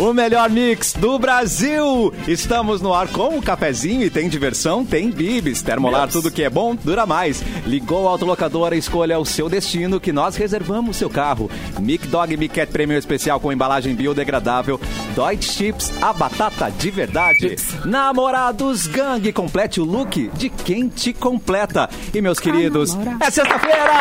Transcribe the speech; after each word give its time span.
O 0.00 0.14
melhor 0.14 0.48
mix 0.48 0.94
do 0.94 1.18
Brasil. 1.18 2.10
Estamos 2.26 2.80
no 2.80 2.94
ar 2.94 3.06
com 3.08 3.36
o 3.36 3.42
cafezinho 3.42 4.02
e 4.02 4.08
tem 4.08 4.30
diversão, 4.30 4.82
tem 4.82 5.10
bibis. 5.10 5.60
Termolar, 5.60 6.08
tudo 6.08 6.30
que 6.30 6.42
é 6.42 6.48
bom, 6.48 6.74
dura 6.74 7.04
mais. 7.04 7.42
Ligou 7.66 8.08
a 8.08 8.12
autolocadora, 8.12 8.74
escolha 8.74 9.18
o 9.18 9.26
seu 9.26 9.46
destino 9.46 10.00
que 10.00 10.10
nós 10.10 10.36
reservamos 10.36 10.96
seu 10.96 11.10
carro. 11.10 11.50
Mic 11.78 12.06
Dog 12.06 12.34
Mic 12.34 12.54
Cat 12.54 12.72
Premium 12.72 12.96
Especial 12.96 13.38
com 13.38 13.52
embalagem 13.52 13.94
biodegradável. 13.94 14.80
Deutsche 15.14 15.52
Chips, 15.52 15.92
a 16.00 16.14
batata 16.14 16.70
de 16.70 16.90
verdade. 16.90 17.56
Namorados 17.84 18.86
Gang, 18.86 19.30
complete 19.34 19.82
o 19.82 19.84
look 19.84 20.30
de 20.32 20.48
quem 20.48 20.88
te 20.88 21.12
completa. 21.12 21.90
E 22.14 22.22
meus 22.22 22.40
queridos, 22.40 22.96
é 23.20 23.30
sexta-feira! 23.30 23.92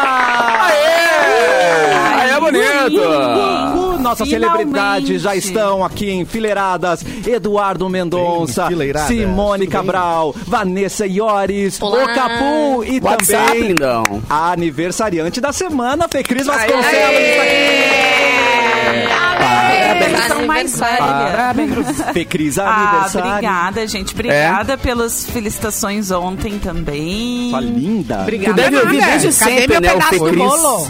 Aê! 0.62 1.20
Aí 2.22 2.30
é 2.30 2.40
bonito! 2.40 4.00
Nossas 4.00 4.30
Finalmente. 4.30 4.60
celebridades 4.60 5.22
já 5.22 5.36
estão 5.36 5.84
aqui 5.90 6.12
enfileiradas. 6.12 7.04
Eduardo 7.26 7.90
Mendonça. 7.90 8.68
Simone? 9.08 9.68
Cabral, 9.68 10.34
Vanessa 10.48 11.06
Iores, 11.06 11.82
Olá. 11.82 12.04
o 12.04 12.14
Capu 12.14 12.84
e 12.86 13.00
WhatsApp, 13.00 13.48
também 13.76 14.22
a 14.30 14.52
aniversariante 14.52 15.42
da 15.42 15.52
semana, 15.52 16.08
Fê 16.08 16.24
Cris 16.24 16.46
Vasconcelos. 16.48 16.86
Parabéns, 19.40 20.28
são 20.28 20.46
mais 20.46 20.82
Aniversário. 20.82 21.06
velhas. 21.06 22.00
aqui. 22.02 22.14
Fê 22.14 22.26
Cris, 22.26 22.58
Ah, 22.58 22.92
aniversário. 22.92 23.30
obrigada, 23.30 23.88
gente. 23.88 24.14
Obrigada 24.14 24.78
pelas 24.78 25.26
felicitações 25.26 26.12
ontem 26.12 26.60
também. 26.60 27.50
Sua 27.52 27.62
linda. 27.62 28.16
Tu 28.18 28.22
Obrigada. 28.22 28.54
deve 28.62 28.78
ouvir 28.78 29.04
desde 29.06 29.38
Cadê 29.40 29.52
sempre, 29.62 29.68
meu 29.68 29.82
né? 29.82 29.90
O 29.94 29.94
pedaço 29.98 30.20
do 30.20 30.34
bolo? 30.38 30.88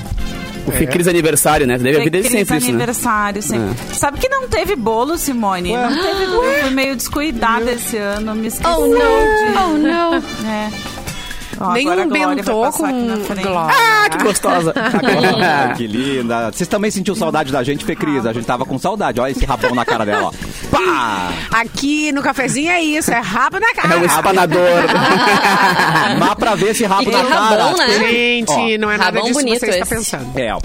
O 0.67 0.71
Fecris 0.71 1.07
aniversário, 1.07 1.65
né? 1.65 1.77
Deve 1.77 1.97
ouvir 1.97 2.09
desde 2.09 2.29
sempre 2.29 2.57
isso, 2.57 2.67
né? 2.67 2.73
aniversário, 2.73 3.41
sempre. 3.41 3.75
Sabe 3.93 4.19
que 4.19 4.29
não 4.29 4.47
teve 4.47 4.75
bolo, 4.75 5.17
Simone? 5.17 5.73
Não 5.73 5.89
teve 5.89 6.25
bolo. 6.27 6.43
Fui 6.61 6.69
meio 6.71 6.95
descuidada 6.95 7.71
esse 7.71 7.97
ano, 7.97 8.35
me 8.35 8.47
esqueci. 8.47 8.69
Oh, 8.69 8.87
não. 8.87 9.73
Oh, 9.73 9.77
não. 9.77 10.23
É. 10.49 10.98
Ó, 11.59 11.73
Nem 11.73 11.89
um 11.89 12.07
bentô 12.09 12.71
com 12.71 12.87
glória. 13.41 13.75
Ah, 13.75 14.09
que 14.09 14.23
gostosa. 14.23 14.73
Ah, 15.41 15.73
que 15.75 15.87
linda. 15.87 16.51
Vocês 16.51 16.67
também 16.67 16.91
sentiu 16.91 17.15
saudade 17.15 17.51
da 17.51 17.63
gente, 17.63 17.83
Fê 17.85 17.95
Cris? 17.95 18.25
A 18.25 18.33
gente 18.33 18.45
tava 18.45 18.65
com 18.65 18.77
saudade. 18.77 19.19
Olha 19.19 19.31
esse 19.31 19.45
rabão 19.45 19.73
na 19.73 19.85
cara 19.85 20.05
dela, 20.05 20.27
ó. 20.27 20.31
Pá! 20.71 21.29
Aqui 21.51 22.11
no 22.11 22.21
cafezinho 22.21 22.69
é 22.71 22.81
isso, 22.81 23.11
é 23.11 23.19
rabo 23.19 23.59
na 23.59 23.73
cara. 23.73 23.95
É 23.95 23.97
um 23.97 24.05
espanador. 24.05 24.59
Mas 26.19 26.33
pra 26.35 26.55
ver 26.55 26.71
esse 26.71 26.85
rabo 26.85 27.03
E 27.03 27.05
que 27.05 27.11
na 27.11 27.23
cara. 27.23 27.63
rabão, 27.63 27.77
né? 27.77 27.87
Gente, 27.99 28.51
Ó, 28.51 28.77
não 28.79 28.91
é 28.91 28.97
nada 28.97 29.19
disso 29.21 29.27
que 29.39 29.45
bonito 29.45 29.59
você 29.59 29.65
está 29.67 29.81
esse. 29.81 29.95
pensando. 29.95 30.39
É, 30.39 30.53
ó. 30.53 30.59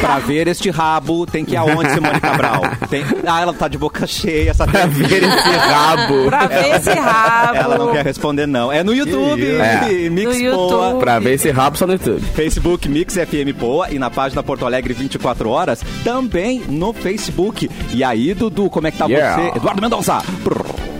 pra 0.00 0.18
ver 0.18 0.48
este 0.48 0.70
rabo, 0.70 1.26
tem 1.26 1.44
que 1.44 1.52
ir 1.52 1.56
aonde, 1.56 1.90
Simone 1.92 2.20
Cabral? 2.20 2.62
Tem... 2.88 3.04
Ah, 3.26 3.40
ela 3.40 3.52
tá 3.52 3.68
de 3.68 3.78
boca 3.78 4.06
cheia, 4.06 4.50
essa 4.50 4.66
pra 4.66 4.86
ver 4.86 5.22
esse 5.24 5.56
rabo. 5.56 6.24
Pra 6.26 6.46
ver 6.46 6.76
esse 6.76 6.90
rabo. 6.92 7.56
Ela 7.56 7.78
não 7.78 7.92
quer 7.92 8.04
responder, 8.04 8.46
não. 8.46 8.70
É 8.72 8.82
no 8.82 8.94
YouTube, 8.94 9.46
É. 9.56 9.89
Mix 10.10 10.38
No 10.40 10.50
Poa. 10.52 10.84
YouTube. 10.86 11.00
Pra 11.00 11.18
ver 11.18 11.34
esse 11.34 11.50
rabo 11.50 11.76
só 11.76 11.86
no 11.86 11.92
YouTube. 11.94 12.20
Facebook 12.34 12.88
Mix 12.88 13.14
FM 13.14 13.52
Poa 13.58 13.90
e 13.90 13.98
na 13.98 14.10
página 14.10 14.42
Porto 14.42 14.64
Alegre 14.66 14.94
24 14.94 15.48
horas, 15.50 15.82
também 16.04 16.62
no 16.68 16.92
Facebook. 16.92 17.70
E 17.92 18.02
aí, 18.04 18.34
Dudu, 18.34 18.70
como 18.70 18.86
é 18.86 18.90
que 18.90 18.98
tá 18.98 19.06
Yeah. 19.06 19.42
você? 19.50 19.58
Eduardo 19.58 19.82
Mendonça. 19.82 20.22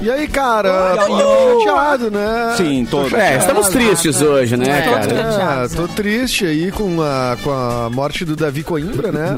E 0.02 0.10
aí, 0.10 0.26
cara? 0.28 0.94
Oi, 1.02 1.08
Tô 1.08 1.58
chateado, 1.60 2.10
né? 2.10 2.54
Sim, 2.56 2.86
tô. 2.90 3.02
É, 3.14 3.36
estamos 3.36 3.68
tristes 3.68 4.22
hoje, 4.22 4.56
né, 4.56 4.64
É. 4.78 4.82
cara? 4.82 5.64
É, 5.64 5.68
tô 5.68 5.86
triste 5.88 6.46
aí 6.46 6.72
com 6.72 7.02
a, 7.02 7.36
com 7.44 7.50
a 7.50 7.90
morte 7.90 8.24
do 8.24 8.34
Davi 8.34 8.62
Coimbra, 8.62 9.12
né? 9.12 9.36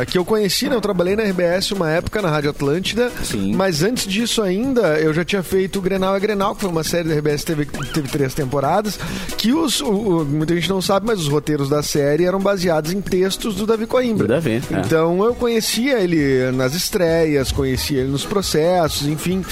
É, 0.00 0.06
que 0.06 0.16
eu 0.16 0.24
conheci, 0.24 0.68
né? 0.68 0.76
Eu 0.76 0.80
trabalhei 0.80 1.16
na 1.16 1.24
RBS 1.24 1.72
uma 1.72 1.90
época, 1.90 2.22
na 2.22 2.30
Rádio 2.30 2.50
Atlântida. 2.50 3.10
Sim. 3.24 3.54
Mas 3.56 3.82
antes 3.82 4.06
disso 4.06 4.40
ainda, 4.40 5.00
eu 5.00 5.12
já 5.12 5.24
tinha 5.24 5.42
feito 5.42 5.80
o 5.80 5.82
Grenal 5.82 6.14
é 6.14 6.20
Grenal, 6.20 6.54
que 6.54 6.60
foi 6.60 6.70
uma 6.70 6.84
série 6.84 7.08
da 7.08 7.14
RBS 7.16 7.40
que 7.42 7.46
teve, 7.46 7.66
teve 7.92 8.08
três 8.08 8.34
temporadas. 8.34 9.00
Que 9.36 9.52
os, 9.52 9.80
o- 9.80 9.90
o- 10.20 10.24
muita 10.24 10.54
gente 10.54 10.70
não 10.70 10.80
sabe, 10.80 11.06
mas 11.08 11.18
os 11.18 11.26
roteiros 11.28 11.68
da 11.68 11.82
série 11.82 12.24
eram 12.24 12.38
baseados 12.38 12.92
em 12.92 13.00
textos 13.00 13.56
do 13.56 13.66
Davi 13.66 13.86
Coimbra. 13.86 14.28
Do 14.28 14.32
Davi, 14.34 14.62
é. 14.72 14.78
Então 14.78 15.24
eu 15.24 15.34
conhecia 15.34 15.98
ele 15.98 16.52
nas 16.52 16.72
estreias, 16.72 17.50
conhecia 17.50 18.00
ele 18.02 18.10
nos 18.12 18.24
processos, 18.24 19.08
enfim. 19.08 19.44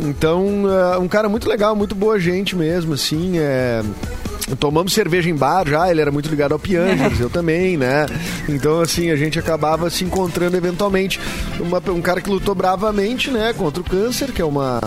Então, 0.00 0.64
é, 0.70 0.98
um 0.98 1.08
cara 1.08 1.28
muito 1.28 1.48
legal, 1.48 1.74
muito 1.74 1.94
boa 1.94 2.18
gente 2.18 2.54
mesmo, 2.54 2.94
assim. 2.94 3.38
É... 3.38 3.82
Tomamos 4.60 4.92
cerveja 4.92 5.28
em 5.28 5.34
bar 5.34 5.66
já, 5.68 5.90
ele 5.90 6.00
era 6.00 6.12
muito 6.12 6.28
ligado 6.28 6.52
ao 6.52 6.58
Piangers, 6.58 7.18
eu 7.20 7.28
também, 7.28 7.76
né? 7.76 8.06
Então, 8.48 8.80
assim, 8.80 9.10
a 9.10 9.16
gente 9.16 9.38
acabava 9.38 9.90
se 9.90 10.04
encontrando 10.04 10.56
eventualmente. 10.56 11.18
Uma- 11.58 11.82
um 11.90 12.00
cara 12.00 12.20
que 12.20 12.30
lutou 12.30 12.54
bravamente, 12.54 13.30
né, 13.30 13.52
contra 13.56 13.80
o 13.80 13.84
câncer, 13.84 14.30
que 14.32 14.40
é 14.40 14.44
uma, 14.44 14.80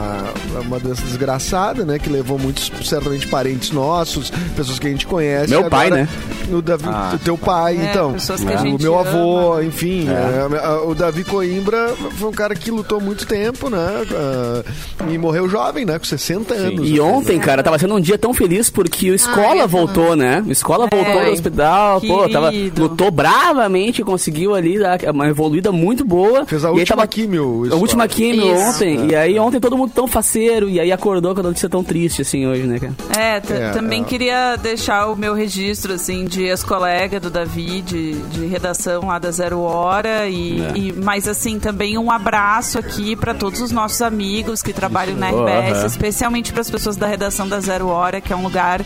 uma 0.66 0.80
doença 0.80 1.02
desgraçada, 1.04 1.84
né? 1.84 2.00
Que 2.00 2.10
levou 2.10 2.40
muitos, 2.40 2.72
certamente, 2.88 3.28
parentes 3.28 3.72
nossos, 3.72 4.30
pessoas 4.56 4.80
que 4.80 4.88
a 4.88 4.90
gente 4.92 5.06
conhece. 5.06 5.50
Meu 5.50 5.70
pai, 5.70 5.88
Agora, 5.88 6.04
né? 6.04 6.10
O, 6.52 6.62
Davi, 6.62 6.86
Ah. 6.88 7.12
o 7.14 7.20
teu 7.20 7.38
pai, 7.38 7.78
É, 7.78 7.90
então. 7.92 8.14
pessoas 8.14 8.42
que 8.44 8.52
a 8.54 8.62
o 8.62 8.78
meu 8.82 8.98
avô, 8.98 9.54
ama. 9.54 9.64
enfim. 9.64 10.08
é, 10.10 10.58
a- 10.66 10.82
o 10.84 10.96
Davi 10.96 11.24
Coimbra 11.24 11.94
foi 12.18 12.30
um 12.30 12.34
cara 12.34 12.56
que 12.56 12.72
lutou 12.72 13.00
muito 13.02 13.26
tempo, 13.28 13.70
né? 13.70 13.78
ah, 14.16 14.64
e 15.10 15.18
morreu 15.18 15.50
jovem, 15.50 15.86
né? 15.86 16.00
Com 16.00 16.06
60 16.06 16.54
anos. 16.54 16.90
E 16.90 17.00
ontem, 17.00 17.38
cara, 17.40 17.62
tava 17.62 17.78
sendo 17.78 17.96
um 17.96 18.00
dia 18.02 18.18
tão 18.18 18.34
feliz 18.34 18.70
porque 18.70 19.12
o 19.12 19.16
Escola 19.50 19.64
é, 19.64 19.68
voltou, 19.68 20.16
né? 20.16 20.44
O 20.48 20.52
Escola 20.52 20.88
voltou 20.92 21.14
Foi. 21.14 21.26
do 21.26 21.32
hospital, 21.32 22.02
pô, 22.02 22.30
tava, 22.30 22.52
Querido. 22.52 22.82
lutou 22.84 23.12
bravamente, 23.12 24.04
conseguiu 24.04 24.54
ali 24.56 24.78
dar 24.80 25.00
uma 25.14 25.28
evoluída 25.28 25.72
muito 25.72 26.04
boa. 26.06 26.46
Fez 26.46 26.64
a 26.64 26.70
E 26.70 26.72
aí 26.74 26.80
última 26.80 26.96
tava- 26.98 27.08
químio. 27.08 27.68
o 27.70 27.74
A 27.74 27.76
última 27.76 28.08
químio 28.08 28.54
Isso. 28.54 28.70
ontem. 28.76 29.08
E 29.12 29.16
aí 29.16 29.40
ontem 29.40 29.60
todo 29.60 29.78
mundo 29.78 29.92
tão 29.94 30.08
faceiro. 30.08 30.70
E 30.70 30.80
aí 30.80 30.92
acordou 30.92 31.34
com 31.34 31.40
a 31.42 31.44
notícia 31.44 31.70
tão 31.70 31.84
triste 31.84 32.22
assim 32.22 32.46
hoje, 32.46 32.64
né, 32.64 32.80
cara? 32.80 32.94
É, 33.18 33.30
É, 33.38 33.70
também 33.72 34.02
é. 34.02 34.06
queria 34.06 34.56
deixar 34.56 35.08
o 35.08 35.16
meu 35.16 35.34
registro, 35.34 35.94
assim, 35.94 36.26
de 36.26 36.44
ex-colega 36.44 37.20
do 37.20 37.30
Davi, 37.30 37.82
de, 37.82 38.14
de 38.14 38.46
redação 38.46 39.08
lá 39.08 39.18
da 39.20 39.32
Zero 39.32 39.60
Hora. 39.62 40.28
E, 40.28 40.62
É. 40.62 40.78
e- 40.78 40.94
mas, 40.94 41.28
assim, 41.28 41.60
também 41.60 41.98
um 41.98 42.12
abraço 42.12 42.78
aqui 42.80 43.16
para 43.16 43.34
todos 43.34 43.62
os 43.62 43.72
nossos 43.72 44.02
amigos 44.02 44.62
que 44.62 44.74
trabalham 44.74 45.16
na 45.16 45.30
Boa, 45.32 45.50
RBS, 45.50 45.84
especialmente 45.86 46.52
para 46.52 46.62
as 46.62 46.70
pessoas 46.70 46.96
da 46.98 47.08
redação 47.08 47.48
da 47.48 47.60
Zero 47.60 47.88
Hora, 47.88 48.20
que 48.22 48.32
é 48.34 48.36
um 48.36 48.44
lugar 48.44 48.82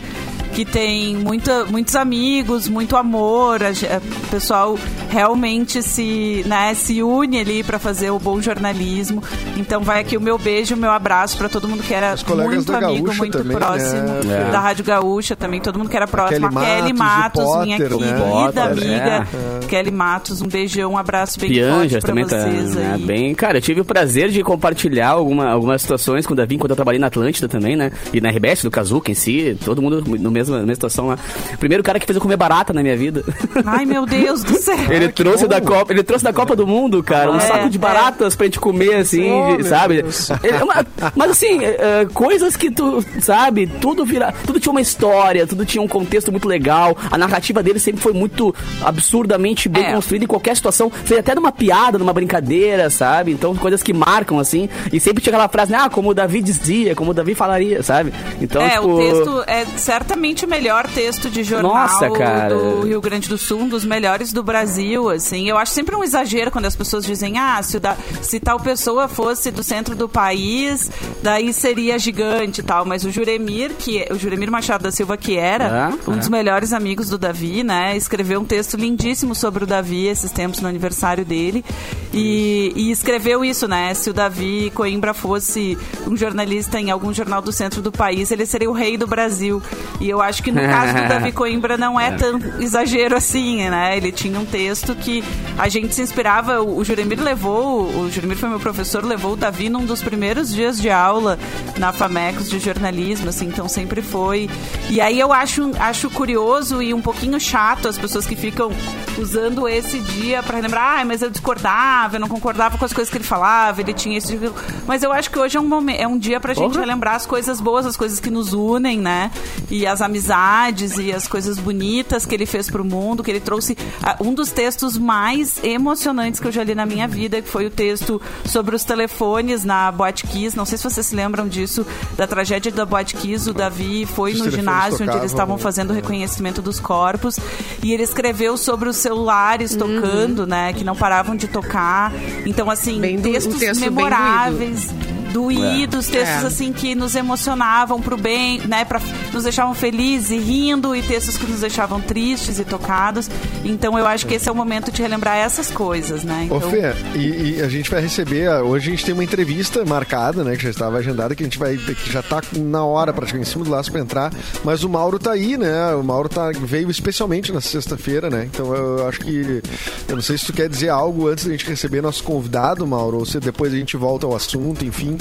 que 0.54 0.64
tem 0.64 1.16
muita, 1.16 1.64
muitos 1.64 1.96
amigos, 1.96 2.68
muito 2.68 2.96
amor. 2.96 3.60
A, 3.62 3.70
o 3.70 4.30
pessoal 4.30 4.78
realmente 5.10 5.82
se, 5.82 6.44
né, 6.46 6.74
se 6.74 7.02
une 7.02 7.38
ali 7.38 7.62
para 7.62 7.78
fazer 7.78 8.10
o 8.10 8.18
bom 8.18 8.40
jornalismo. 8.40 9.22
Então 9.56 9.82
vai 9.82 10.00
aqui 10.00 10.16
o 10.16 10.20
meu 10.20 10.38
beijo, 10.38 10.74
o 10.74 10.78
meu 10.78 10.90
abraço 10.90 11.36
para 11.36 11.48
todo 11.48 11.68
mundo 11.68 11.82
que 11.82 11.92
era 11.92 12.14
muito 12.28 12.74
amigo, 12.74 13.06
Gaúcha 13.06 13.18
muito 13.18 13.38
também, 13.38 13.56
próximo 13.56 14.14
né? 14.24 14.50
Da 14.50 14.60
Rádio 14.60 14.84
Gaúcha 14.84 15.36
também, 15.36 15.60
todo 15.60 15.78
mundo 15.78 15.88
que 15.88 15.96
era 15.96 16.06
próximo. 16.06 16.48
Kelly 16.50 16.66
a 16.66 16.76
Kelly 16.76 16.92
Matos, 16.92 17.44
Matos, 17.44 17.64
minha 17.64 17.78
Potter, 17.78 17.98
querida 17.98 18.12
né? 18.12 18.30
Potter, 18.30 18.62
amiga. 18.62 19.28
é. 19.62 19.66
Kelly 19.66 19.90
Matos, 19.90 20.42
um 20.42 20.46
beijão, 20.46 20.92
um 20.92 20.98
abraço 20.98 21.38
bem 21.40 21.50
Pianjas 21.50 21.78
forte 21.78 22.00
pra 22.00 22.08
também 22.08 22.26
tá 22.26 22.38
vocês 22.38 22.74
né, 22.74 22.92
aí. 22.94 23.04
bem. 23.04 23.34
Cara, 23.34 23.58
eu 23.58 23.62
tive 23.62 23.80
o 23.80 23.84
prazer 23.84 24.30
de 24.30 24.42
compartilhar 24.42 25.10
alguma, 25.10 25.48
algumas 25.48 25.82
situações 25.82 26.26
com 26.26 26.32
o 26.32 26.36
Davi 26.36 26.54
enquanto 26.54 26.70
eu 26.70 26.76
trabalhei 26.76 27.00
na 27.00 27.08
Atlântida 27.08 27.48
também, 27.48 27.76
né? 27.76 27.90
E 28.12 28.20
na 28.20 28.30
RBS, 28.30 28.62
do 28.62 28.70
Kazuca 28.70 29.10
em 29.10 29.14
si, 29.14 29.56
todo 29.64 29.80
mundo 29.82 30.02
no 30.06 30.30
mesmo, 30.30 30.43
na 30.52 30.58
mesma 30.58 30.74
situação 30.74 31.06
lá. 31.08 31.18
Primeiro 31.58 31.82
cara 31.82 31.98
que 31.98 32.06
fez 32.06 32.16
eu 32.16 32.22
comer 32.22 32.36
barata 32.36 32.72
na 32.72 32.82
minha 32.82 32.96
vida. 32.96 33.22
Ai, 33.64 33.84
meu 33.84 34.06
Deus 34.06 34.42
do 34.42 34.54
céu. 34.56 34.76
Ele 34.90 35.08
trouxe 35.08 35.46
da 35.46 35.60
Copa, 35.60 35.92
ele 35.92 36.02
trouxe 36.02 36.24
da 36.24 36.32
Copa 36.32 36.54
do 36.56 36.66
Mundo, 36.66 37.02
cara, 37.02 37.30
um 37.30 37.36
É, 37.36 37.40
saco 37.40 37.68
de 37.70 37.76
é. 37.76 37.80
baratas 37.80 38.34
pra 38.34 38.46
gente 38.46 38.58
comer, 38.60 38.94
assim, 38.96 39.30
Oh, 39.30 39.56
de- 39.56 39.64
sabe? 39.64 39.96
Ele- 40.42 40.56
é 40.56 40.62
uma- 40.64 40.86
mas 41.14 41.30
assim, 41.30 41.64
é, 41.64 42.02
é, 42.02 42.06
coisas 42.12 42.56
que 42.56 42.70
tu, 42.70 43.04
sabe, 43.20 43.66
tudo 43.80 44.04
vira. 44.04 44.32
Tudo 44.46 44.58
tinha 44.60 44.70
uma 44.70 44.80
história, 44.80 45.46
tudo 45.46 45.64
tinha 45.64 45.82
um 45.82 45.88
contexto 45.88 46.30
muito 46.30 46.48
legal. 46.48 46.96
A 47.10 47.16
narrativa 47.18 47.62
dele 47.62 47.78
sempre 47.78 48.00
foi 48.02 48.12
muito 48.12 48.54
absurdamente 48.82 49.68
bem 49.68 49.84
É. 49.86 49.92
construída 49.92 50.24
em 50.24 50.28
qualquer 50.28 50.56
situação, 50.56 50.90
seja 51.04 51.20
até 51.20 51.34
numa 51.34 51.52
piada, 51.52 51.98
numa 51.98 52.12
brincadeira, 52.12 52.88
sabe? 52.90 53.32
Então, 53.32 53.54
coisas 53.54 53.82
que 53.82 53.92
marcam, 53.92 54.38
assim. 54.38 54.68
E 54.92 54.98
sempre 55.00 55.22
tinha 55.22 55.32
aquela 55.34 55.48
frase, 55.48 55.72
né? 55.72 55.78
Ah, 55.80 55.90
como 55.90 56.10
o 56.10 56.14
Davi 56.14 56.40
dizia, 56.40 56.94
como 56.94 57.10
o 57.10 57.14
Davi 57.14 57.34
falaria, 57.34 57.82
sabe? 57.82 58.12
Então, 58.40 58.62
é, 58.62 58.70
tipo. 58.70 58.88
o 58.88 58.98
texto 58.98 59.44
é 59.46 59.64
certamente 59.76 60.33
o 60.42 60.48
melhor 60.48 60.88
texto 60.88 61.30
de 61.30 61.44
jornal 61.44 61.72
Nossa, 61.74 62.08
do 62.48 62.80
Rio 62.86 63.00
Grande 63.00 63.28
do 63.28 63.38
Sul, 63.38 63.60
um 63.60 63.68
dos 63.68 63.84
melhores 63.84 64.32
do 64.32 64.42
Brasil, 64.42 65.08
assim. 65.10 65.48
Eu 65.48 65.56
acho 65.56 65.72
sempre 65.72 65.94
um 65.94 66.02
exagero 66.02 66.50
quando 66.50 66.64
as 66.64 66.74
pessoas 66.74 67.04
dizem, 67.04 67.38
ah, 67.38 67.62
se, 67.62 67.78
da- 67.78 67.96
se 68.22 68.40
tal 68.40 68.58
pessoa 68.58 69.06
fosse 69.06 69.50
do 69.50 69.62
centro 69.62 69.94
do 69.94 70.08
país, 70.08 70.90
daí 71.22 71.52
seria 71.52 71.98
gigante 71.98 72.60
e 72.60 72.64
tal. 72.64 72.84
Mas 72.84 73.04
o 73.04 73.10
Juremir, 73.10 73.72
que 73.78 74.06
o 74.10 74.18
Juremir 74.18 74.50
Machado 74.50 74.82
da 74.82 74.90
Silva, 74.90 75.16
que 75.16 75.36
era 75.36 75.92
É, 76.06 76.10
um 76.10 76.14
é. 76.14 76.16
dos 76.16 76.28
melhores 76.28 76.72
amigos 76.72 77.08
do 77.08 77.18
Davi, 77.18 77.62
né? 77.62 77.96
Escreveu 77.96 78.40
um 78.40 78.44
texto 78.44 78.76
lindíssimo 78.76 79.34
sobre 79.34 79.62
o 79.64 79.66
Davi 79.66 80.06
esses 80.06 80.30
tempos 80.32 80.60
no 80.60 80.68
aniversário 80.68 81.24
dele. 81.24 81.64
E, 82.12 82.72
e 82.76 82.90
escreveu 82.90 83.44
isso, 83.44 83.66
né? 83.68 83.92
Se 83.94 84.08
o 84.10 84.12
Davi 84.14 84.70
Coimbra 84.74 85.12
fosse 85.12 85.76
um 86.06 86.16
jornalista 86.16 86.78
em 86.80 86.90
algum 86.90 87.12
jornal 87.12 87.42
do 87.42 87.52
centro 87.52 87.82
do 87.82 87.90
país, 87.90 88.30
ele 88.30 88.46
seria 88.46 88.70
o 88.70 88.72
rei 88.72 88.96
do 88.96 89.06
Brasil. 89.06 89.60
E 90.00 90.08
eu 90.08 90.20
acho 90.24 90.42
que 90.42 90.50
no 90.50 90.60
caso 90.60 90.94
do 90.94 91.06
Davi 91.08 91.32
Coimbra 91.32 91.76
não 91.76 91.98
é 91.98 92.12
tão 92.12 92.40
exagero 92.58 93.16
assim, 93.16 93.68
né? 93.68 93.96
Ele 93.96 94.10
tinha 94.10 94.38
um 94.38 94.44
texto 94.44 94.64
texto 94.64 94.94
que 94.94 95.22
a 95.56 95.68
gente 95.68 95.94
se 95.94 96.02
inspirava. 96.02 96.60
O, 96.60 96.78
o 96.78 96.84
Juremir 96.84 97.22
levou, 97.22 97.84
o 97.84 98.10
Juremir 98.10 98.36
foi 98.36 98.48
meu 98.48 98.58
professor, 98.58 99.04
levou 99.04 99.32
o 99.32 99.36
Davi 99.36 99.68
num 99.68 99.84
dos 99.84 100.02
primeiros 100.02 100.52
dias 100.52 100.80
de 100.80 100.90
aula 100.90 101.38
na 101.78 101.92
Famecos 101.92 102.50
de 102.50 102.58
jornalismo, 102.58 103.28
assim, 103.28 103.46
então 103.46 103.68
sempre 103.68 104.02
foi. 104.02 104.50
E 104.90 105.00
aí 105.00 105.18
eu 105.18 105.32
acho, 105.32 105.70
acho 105.78 106.10
curioso 106.10 106.82
e 106.82 106.92
um 106.92 107.00
pouquinho 107.00 107.38
chato 107.38 107.88
as 107.88 107.96
pessoas 107.96 108.26
que 108.26 108.34
ficam 108.34 108.70
usando 109.18 109.68
esse 109.68 109.98
dia 110.00 110.42
para 110.42 110.58
lembrar, 110.58 111.00
ah, 111.00 111.04
mas 111.04 111.22
eu 111.22 111.30
discordava, 111.30 112.16
eu 112.16 112.20
não 112.20 112.28
concordava 112.28 112.78
com 112.78 112.84
as 112.84 112.92
coisas 112.92 113.10
que 113.10 113.16
ele 113.16 113.24
falava, 113.24 113.80
ele 113.80 113.92
tinha 113.92 114.18
esse 114.18 114.36
tipo. 114.38 114.54
Mas 114.86 115.02
eu 115.02 115.12
acho 115.12 115.30
que 115.30 115.38
hoje 115.38 115.56
é 115.56 115.60
um, 115.60 115.66
momento, 115.66 116.00
é 116.00 116.06
um 116.06 116.18
dia 116.18 116.40
pra 116.40 116.54
gente 116.54 116.78
relembrar 116.78 117.14
as 117.14 117.26
coisas 117.26 117.60
boas, 117.60 117.86
as 117.86 117.96
coisas 117.96 118.20
que 118.20 118.30
nos 118.30 118.52
unem, 118.52 118.98
né? 118.98 119.30
E 119.70 119.86
as 119.86 120.00
amizades 120.00 120.98
e 120.98 121.12
as 121.12 121.26
coisas 121.26 121.58
bonitas 121.58 122.26
que 122.26 122.34
ele 122.34 122.46
fez 122.46 122.70
pro 122.70 122.84
mundo, 122.84 123.22
que 123.22 123.30
ele 123.30 123.40
trouxe 123.40 123.76
ah, 124.02 124.16
um 124.20 124.34
dos 124.34 124.50
textos 124.50 124.98
mais 124.98 125.62
emocionantes 125.62 126.40
que 126.40 126.48
eu 126.48 126.52
já 126.52 126.64
li 126.64 126.74
na 126.74 126.86
minha 126.86 127.06
vida, 127.06 127.40
que 127.40 127.48
foi 127.48 127.66
o 127.66 127.70
texto 127.70 128.20
sobre 128.44 128.74
os 128.74 128.84
telefones 128.84 129.64
na 129.64 129.90
Boate 129.90 130.26
Kiss. 130.26 130.56
Não 130.56 130.64
sei 130.64 130.78
se 130.78 130.84
vocês 130.84 131.06
se 131.06 131.14
lembram 131.14 131.48
disso, 131.48 131.86
da 132.16 132.26
tragédia 132.26 132.72
da 132.72 132.84
Boate 132.84 133.16
Kiss. 133.16 133.48
O 133.48 133.54
Davi 133.54 134.06
foi 134.06 134.32
Os 134.32 134.40
no 134.40 134.50
ginásio 134.50 135.06
onde 135.06 135.16
eles 135.16 135.30
estavam 135.30 135.56
né? 135.56 135.62
fazendo 135.62 135.90
o 135.90 135.94
reconhecimento 135.94 136.60
dos 136.60 136.80
corpos 136.80 137.38
e 137.82 137.92
ele 137.92 138.02
escreveu 138.02 138.56
sobre 138.56 138.88
os 138.88 138.96
celulares 139.04 139.76
tocando, 139.76 140.46
né, 140.46 140.72
que 140.72 140.82
não 140.82 140.96
paravam 140.96 141.36
de 141.36 141.46
tocar. 141.46 142.12
Então 142.46 142.70
assim, 142.70 143.00
Bem 143.00 143.16
do- 143.20 143.28
um 143.28 143.32
textos 143.32 143.58
texto 143.58 143.80
bem 143.80 143.90
memoráveis. 143.90 144.88
Doídos, 145.34 146.06
textos 146.06 146.44
É. 146.44 146.46
assim 146.46 146.72
que 146.72 146.94
nos 146.94 147.16
emocionavam 147.16 148.00
pro 148.00 148.16
bem, 148.16 148.60
né? 148.68 148.84
Pra, 148.84 149.00
nos 149.32 149.42
deixavam 149.42 149.74
felizes 149.74 150.30
e 150.30 150.38
rindo, 150.38 150.94
e 150.94 151.02
textos 151.02 151.36
que 151.36 151.44
nos 151.44 151.60
deixavam 151.60 152.00
tristes 152.00 152.60
e 152.60 152.64
tocados. 152.64 153.28
Então 153.64 153.98
eu 153.98 154.06
acho 154.06 154.26
que 154.26 154.34
esse 154.34 154.48
é 154.48 154.52
o 154.52 154.54
momento 154.54 154.92
de 154.92 155.02
relembrar 155.02 155.36
essas 155.36 155.70
coisas, 155.72 156.22
né? 156.22 156.46
Ô 156.50 156.56
Então, 156.56 156.70
Fê, 156.70 156.94
e, 157.16 157.56
e 157.56 157.62
a 157.62 157.68
gente 157.68 157.90
vai 157.90 158.00
receber, 158.00 158.48
hoje 158.62 158.88
a 158.88 158.90
gente 158.92 159.04
tem 159.04 159.12
uma 159.12 159.24
entrevista 159.24 159.84
marcada, 159.84 160.44
né, 160.44 160.56
que 160.56 160.62
já 160.62 160.70
estava 160.70 160.98
agendada, 160.98 161.34
que 161.34 161.42
a 161.42 161.46
gente 161.46 161.58
vai, 161.58 161.76
que 161.76 162.12
já 162.12 162.22
tá 162.22 162.40
na 162.52 162.84
hora 162.84 163.12
praticamente 163.12 163.48
em 163.48 163.52
cima 163.52 163.64
do 163.64 163.70
laço 163.70 163.90
para 163.90 164.00
entrar, 164.00 164.32
mas 164.62 164.84
o 164.84 164.88
Mauro 164.88 165.18
tá 165.18 165.32
aí, 165.32 165.56
né, 165.56 165.94
o 165.94 166.02
Mauro 166.04 166.28
tá, 166.28 166.52
veio 166.52 166.88
especialmente 166.90 167.52
na 167.52 167.60
sexta-feira, 167.60 168.30
né, 168.30 168.48
então 168.52 168.72
eu 168.74 169.08
acho 169.08 169.20
que, 169.20 169.62
eu 170.08 170.14
não 170.14 170.22
sei 170.22 170.38
se 170.38 170.46
tu 170.46 170.52
quer 170.52 170.68
dizer 170.68 170.90
algo 170.90 171.28
antes 171.28 171.44
da 171.44 171.50
gente 171.50 171.66
receber 171.66 172.00
nosso 172.00 172.22
convidado, 172.22 172.86
Mauro, 172.86 173.18
ou 173.18 173.26
se 173.26 173.40
depois 173.40 173.72
a 173.72 173.76
gente 173.76 173.96
volta 173.96 174.26
ao 174.26 174.36
assunto, 174.36 174.84
enfim, 174.84 175.16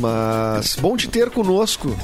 mas 0.00 0.76
bom 0.80 0.96
te 0.96 1.08
ter 1.08 1.30
conosco. 1.30 1.96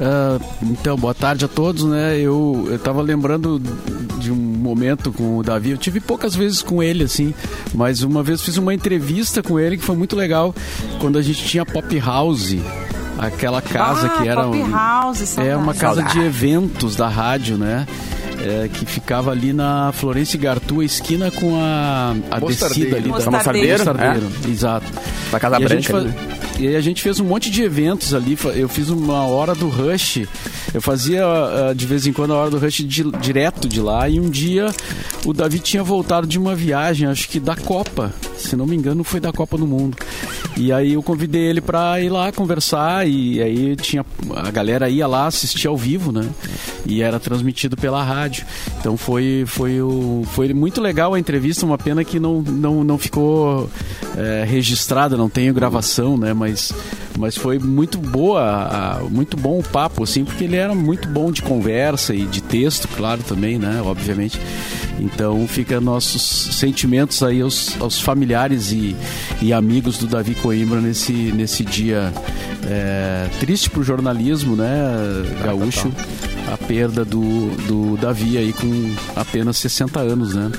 Ah, 0.00 0.38
então, 0.62 0.96
boa 0.96 1.14
tarde 1.14 1.44
a 1.44 1.48
todos, 1.48 1.84
né? 1.84 2.16
Eu, 2.18 2.66
eu 2.70 2.78
tava 2.78 3.02
lembrando 3.02 3.60
de 4.18 4.32
um 4.32 4.36
momento 4.36 5.12
com 5.12 5.38
o 5.38 5.42
Davi. 5.42 5.70
Eu 5.70 5.78
tive 5.78 6.00
poucas 6.00 6.34
vezes 6.34 6.62
com 6.62 6.82
ele, 6.82 7.04
assim, 7.04 7.34
mas 7.74 8.02
uma 8.02 8.22
vez 8.22 8.40
fiz 8.40 8.56
uma 8.56 8.72
entrevista 8.72 9.42
com 9.42 9.58
ele 9.60 9.76
que 9.76 9.84
foi 9.84 9.96
muito 9.96 10.16
legal 10.16 10.54
quando 11.00 11.18
a 11.18 11.22
gente 11.22 11.44
tinha 11.44 11.64
Pop 11.66 11.98
House. 12.00 12.56
Aquela 13.18 13.60
casa 13.62 14.06
ah, 14.06 14.20
que 14.22 14.26
era 14.28 14.42
Pop 14.44 14.56
um- 14.56 14.70
House, 14.70 15.38
é 15.38 15.54
uma 15.54 15.74
casa 15.74 16.02
de 16.02 16.18
eventos 16.20 16.96
da 16.96 17.08
rádio, 17.08 17.56
né? 17.58 17.86
É, 18.40 18.68
que 18.68 18.84
ficava 18.84 19.30
ali 19.30 19.52
na 19.52 19.92
Florência 19.92 20.38
Gartua, 20.38 20.84
esquina 20.84 21.30
com 21.30 21.54
a, 21.60 22.14
a 22.30 22.40
descida 22.40 22.96
ali 22.96 23.08
da 23.08 23.30
Mostardeiro. 23.30 23.84
Mostardeiro, 23.84 24.26
exato. 24.48 24.86
Da 25.30 25.38
Casa 25.38 25.60
E 25.60 25.64
a 25.64 25.68
gente 25.68 25.92
Branca. 25.92 26.08
ali, 26.08 26.16
né? 26.16 26.38
E 26.58 26.68
aí 26.68 26.76
a 26.76 26.80
gente 26.80 27.02
fez 27.02 27.18
um 27.18 27.24
monte 27.24 27.50
de 27.50 27.62
eventos 27.62 28.14
ali. 28.14 28.36
Eu 28.54 28.68
fiz 28.68 28.88
uma 28.88 29.24
hora 29.26 29.54
do 29.54 29.68
Rush. 29.68 30.26
Eu 30.74 30.80
fazia 30.80 31.24
ah, 31.26 31.72
de 31.74 31.86
vez 31.86 32.06
em 32.06 32.12
quando 32.12 32.32
a 32.32 32.36
hora 32.36 32.50
do 32.50 32.58
Rush 32.58 32.84
di- 32.86 33.10
direto 33.20 33.68
de 33.68 33.80
lá. 33.80 34.08
E 34.08 34.18
um 34.18 34.30
dia 34.30 34.68
o 35.24 35.32
Davi 35.32 35.58
tinha 35.58 35.82
voltado 35.82 36.26
de 36.26 36.38
uma 36.38 36.54
viagem, 36.54 37.06
acho 37.08 37.28
que 37.28 37.38
da 37.38 37.54
Copa. 37.56 38.12
Se 38.36 38.56
não 38.56 38.66
me 38.66 38.74
engano, 38.76 39.04
foi 39.04 39.20
da 39.20 39.32
Copa 39.32 39.56
do 39.58 39.66
Mundo. 39.66 39.96
E 40.56 40.72
aí 40.72 40.94
eu 40.94 41.02
convidei 41.02 41.42
ele 41.42 41.60
pra 41.60 42.00
ir 42.00 42.08
lá 42.10 42.32
conversar. 42.32 43.06
E 43.06 43.42
aí 43.42 43.76
tinha. 43.76 44.04
A 44.36 44.50
galera 44.50 44.88
ia 44.88 45.06
lá 45.06 45.26
assistir 45.26 45.66
ao 45.68 45.76
vivo, 45.76 46.10
né? 46.10 46.28
E 46.86 47.00
era 47.02 47.20
transmitido 47.20 47.76
pela 47.76 48.02
rádio. 48.02 48.44
Então 48.80 48.96
foi, 48.96 49.44
foi, 49.46 49.80
o, 49.80 50.24
foi 50.32 50.52
muito 50.52 50.80
legal 50.80 51.14
a 51.14 51.18
entrevista. 51.18 51.64
Uma 51.64 51.78
pena 51.78 52.02
que 52.04 52.18
não, 52.18 52.42
não, 52.42 52.82
não 52.82 52.98
ficou 52.98 53.70
é, 54.16 54.44
registrada, 54.46 55.16
não 55.16 55.28
tenho 55.28 55.54
gravação, 55.54 56.16
né? 56.16 56.32
Mas, 56.34 56.72
mas 57.18 57.36
foi 57.36 57.58
muito 57.58 57.98
boa, 57.98 59.00
muito 59.10 59.36
bom 59.36 59.58
o 59.58 59.62
papo, 59.62 60.04
assim, 60.04 60.24
porque 60.24 60.44
ele 60.44 60.56
era 60.56 60.74
muito 60.74 61.08
bom 61.08 61.30
de 61.30 61.42
conversa 61.42 62.14
e 62.14 62.24
de 62.24 62.42
texto, 62.42 62.88
claro, 62.88 63.22
também, 63.22 63.58
né? 63.58 63.80
Obviamente. 63.84 64.40
Então 64.98 65.46
fica 65.48 65.80
nossos 65.80 66.56
sentimentos 66.56 67.22
aí 67.22 67.40
aos, 67.40 67.80
aos 67.80 68.00
familiares 68.00 68.72
e, 68.72 68.94
e 69.40 69.52
amigos 69.52 69.98
do 69.98 70.06
Davi 70.06 70.34
Coimbra 70.34 70.80
nesse, 70.80 71.12
nesse 71.12 71.64
dia 71.64 72.12
é, 72.66 73.28
triste 73.40 73.68
pro 73.70 73.82
jornalismo, 73.82 74.54
né, 74.54 74.68
gaúcho, 75.42 75.92
a 76.52 76.56
perda 76.56 77.04
do, 77.04 77.50
do 77.66 77.96
Davi 77.96 78.38
aí 78.38 78.52
com 78.52 78.94
apenas 79.16 79.56
60 79.58 80.00
anos, 80.00 80.34
né? 80.34 80.50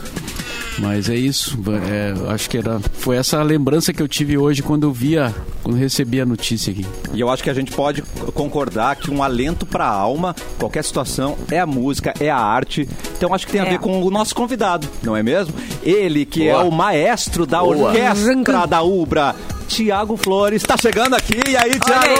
Mas 0.80 1.08
é 1.10 1.16
isso, 1.16 1.58
é, 1.90 2.34
acho 2.34 2.50
que 2.50 2.58
era, 2.58 2.80
foi 2.94 3.16
essa 3.16 3.40
a 3.40 3.44
lembrança 3.44 3.94
que 3.94 4.02
eu 4.02 4.08
tive 4.08 4.38
hoje 4.38 4.64
quando 4.64 4.84
eu 4.88 4.92
via, 4.92 5.34
quando 5.62 5.78
recebi 5.78 6.20
a 6.20 6.26
notícia 6.26 6.72
aqui. 6.72 6.86
E 7.14 7.20
eu 7.22 7.30
acho 7.30 7.44
que 7.44 7.50
a 7.50 7.54
gente 7.54 7.72
pode 7.72 8.02
concordar 8.34 8.96
que 8.96 9.12
um 9.12 9.22
alento 9.22 9.66
para 9.66 9.86
a 9.86 9.90
alma, 9.92 10.36
qualquer 10.58 10.84
situação, 10.84 11.38
é 11.52 11.60
a 11.60 11.66
música, 11.68 12.14
é 12.20 12.30
a 12.30 12.38
arte. 12.38 12.88
Então 13.18 13.34
acho 13.34 13.46
que 13.46 13.52
tem 13.52 13.62
a 13.62 13.66
É. 13.66 13.70
ver 13.70 13.80
com 13.80 14.02
o 14.04 14.10
nosso 14.10 14.34
convidado, 14.36 14.88
não 15.04 15.16
é 15.16 15.22
mesmo? 15.22 15.54
Ele 15.84 16.26
que 16.26 16.48
é 16.48 16.54
Boa. 16.54 16.64
o 16.66 16.72
maestro 16.72 17.46
da 17.46 17.60
Boa. 17.60 17.90
orquestra 17.90 18.66
da 18.68 18.82
Ubra, 18.82 19.36
Tiago 19.68 20.18
Flores, 20.18 20.62
está 20.64 20.76
chegando 20.76 21.16
aqui. 21.16 21.40
E 21.50 21.56
aí, 21.56 21.80
Tiago? 21.80 22.14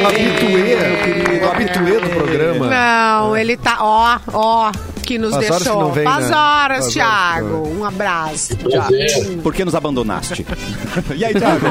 Um 0.00 0.06
habituê, 0.06 0.76
meu 0.76 1.24
querido, 1.24 1.46
habituê 1.50 2.00
do 2.00 2.08
programa. 2.10 2.66
Não, 2.68 3.36
ele 3.36 3.56
tá, 3.56 3.78
ó, 3.80 4.18
ó, 4.32 4.72
que 5.08 5.18
nos 5.18 5.30
Faz 5.34 5.46
horas 5.46 5.58
que 5.58 5.64
deixou. 5.64 5.82
não 5.82 5.92
vem, 5.92 6.04
Faz 6.04 6.28
né? 6.28 6.36
horas, 6.36 6.78
Faz 6.84 6.84
horas 6.84 6.92
Thiago. 6.92 7.62
que 7.62 7.68
Um 7.76 7.84
abraço. 7.84 8.56
Prazer. 8.58 9.38
Por 9.42 9.54
que 9.54 9.64
nos 9.64 9.74
abandonaste? 9.74 10.44
e 11.16 11.24
aí, 11.24 11.32
Tiago? 11.34 11.66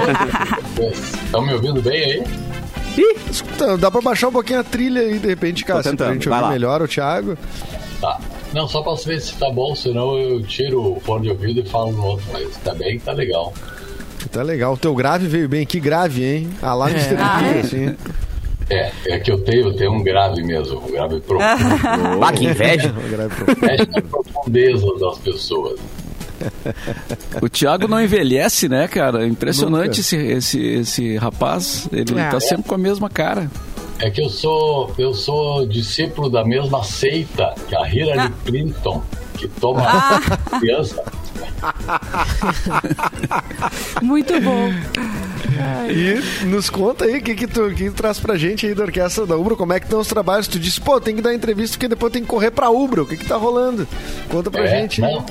Estão 1.23 1.41
me 1.45 1.53
ouvindo 1.53 1.79
bem 1.81 2.03
aí? 2.03 2.23
Escuta, 3.29 3.77
dá 3.77 3.91
pra 3.91 4.01
baixar 4.01 4.29
um 4.29 4.31
pouquinho 4.31 4.59
a 4.59 4.63
trilha 4.63 5.01
aí, 5.01 5.19
de 5.19 5.27
repente, 5.27 5.63
cara, 5.63 5.83
pra 5.83 6.13
gente 6.13 6.27
ouvir 6.27 6.49
melhor 6.49 6.81
o 6.81 6.87
Thiago. 6.87 7.37
Tá. 8.01 8.19
Não, 8.53 8.67
só 8.67 8.81
pra 8.81 8.93
ver 8.95 9.21
se 9.21 9.33
tá 9.35 9.51
bom, 9.51 9.75
senão 9.75 10.17
eu 10.17 10.41
tiro 10.41 10.95
o 10.97 10.99
fone 11.01 11.23
de 11.23 11.29
ouvido 11.29 11.59
e 11.59 11.65
falo 11.69 11.91
no 11.91 12.03
outro, 12.03 12.25
mas 12.33 12.57
tá 12.63 12.73
bem, 12.73 12.97
tá 12.99 13.11
legal. 13.11 13.53
Tá 14.31 14.41
legal. 14.41 14.73
O 14.73 14.77
teu 14.77 14.95
grave 14.95 15.27
veio 15.27 15.47
bem. 15.47 15.65
Que 15.65 15.79
grave, 15.79 16.23
hein? 16.23 16.49
Ah, 16.61 16.73
lá 16.73 16.87
no 16.89 16.95
Mr. 16.95 17.15
P, 17.15 17.59
assim. 17.59 17.95
É, 18.69 18.91
é 19.05 19.19
que 19.19 19.31
eu 19.31 19.39
tenho, 19.39 19.67
eu 19.67 19.73
tenho 19.73 19.93
um 19.93 20.03
grave 20.03 20.43
mesmo, 20.43 20.79
um 20.85 20.91
grave 20.91 21.19
profundo. 21.21 22.19
Bah, 22.19 22.33
que 22.33 22.45
inveja. 22.45 22.89
O 22.93 23.09
grave 23.09 23.33
pro- 23.35 23.55
Mexe 23.65 23.85
na 23.89 24.01
profundeza 24.01 24.87
das 24.99 25.17
pessoas. 25.19 25.79
O 27.41 27.49
Thiago 27.49 27.87
não 27.87 28.01
envelhece, 28.01 28.67
né, 28.69 28.87
cara? 28.87 29.25
Impressionante 29.25 30.01
esse, 30.01 30.15
esse, 30.17 30.59
esse 30.61 31.17
rapaz. 31.17 31.87
Ele 31.91 32.19
É. 32.19 32.29
tá 32.29 32.39
sempre 32.39 32.67
com 32.69 32.75
a 32.75 32.77
mesma 32.77 33.09
cara. 33.09 33.49
É 33.99 34.11
que 34.11 34.21
eu 34.21 34.29
sou, 34.29 34.91
eu 34.99 35.13
sou 35.13 35.65
discípulo 35.65 36.29
da 36.29 36.45
mesma 36.45 36.83
seita 36.83 37.55
que 37.67 37.75
a 37.75 37.87
Hillary 37.91 38.31
Clinton, 38.45 39.01
que 39.35 39.47
toma 39.47 39.81
criança. 40.59 41.01
Muito 44.01 44.39
bom. 44.41 44.69
E 45.89 46.45
nos 46.45 46.69
conta 46.69 47.05
aí 47.05 47.17
o 47.17 47.21
que, 47.21 47.35
que, 47.35 47.47
tu, 47.47 47.69
que 47.73 47.89
tu 47.89 47.93
traz 47.95 48.19
pra 48.19 48.37
gente 48.37 48.65
aí 48.67 48.75
da 48.75 48.83
Orquestra 48.83 49.25
da 49.25 49.35
Ubra, 49.37 49.55
como 49.55 49.73
é 49.73 49.79
que 49.79 49.85
estão 49.85 49.99
os 49.99 50.07
trabalhos? 50.07 50.47
Tu 50.47 50.59
disse, 50.59 50.79
pô, 50.81 50.99
tem 50.99 51.15
que 51.15 51.21
dar 51.21 51.33
entrevista 51.33 51.75
porque 51.77 51.87
depois 51.87 52.11
tem 52.13 52.21
que 52.21 52.27
correr 52.27 52.51
pra 52.51 52.69
Ubra. 52.69 53.03
O 53.03 53.07
que 53.07 53.17
que 53.17 53.25
tá 53.25 53.37
rolando? 53.37 53.87
Conta 54.29 54.51
pra 54.51 54.65
É, 54.65 54.81
gente. 54.81 55.01
não. 55.01 55.25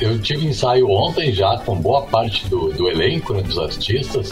Eu 0.00 0.18
tive 0.18 0.46
ensaio 0.46 0.90
ontem 0.90 1.32
já 1.32 1.56
com 1.58 1.76
boa 1.76 2.02
parte 2.02 2.48
do, 2.48 2.72
do 2.72 2.88
elenco, 2.90 3.32
né, 3.32 3.42
dos 3.42 3.56
artistas, 3.58 4.30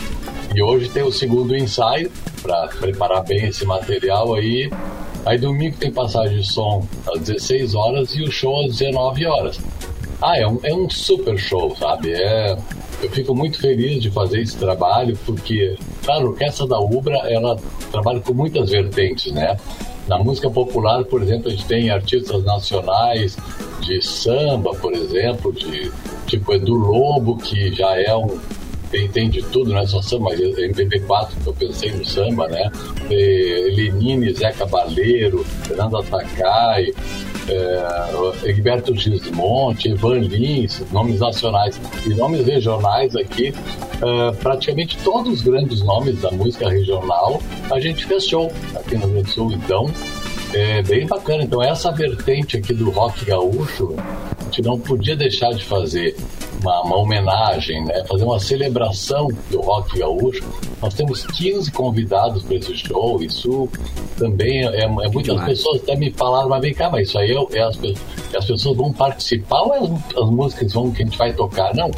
e 0.54 0.60
hoje 0.60 0.88
tem 0.88 1.04
o 1.04 1.12
segundo 1.12 1.56
ensaio 1.56 2.10
para 2.42 2.66
preparar 2.66 3.22
bem 3.22 3.46
esse 3.46 3.64
material 3.64 4.34
aí. 4.34 4.70
Aí 5.24 5.38
domingo 5.38 5.76
tem 5.76 5.92
passagem 5.92 6.40
de 6.40 6.52
som 6.52 6.84
às 7.14 7.20
16 7.20 7.76
horas 7.76 8.12
e 8.16 8.22
o 8.24 8.30
show 8.30 8.60
às 8.66 8.76
19 8.78 9.24
horas. 9.24 9.60
Ah, 10.22 10.38
é 10.38 10.46
um, 10.46 10.60
é 10.62 10.72
um 10.72 10.88
super 10.88 11.36
show, 11.36 11.74
sabe? 11.76 12.12
É, 12.12 12.56
eu 13.02 13.10
fico 13.10 13.34
muito 13.34 13.58
feliz 13.58 14.00
de 14.00 14.08
fazer 14.08 14.40
esse 14.40 14.56
trabalho 14.56 15.18
porque, 15.26 15.76
claro, 16.04 16.28
a 16.28 16.30
Orquestra 16.30 16.64
da 16.68 16.78
Ubra, 16.78 17.16
ela 17.28 17.58
trabalha 17.90 18.20
com 18.20 18.32
muitas 18.32 18.70
vertentes, 18.70 19.32
né? 19.32 19.56
Na 20.06 20.18
música 20.18 20.48
popular, 20.48 21.04
por 21.04 21.22
exemplo, 21.22 21.48
a 21.48 21.50
gente 21.50 21.66
tem 21.66 21.90
artistas 21.90 22.44
nacionais 22.44 23.36
de 23.80 24.00
samba, 24.00 24.70
por 24.74 24.92
exemplo, 24.92 25.52
de 25.52 25.90
tipo 26.26 26.52
Edu 26.52 26.74
Lobo, 26.74 27.36
que 27.38 27.74
já 27.74 28.00
é 28.00 28.14
um, 28.14 28.38
tem, 28.92 29.08
tem 29.08 29.30
de 29.30 29.42
tudo, 29.42 29.72
não 29.72 29.80
é 29.80 29.86
só 29.86 30.02
samba, 30.02 30.30
mas 30.30 30.38
MPB4, 30.38 31.30
que 31.42 31.46
eu 31.46 31.54
pensei 31.54 31.90
no 31.92 32.04
samba, 32.04 32.46
né? 32.46 32.70
É, 33.10 33.68
Lenine, 33.74 34.32
Zé 34.34 34.52
Cabaleiro, 34.52 35.42
Fernando 35.66 35.96
Atacai, 35.96 36.92
é, 37.48 38.48
Egberto 38.50 38.94
Gismonte, 38.94 39.88
Evan 39.88 40.18
Lins, 40.18 40.82
nomes 40.92 41.20
nacionais 41.20 41.80
e 42.06 42.10
nomes 42.10 42.46
regionais 42.46 43.16
aqui, 43.16 43.54
é, 44.02 44.32
praticamente 44.32 44.98
todos 44.98 45.32
os 45.32 45.42
grandes 45.42 45.80
nomes 45.82 46.20
da 46.20 46.30
música 46.30 46.68
regional, 46.68 47.42
a 47.70 47.80
gente 47.80 48.04
fez 48.04 48.26
show 48.26 48.52
aqui 48.76 48.96
no 48.96 49.06
Rio 49.06 49.12
Grande 49.14 49.28
do 49.28 49.30
Sul, 49.30 49.52
então 49.52 49.90
é 50.52 50.82
bem 50.82 51.06
bacana. 51.06 51.42
Então 51.42 51.62
essa 51.62 51.90
vertente 51.90 52.56
aqui 52.56 52.74
do 52.74 52.90
rock 52.90 53.24
gaúcho, 53.24 53.94
a 54.40 54.44
gente 54.44 54.62
não 54.62 54.78
podia 54.78 55.16
deixar 55.16 55.52
de 55.52 55.64
fazer 55.64 56.16
uma, 56.60 56.82
uma 56.82 56.96
homenagem, 56.96 57.84
né? 57.84 58.04
fazer 58.04 58.24
uma 58.24 58.38
celebração 58.38 59.28
do 59.50 59.60
rock 59.60 59.98
gaúcho. 59.98 60.42
Nós 60.80 60.94
temos 60.94 61.24
15 61.24 61.70
convidados 61.72 62.42
para 62.42 62.56
esse 62.56 62.76
show, 62.76 63.22
isso 63.22 63.68
também 64.16 64.66
é, 64.66 64.84
é 64.84 64.88
muitas 64.88 65.42
pessoas 65.44 65.82
até 65.82 65.96
me 65.96 66.10
falaram, 66.12 66.48
mas 66.48 66.60
vem 66.60 66.74
cá, 66.74 66.90
mas 66.90 67.08
isso 67.08 67.18
aí 67.18 67.32
é, 67.32 67.58
é 67.58 67.62
as, 67.62 67.78
as 68.36 68.44
pessoas 68.44 68.76
vão 68.76 68.92
participar 68.92 69.62
ou 69.62 69.74
é 69.74 69.78
as, 69.78 69.90
as 70.16 70.30
músicas 70.30 70.72
vão, 70.72 70.90
que 70.90 71.02
a 71.02 71.04
gente 71.04 71.18
vai 71.18 71.32
tocar? 71.32 71.74
Não, 71.74 71.90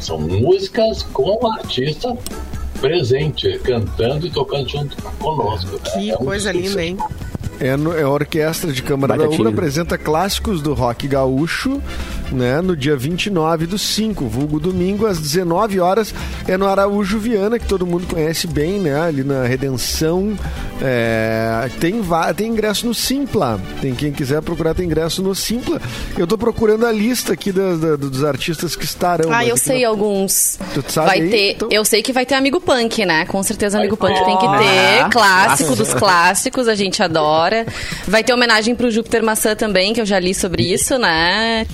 são 0.00 0.18
músicas 0.20 1.02
com 1.02 1.38
o 1.42 1.52
artista 1.52 2.16
presente, 2.80 3.58
cantando 3.60 4.26
e 4.26 4.30
tocando 4.30 4.68
junto 4.68 4.96
conosco. 5.18 5.72
né? 5.72 5.78
Que 5.92 6.10
É 6.10 6.14
um 6.14 6.18
coisa 6.18 6.52
linda, 6.52 6.84
hein? 6.84 6.96
É, 7.58 7.76
no- 7.76 7.96
é 7.96 8.02
a 8.02 8.08
Orquestra 8.08 8.72
de 8.72 8.82
Câmara 8.82 9.14
da 9.14 9.24
Batatinha. 9.24 9.48
Ubra 9.48 9.52
apresenta 9.60 9.96
clássicos 9.96 10.60
do 10.60 10.74
rock 10.74 11.08
gaúcho, 11.08 11.80
né, 12.32 12.60
no 12.60 12.76
dia 12.76 12.96
29 12.96 13.66
do 13.66 13.78
5, 13.78 14.26
vulgo 14.26 14.58
domingo, 14.60 15.06
às 15.06 15.18
19 15.20 15.80
horas, 15.80 16.14
é 16.48 16.56
no 16.56 16.66
Araújo 16.66 17.18
Viana, 17.18 17.58
que 17.58 17.66
todo 17.66 17.86
mundo 17.86 18.06
conhece 18.06 18.46
bem, 18.46 18.80
né, 18.80 19.00
ali 19.00 19.22
na 19.24 19.44
Redenção. 19.44 20.36
É, 20.80 21.70
tem, 21.80 21.94
tem 22.36 22.48
ingresso 22.48 22.86
no 22.86 22.94
Simpla, 22.94 23.60
tem 23.80 23.94
quem 23.94 24.12
quiser 24.12 24.42
procurar, 24.42 24.74
tem 24.74 24.84
ingresso 24.86 25.22
no 25.22 25.34
Simpla. 25.34 25.80
Eu 26.18 26.26
tô 26.26 26.36
procurando 26.36 26.84
a 26.86 26.92
lista 26.92 27.32
aqui 27.32 27.50
da- 27.50 27.74
da- 27.76 27.96
dos 27.96 28.22
artistas 28.24 28.76
que 28.76 28.84
estarão. 28.84 29.32
Ah, 29.32 29.44
eu 29.44 29.56
sei 29.56 29.82
na- 29.82 29.88
alguns. 29.88 30.58
Tu 30.74 30.84
sabe 30.92 31.06
vai 31.06 31.20
aí? 31.22 31.30
ter, 31.30 31.52
Então- 31.54 31.68
eu 31.70 31.84
sei 31.84 32.02
que 32.02 32.12
vai 32.12 32.26
ter 32.26 32.34
amigo 32.34 32.60
punk, 32.60 33.04
né? 33.06 33.24
Com 33.26 33.42
certeza 33.42 33.78
amigo 33.78 33.96
punk 33.96 34.12
ter. 34.18 34.24
tem 34.24 34.36
que 34.36 34.46
Ah, 34.46 34.58
ter, 35.04 35.10
clássico 35.10 35.74
dos 35.74 35.94
clássicos, 35.94 36.68
a 36.68 36.74
gente 36.74 37.02
adora. 37.02 37.66
Vai 38.06 38.22
ter 38.22 38.32
homenagem 38.34 38.74
pro 38.74 38.90
Júpiter 38.90 39.22
Maçã 39.22 39.54
também, 39.56 39.94
que 39.94 40.00
eu 40.00 40.06
já 40.06 40.18
li 40.18 40.34
sobre 40.34 40.62
isso, 40.72 40.98
né? 40.98 41.66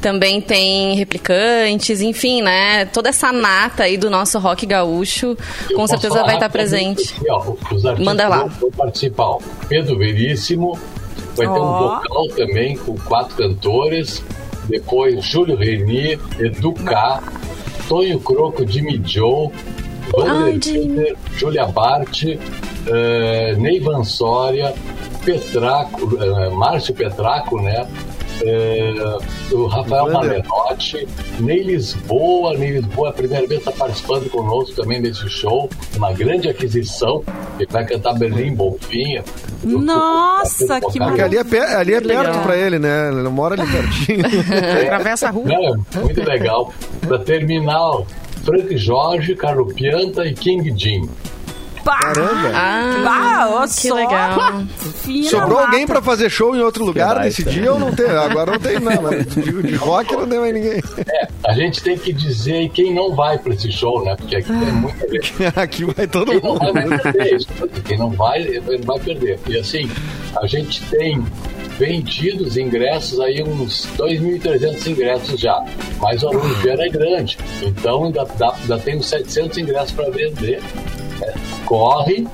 Também 0.00 0.40
tem 0.40 0.94
replicantes, 0.96 2.00
enfim, 2.00 2.42
né? 2.42 2.84
Toda 2.86 3.08
essa 3.10 3.32
nata 3.32 3.84
aí 3.84 3.96
do 3.96 4.10
nosso 4.10 4.38
rock 4.38 4.66
gaúcho, 4.66 5.36
Eu 5.70 5.76
com 5.76 5.86
certeza 5.86 6.22
vai 6.24 6.34
estar 6.34 6.46
rapidamente 6.46 6.94
presente. 6.96 7.14
aqui, 7.18 7.30
ó, 7.30 7.38
os 7.74 7.84
artistas 7.86 7.98
Manda 8.04 8.28
lá. 8.28 8.48
participar. 8.76 9.36
Pedro 9.68 9.96
Veríssimo, 9.98 10.78
vai 11.36 11.46
ter 11.46 11.52
um 11.52 11.72
vocal 11.78 12.28
também 12.36 12.76
com 12.76 12.96
quatro 12.98 13.36
cantores. 13.36 14.22
Depois 14.68 15.24
Júlio 15.24 15.56
Reni, 15.56 16.18
Edu 16.38 16.72
K, 16.72 17.22
Tonho 17.88 18.18
Croco, 18.20 18.66
Jimmy 18.66 19.00
Joe, 19.04 19.50
Wander 20.16 20.54
Peter, 20.60 21.16
Júlia 21.36 21.66
Bart, 21.66 22.24
eh, 22.24 23.54
Ney 23.58 23.80
Vansória, 23.80 24.72
Petraco, 25.24 26.16
eh, 26.22 26.48
Márcio 26.50 26.94
Petraco, 26.94 27.60
né? 27.60 27.86
Eh, 28.44 29.18
o 29.52 29.66
Rafael 29.66 30.04
Wander. 30.06 30.42
Malenotti, 30.48 31.06
Ney 31.40 31.62
Lisboa, 31.62 32.54
Ney 32.56 32.72
Lisboa, 32.80 33.08
é 33.08 33.10
a 33.10 33.12
primeira 33.12 33.46
vez 33.46 33.60
está 33.60 33.70
participando 33.72 34.28
conosco 34.30 34.74
também 34.74 35.00
desse 35.00 35.28
show, 35.28 35.70
uma 35.96 36.12
grande 36.12 36.48
aquisição, 36.48 37.22
ele 37.58 37.68
vai 37.70 37.84
cantar 37.86 38.14
Berlim 38.14 38.54
Bonfim. 38.54 39.20
Nossa, 39.64 40.80
que 40.80 40.98
Porque 40.98 41.20
ali 41.22 41.38
é, 41.38 41.44
pe- 41.44 41.58
ali 41.58 41.94
é 41.94 42.00
Que 42.00 42.08
perto 42.08 42.38
pra 42.40 42.56
ele, 42.56 42.78
né? 42.78 43.08
Ele 43.10 43.28
mora 43.28 43.54
ali 43.60 43.70
pertinho. 43.70 44.24
Atravessa 44.82 45.28
a 45.28 45.30
rua. 45.30 45.44
Não, 45.46 45.74
é 45.74 46.00
muito 46.00 46.22
legal. 46.28 46.72
Para 47.06 47.18
terminar, 47.20 48.02
Frank 48.44 48.76
Jorge, 48.76 49.34
Carlo 49.36 49.66
Pianta 49.72 50.26
e 50.26 50.34
King 50.34 50.72
Jim. 50.76 51.08
Pá! 51.84 51.98
Caramba. 51.98 52.50
Ah, 52.54 53.46
ó, 53.50 53.62
que 53.62 53.88
só 53.88 53.94
legal. 53.94 54.62
fina 55.02 55.28
Sobrou 55.30 55.58
alguém 55.58 55.86
pra 55.86 56.00
fazer 56.00 56.30
show 56.30 56.54
em 56.54 56.60
outro 56.60 56.84
lugar 56.84 57.20
nesse 57.20 57.42
dia 57.44 57.72
ou 57.72 57.78
não 57.78 57.92
tem? 57.94 58.06
Agora 58.06 58.52
não 58.52 58.58
tem, 58.58 58.78
não. 58.78 58.92
De, 59.32 59.62
de 59.62 59.74
rock 59.74 60.12
não 60.14 60.28
tem 60.28 60.38
mais 60.38 60.54
ninguém. 60.54 60.80
É, 61.08 61.28
a 61.46 61.52
gente 61.52 61.82
tem 61.82 61.98
que 61.98 62.12
dizer 62.12 62.68
quem 62.70 62.94
não 62.94 63.14
vai 63.14 63.38
para 63.38 63.54
esse 63.54 63.70
show, 63.72 64.04
né? 64.04 64.14
Porque 64.16 64.36
aqui 64.36 64.48
tem 64.48 64.72
muita 64.72 65.08
gente. 65.08 65.34
Aqui 65.56 65.84
vai 65.84 66.06
todo 66.06 66.30
Quem 66.30 66.40
não 66.40 66.56
vai, 66.56 66.72
vai 66.72 66.84
mundo. 66.84 67.02
perder 67.02 67.36
isso. 67.36 67.48
Quem 67.84 67.98
não 67.98 68.10
vai, 68.10 68.42
ele 68.42 68.60
vai 68.84 68.98
perder. 69.00 69.38
E 69.48 69.58
assim, 69.58 69.90
a 70.40 70.46
gente 70.46 70.82
tem 70.86 71.24
vendidos 71.78 72.56
ingressos 72.56 73.18
aí, 73.20 73.42
uns 73.42 73.86
2.300 73.96 74.86
ingressos 74.86 75.40
já. 75.40 75.64
Mas 76.00 76.22
o 76.22 76.28
Aluno 76.28 76.54
Viana 76.56 76.84
é 76.84 76.88
grande. 76.88 77.38
Então 77.62 78.04
ainda, 78.04 78.24
dá, 78.38 78.54
ainda 78.60 78.78
tem 78.78 78.96
uns 78.98 79.06
700 79.08 79.58
ingressos 79.58 79.92
para 79.92 80.10
vender. 80.10 80.60
Corre 81.64 82.26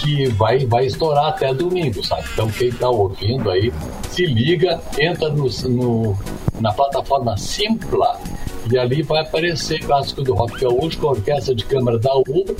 que 0.00 0.28
vai, 0.30 0.64
vai 0.66 0.86
estourar 0.86 1.26
até 1.26 1.52
domingo, 1.52 2.04
sabe? 2.04 2.22
Então 2.32 2.48
quem 2.48 2.68
está 2.68 2.88
ouvindo 2.88 3.50
aí, 3.50 3.72
se 4.10 4.24
liga, 4.26 4.80
entra 4.98 5.28
no, 5.30 5.48
no- 5.68 6.16
na 6.60 6.72
plataforma 6.72 7.36
Simpla 7.36 8.20
e 8.70 8.78
ali 8.78 9.02
vai 9.02 9.22
aparecer 9.22 9.80
clássico 9.84 10.22
do 10.22 10.32
Rock 10.34 10.60
Gaúcho 10.60 10.98
com 10.98 11.08
a 11.08 11.10
orquestra 11.10 11.54
de 11.54 11.64
câmara 11.64 11.98
da 11.98 12.14
UBA 12.16 12.54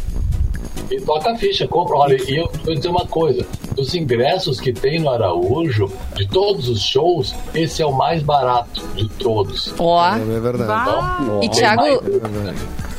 e 0.91 1.01
toca 1.01 1.31
a 1.33 1.37
ficha, 1.37 1.67
compra. 1.67 1.97
Olha, 1.97 2.17
e 2.29 2.37
eu 2.37 2.51
vou 2.65 2.75
dizer 2.75 2.89
uma 2.89 3.07
coisa: 3.07 3.47
dos 3.75 3.95
ingressos 3.95 4.61
que 4.61 4.73
tem 4.73 5.01
no 5.01 5.11
Araújo, 5.11 5.91
de 6.15 6.27
todos 6.29 6.69
os 6.69 6.81
shows, 6.83 7.35
esse 7.55 7.83
é 7.83 7.87
o 7.87 7.93
mais 7.93 8.23
barato 8.23 8.83
de 8.95 9.09
todos. 9.09 9.73
Ó. 9.79 10.15
É 10.15 10.19
verdade. 10.41 10.65
Bah. 10.69 11.21
E 11.43 11.49
Thiago, 11.49 11.83
mais- 11.83 12.57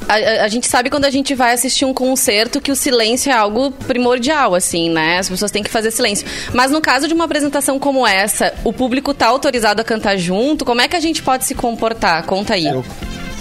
A, 0.08 0.14
a- 0.14 0.44
a 0.46 0.48
gente 0.48 0.68
sabe 0.68 0.92
quando 0.92 1.06
a 1.06 1.10
gente 1.10 1.34
vai 1.34 1.52
assistir 1.54 1.84
um 1.84 1.94
concerto 1.94 2.62
que 2.62 2.72
o 2.72 2.76
silêncio 2.76 3.32
é 3.32 3.36
algo 3.36 3.72
primordial, 3.72 4.54
assim, 4.54 4.88
né? 4.92 5.18
As 5.18 5.28
pessoas 5.28 5.50
têm 5.50 5.64
que 5.64 5.70
fazer 5.70 5.90
silêncio. 5.90 6.28
Mas 6.54 6.70
no 6.70 6.80
caso 6.80 7.08
de 7.08 7.14
uma 7.16 7.24
apresentação 7.26 7.80
como 7.80 8.06
essa, 8.06 8.54
o 8.64 8.72
público 8.72 9.16
tá 9.16 9.26
autorizado 9.28 9.82
a 9.82 9.84
cantar 9.84 10.16
junto, 10.18 10.64
como 10.64 10.80
é 10.80 10.88
que 10.88 10.96
a 10.96 11.00
gente 11.00 11.24
pode 11.24 11.46
se 11.46 11.56
comportar? 11.56 12.24
Conta 12.28 12.54
aí. 12.54 12.68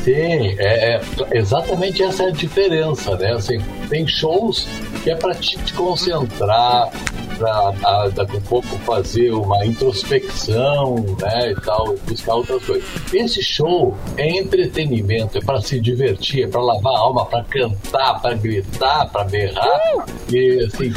Sim, 0.04 0.54
é, 0.58 0.96
é- 0.96 1.00
exatamente 1.32 2.02
essa 2.02 2.24
é 2.24 2.26
a 2.26 2.30
diferença, 2.30 3.16
né? 3.16 3.32
Assim, 3.32 3.58
tem 3.88 4.06
shows 4.06 4.68
que 5.02 5.10
é 5.10 5.16
para 5.16 5.34
te, 5.34 5.56
te 5.58 5.72
concentrar, 5.72 6.90
para 7.38 8.08
daqui 8.10 8.36
a 8.36 8.40
pouco 8.42 8.68
fazer 8.80 9.30
uma 9.32 9.64
introspecção, 9.64 10.96
né, 11.20 11.52
e 11.52 11.54
tal, 11.62 11.96
buscar 12.06 12.34
outras 12.34 12.62
coisas. 12.64 12.84
Esse 13.12 13.42
show 13.42 13.96
é 14.18 14.28
entretenimento, 14.28 15.38
é 15.38 15.40
para 15.40 15.60
se 15.62 15.80
divertir, 15.80 16.44
é 16.44 16.46
para 16.48 16.60
lavar 16.60 16.94
a 16.94 16.98
alma, 16.98 17.24
para 17.24 17.42
cantar, 17.44 18.20
para 18.20 18.34
gritar, 18.34 19.10
para 19.10 19.24
berrar 19.24 20.06
e 20.30 20.66
assim. 20.66 20.92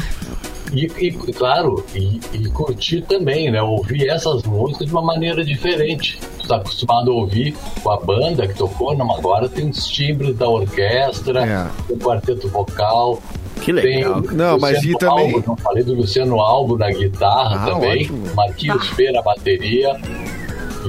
E, 0.70 0.84
e, 0.98 1.12
claro, 1.32 1.82
e, 1.94 2.20
e 2.34 2.46
curtir 2.50 3.00
também, 3.00 3.50
né? 3.50 3.62
Ouvir 3.62 4.06
essas 4.08 4.42
músicas 4.42 4.86
de 4.86 4.92
uma 4.92 5.00
maneira 5.02 5.42
diferente. 5.42 6.20
Tu 6.48 6.54
tá 6.54 6.56
acostumado 6.56 7.10
a 7.10 7.14
ouvir 7.14 7.54
com 7.82 7.90
a 7.90 7.98
banda 8.00 8.48
que 8.48 8.54
tocou, 8.54 8.96
não, 8.96 9.12
agora 9.14 9.50
tem 9.50 9.68
os 9.68 9.86
timbres 9.86 10.34
da 10.34 10.48
orquestra, 10.48 11.44
É. 11.46 11.92
o 11.92 11.98
quarteto 11.98 12.48
vocal. 12.48 13.18
Que 13.60 13.70
legal. 13.70 14.22
Tem 14.22 14.34
Não, 14.36 14.58
mas 14.58 14.76
Luciano 14.76 14.94
e 14.96 14.98
também- 14.98 15.34
Albo, 15.34 15.44
não 15.46 15.56
falei 15.58 15.82
do 15.84 15.92
Luciano 15.94 16.40
Albo 16.40 16.78
na 16.78 16.90
guitarra 16.90 17.64
Ah, 17.66 17.70
também, 17.72 18.02
ótimo. 18.04 18.34
Marquinhos 18.34 18.86
Feira 18.88 19.12
na 19.12 19.22
bateria. 19.22 19.94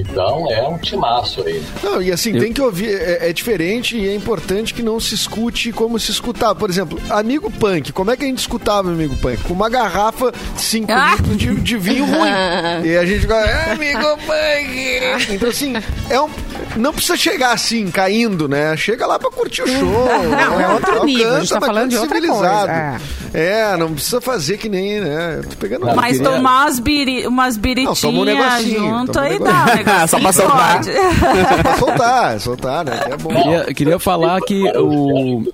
Então 0.00 0.50
é 0.50 0.66
um 0.66 0.78
timaço 0.78 1.42
aí. 1.46 1.62
Não, 1.82 2.00
e 2.02 2.10
assim, 2.10 2.38
tem 2.38 2.52
que 2.52 2.60
ouvir, 2.60 2.90
é, 2.94 3.28
é 3.28 3.32
diferente 3.32 3.96
e 3.96 4.08
é 4.08 4.14
importante 4.14 4.72
que 4.74 4.82
não 4.82 4.98
se 5.00 5.14
escute 5.14 5.72
como 5.72 5.98
se 5.98 6.10
escutava. 6.10 6.54
Por 6.54 6.70
exemplo, 6.70 6.98
Amigo 7.10 7.50
Punk, 7.50 7.92
como 7.92 8.10
é 8.10 8.16
que 8.16 8.24
a 8.24 8.26
gente 8.26 8.38
escutava 8.38 8.88
Amigo 8.90 9.16
Punk? 9.16 9.42
Com 9.44 9.52
uma 9.54 9.68
garrafa 9.68 10.32
de 10.54 10.60
5 10.60 10.90
Ah! 10.92 11.14
litros 11.16 11.36
de, 11.36 11.54
de 11.56 11.76
vinho 11.76 12.04
ruim. 12.04 12.30
e 12.84 12.96
a 12.96 13.04
gente 13.04 13.20
ficava, 13.20 13.46
"É, 13.46 13.72
Amigo 13.72 14.16
Punk! 14.26 15.32
Então 15.34 15.48
assim, 15.48 15.74
é 16.08 16.20
um, 16.20 16.28
não 16.76 16.92
precisa 16.92 17.16
chegar 17.16 17.52
assim, 17.52 17.90
caindo, 17.90 18.48
né? 18.48 18.76
Chega 18.76 19.06
lá 19.06 19.18
pra 19.18 19.30
curtir 19.30 19.62
o 19.62 19.66
show. 19.66 19.80
Não, 20.30 20.54
é 20.54 20.58
né? 20.58 20.68
outro 20.74 20.96
Tal, 20.96 21.04
nível, 21.04 21.34
a 21.36 21.40
gente 21.40 21.48
tá 21.50 21.60
mas 21.60 21.66
falando 21.68 21.90
de 21.90 21.96
outra 21.98 22.14
civilizado. 22.16 22.66
coisa, 22.72 23.00
É, 23.32 23.76
não 23.76 23.92
precisa 23.94 24.20
fazer 24.20 24.56
que 24.58 24.68
nem, 24.68 25.00
né? 25.00 25.40
Tô 25.48 25.56
pegando 25.56 25.86
Não, 25.86 25.94
Mas 25.96 26.16
queria- 26.18 26.30
tomar 26.32 26.64
umas, 26.64 26.78
biri, 26.80 27.26
umas 27.26 27.56
Não, 27.56 27.94
toma 27.94 28.18
um 28.20 28.24
biritinhas 28.24 28.64
junto 28.64 29.18
um 29.18 29.22
aí 29.22 29.38
dá. 29.38 30.04
um 30.04 30.06
Só 30.08 30.18
pra 30.20 30.32
soltar. 30.32 30.74
pode. 30.74 30.92
Só 30.92 31.62
pra 31.62 31.76
soltar, 31.76 32.40
soltar, 32.40 32.84
né? 32.84 32.98
Que 33.04 33.12
é 33.12 33.16
bom. 33.16 33.30
Queria, 33.30 33.64
queria 33.74 33.98
falar 33.98 34.40
que 34.42 34.62
o. 34.76 35.44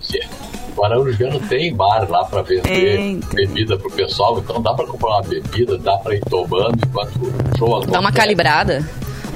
O 0.77 0.85
Araújo 0.85 1.17
Viana 1.17 1.41
tem 1.49 1.75
bar 1.75 2.07
lá 2.11 2.25
para 2.27 2.43
vender 2.43 3.19
bebida 3.33 3.79
pro 3.79 3.91
pessoal, 3.91 4.39
então 4.39 4.61
dá 4.61 4.75
para 4.75 4.87
comprar 4.87 5.09
uma 5.09 5.23
bebida, 5.23 5.79
dá 5.79 5.97
para 5.97 6.15
ir 6.17 6.21
tomando 6.29 6.77
enquanto 6.87 7.17
o 7.17 7.59
show 7.59 7.69
Dá 7.81 7.99
uma 7.99 8.11
acontece. 8.11 8.13
calibrada. 8.13 8.85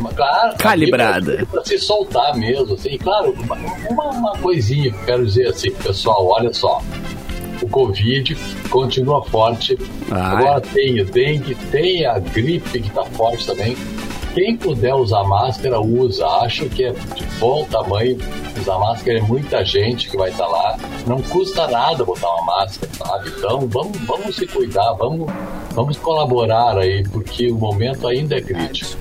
Claro, 0.08 0.56
Calibrada. 0.58 1.46
Para 1.50 1.64
se 1.64 1.78
soltar 1.78 2.34
mesmo, 2.36 2.74
assim. 2.74 2.96
Claro, 2.98 3.34
uma, 3.90 4.04
uma- 4.10 4.38
coisinha 4.38 4.90
que 4.90 4.96
eu 4.96 5.04
quero 5.04 5.26
dizer 5.26 5.48
assim, 5.48 5.70
pessoal, 5.70 6.26
olha 6.26 6.52
só. 6.52 6.80
O 7.62 7.68
Covid 7.68 8.34
continua 8.70 9.22
forte. 9.24 9.78
Ah, 10.10 10.38
Agora 10.38 10.60
tem 10.62 11.04
dengue, 11.04 11.54
tem 11.70 12.06
a 12.06 12.18
gripe 12.18 12.80
que 12.80 12.90
tá 12.90 13.04
forte 13.04 13.46
também. 13.46 13.76
Quem 14.32 14.56
puder 14.56 14.94
usar 14.94 15.24
máscara, 15.24 15.78
usa. 15.80 16.24
Acho 16.26 16.66
que 16.70 16.84
é 16.84 16.92
de 16.92 17.24
bom 17.38 17.64
tamanho 17.64 18.16
usar 18.58 18.78
máscara. 18.78 19.18
É 19.18 19.20
muita 19.20 19.62
gente 19.64 20.08
que 20.08 20.16
vai 20.16 20.30
estar 20.30 20.46
lá. 20.46 20.76
Não 21.06 21.20
custa 21.20 21.66
nada 21.68 22.02
botar 22.04 22.28
uma 22.36 22.46
máscara, 22.46 22.90
sabe? 22.94 23.28
Então 23.36 23.66
vamos, 23.68 23.98
vamos 24.06 24.36
se 24.36 24.46
cuidar, 24.46 24.92
vamos, 24.94 25.30
vamos 25.74 25.98
colaborar 25.98 26.78
aí, 26.78 27.02
porque 27.08 27.50
o 27.50 27.56
momento 27.56 28.06
ainda 28.08 28.36
é 28.36 28.40
crítico. 28.40 28.96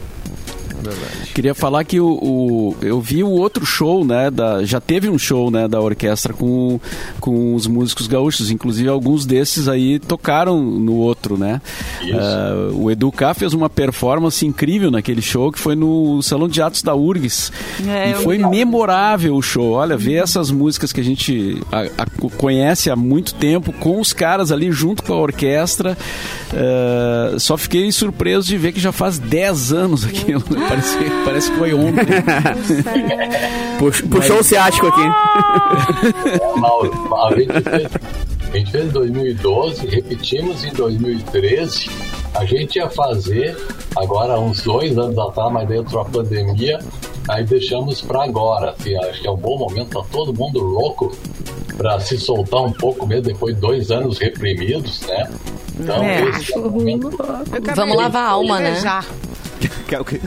Queria 1.33 1.53
falar 1.53 1.83
que 1.83 1.99
o, 1.99 2.07
o- 2.07 2.75
eu 2.81 2.99
vi 3.01 3.23
o 3.23 3.29
outro 3.29 3.65
show, 3.65 4.03
né? 4.05 4.29
Da, 4.31 4.63
já 4.63 4.79
teve 4.79 5.09
um 5.09 5.17
show, 5.17 5.49
né, 5.51 5.67
da 5.67 5.79
orquestra 5.79 6.33
com, 6.33 6.79
com 7.19 7.53
os 7.55 7.67
músicos 7.67 8.07
gaúchos. 8.07 8.51
Inclusive, 8.51 8.87
alguns 8.89 9.25
desses 9.25 9.67
aí 9.67 9.99
tocaram 9.99 10.61
no 10.61 10.95
outro, 10.95 11.37
né? 11.37 11.61
Isso. 12.01 12.13
Ah, 12.17 12.69
o 12.73 12.89
Edu 12.91 13.11
K 13.11 13.33
fez 13.33 13.53
uma 13.53 13.69
performance 13.69 14.45
incrível 14.45 14.89
naquele 14.91 15.21
show 15.21 15.51
que 15.51 15.59
foi 15.59 15.75
no 15.75 16.21
Salão 16.21 16.47
de 16.47 16.61
Atos 16.61 16.81
da 16.83 16.95
URGS. 16.95 17.51
É, 17.87 18.11
e 18.11 18.13
foi 18.15 18.37
vi. 18.37 18.45
memorável 18.47 19.35
o 19.35 19.41
show. 19.41 19.71
Olha, 19.73 19.97
ver 19.97 20.15
essas 20.23 20.51
músicas 20.51 20.91
que 20.93 21.01
a 21.01 21.03
gente 21.03 21.57
a- 21.71 21.89
a- 22.03 22.29
conhece 22.37 22.89
há 22.89 22.95
muito 22.95 23.33
tempo 23.35 23.71
com 23.73 23.99
os 23.99 24.13
caras 24.13 24.51
ali 24.51 24.71
junto 24.71 25.03
com 25.03 25.13
a 25.13 25.17
orquestra. 25.17 25.97
ah, 26.53 27.35
só 27.37 27.57
fiquei 27.57 27.91
surpreso 27.91 28.47
de 28.47 28.57
ver 28.57 28.71
que 28.71 28.79
já 28.79 28.91
faz 28.91 29.17
10 29.19 29.71
anos 29.73 30.05
aquilo. 30.05 30.43
Parece, 30.69 30.97
parece 31.25 31.51
que 31.51 31.57
foi 31.57 31.73
ontem. 31.73 32.05
Pux- 33.79 34.01
Puxou 34.01 34.39
o 34.39 34.43
ciático 34.43 34.87
aqui. 34.87 35.01
Mauro, 36.59 37.15
a 37.15 37.33
gente 37.35 37.61
fez, 37.61 37.87
a 38.53 38.57
gente 38.57 38.71
fez 38.71 38.85
em 38.85 38.89
2012, 38.89 39.87
repetimos 39.87 40.63
em 40.63 40.71
2013. 40.73 41.89
A 42.35 42.45
gente 42.45 42.75
ia 42.77 42.89
fazer 42.89 43.57
agora 43.97 44.39
uns 44.39 44.61
dois 44.63 44.97
anos 44.97 45.17
atrás, 45.17 45.51
mas 45.51 45.67
daí 45.67 45.79
entrou 45.79 46.01
a 46.01 46.05
pandemia, 46.05 46.79
aí 47.27 47.43
deixamos 47.43 48.01
para 48.01 48.23
agora. 48.23 48.71
Assim, 48.77 48.95
acho 48.97 49.21
que 49.21 49.27
é 49.27 49.31
um 49.31 49.37
bom 49.37 49.57
momento, 49.57 49.99
tá 50.01 50.07
todo 50.11 50.33
mundo 50.33 50.59
louco 50.59 51.11
para 51.77 51.99
se 51.99 52.17
soltar 52.19 52.61
um 52.61 52.71
pouco 52.71 53.07
mesmo 53.07 53.23
depois 53.23 53.55
de 53.55 53.61
dois 53.61 53.89
anos 53.89 54.19
reprimidos, 54.19 55.01
né? 55.07 55.29
Então, 55.79 56.03
É. 56.03 56.29
esse 56.29 56.53
é 56.53 56.57
o 56.59 56.69
momento. 56.69 57.09
Vamos 57.75 57.95
lavar 57.97 58.23
a 58.25 58.29
alma, 58.31 58.59
né? 58.59 58.75
Já. 59.59 59.69
Quer 59.87 60.01
o 60.01 60.05
quê? 60.05 60.19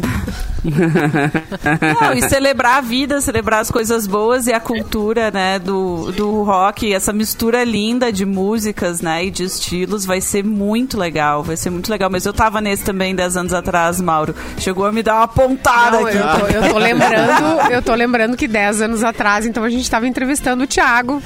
Não, 2.00 2.12
e 2.12 2.22
celebrar 2.28 2.78
a 2.78 2.80
vida, 2.80 3.20
celebrar 3.20 3.60
as 3.60 3.70
coisas 3.70 4.06
boas 4.06 4.46
e 4.46 4.52
a 4.52 4.60
cultura, 4.60 5.30
né, 5.30 5.58
do, 5.58 6.12
do 6.12 6.42
rock, 6.42 6.92
essa 6.92 7.12
mistura 7.12 7.64
linda 7.64 8.12
de 8.12 8.24
músicas, 8.24 9.00
né, 9.00 9.24
e 9.24 9.30
de 9.30 9.44
estilos, 9.44 10.04
vai 10.04 10.20
ser 10.20 10.44
muito 10.44 10.98
legal, 10.98 11.42
vai 11.42 11.56
ser 11.56 11.70
muito 11.70 11.90
legal. 11.90 12.10
Mas 12.10 12.26
eu 12.26 12.32
tava 12.32 12.60
nesse 12.60 12.84
também 12.84 13.14
10 13.14 13.36
anos 13.36 13.52
atrás, 13.52 14.00
Mauro. 14.00 14.34
Chegou 14.58 14.86
a 14.86 14.92
me 14.92 15.02
dar 15.02 15.16
uma 15.16 15.28
pontada 15.28 16.00
Não, 16.00 16.06
aqui. 16.06 16.16
eu, 16.16 16.22
tô, 16.22 16.46
eu 16.46 16.72
tô 16.72 16.78
lembrando, 16.78 17.72
eu 17.72 17.82
tô 17.82 17.94
lembrando 17.94 18.36
que 18.36 18.46
10 18.46 18.82
anos 18.82 19.02
atrás, 19.02 19.46
então 19.46 19.64
a 19.64 19.70
gente 19.70 19.90
tava 19.90 20.06
entrevistando 20.06 20.64
o 20.64 20.66
Thiago 20.66 21.22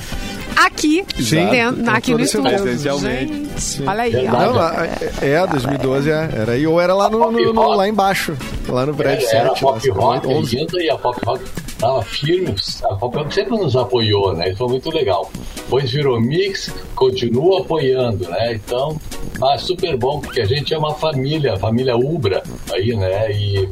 aqui, 0.56 1.04
Sim, 1.20 1.46
dentro, 1.48 1.90
aqui 1.90 2.12
no 2.12 2.20
estúdio. 2.20 2.50
Presencialmente. 2.62 3.32
Gente, 3.34 3.88
olha 3.88 4.02
aí, 4.02 4.14
ó. 4.16 4.20
Verdade. 4.20 4.44
Não, 4.46 4.52
lá- 4.54 4.86
é, 5.22 5.28
é, 5.30 5.46
2012 5.46 6.10
é, 6.10 6.30
era 6.34 6.52
aí, 6.52 6.66
ou 6.66 6.80
era 6.80 6.94
lá, 6.94 7.08
no, 7.10 7.30
no- 7.30 7.52
no- 7.52 7.68
lá 7.75 7.88
embaixo, 7.88 8.36
lá 8.68 8.84
no 8.86 8.94
prédio 8.94 9.26
Era, 9.28 9.38
era 9.38 9.52
a 9.52 9.54
7. 9.54 9.64
lá, 9.64 9.72
pop 9.72 9.90
rock 9.90 10.26
11. 10.26 10.58
ainda 10.58 10.82
e 10.82 10.90
a 10.90 10.96
pop 10.96 11.18
rock 11.25 11.44
estava 11.68 12.02
firme. 12.02 12.54
A 12.84 12.94
pop 12.96 13.16
rock 13.16 13.34
sempre 13.34 13.56
nos 13.58 13.76
apoiou, 13.76 14.34
né? 14.34 14.48
Isso 14.48 14.58
foi 14.58 14.68
muito 14.68 14.90
legal. 14.90 15.30
Depois 15.56 15.90
virou 15.90 16.20
mix, 16.20 16.72
continua 16.94 17.60
apoiando, 17.60 18.28
né? 18.28 18.54
Então, 18.54 18.98
ah, 19.42 19.58
super 19.58 19.96
bom, 19.96 20.20
porque 20.20 20.40
a 20.40 20.44
gente 20.46 20.72
é 20.72 20.78
uma 20.78 20.94
família, 20.94 21.54
a 21.54 21.58
família 21.58 21.96
Ubra 21.96 22.42
aí, 22.72 22.94
né? 22.96 23.30
E 23.32 23.68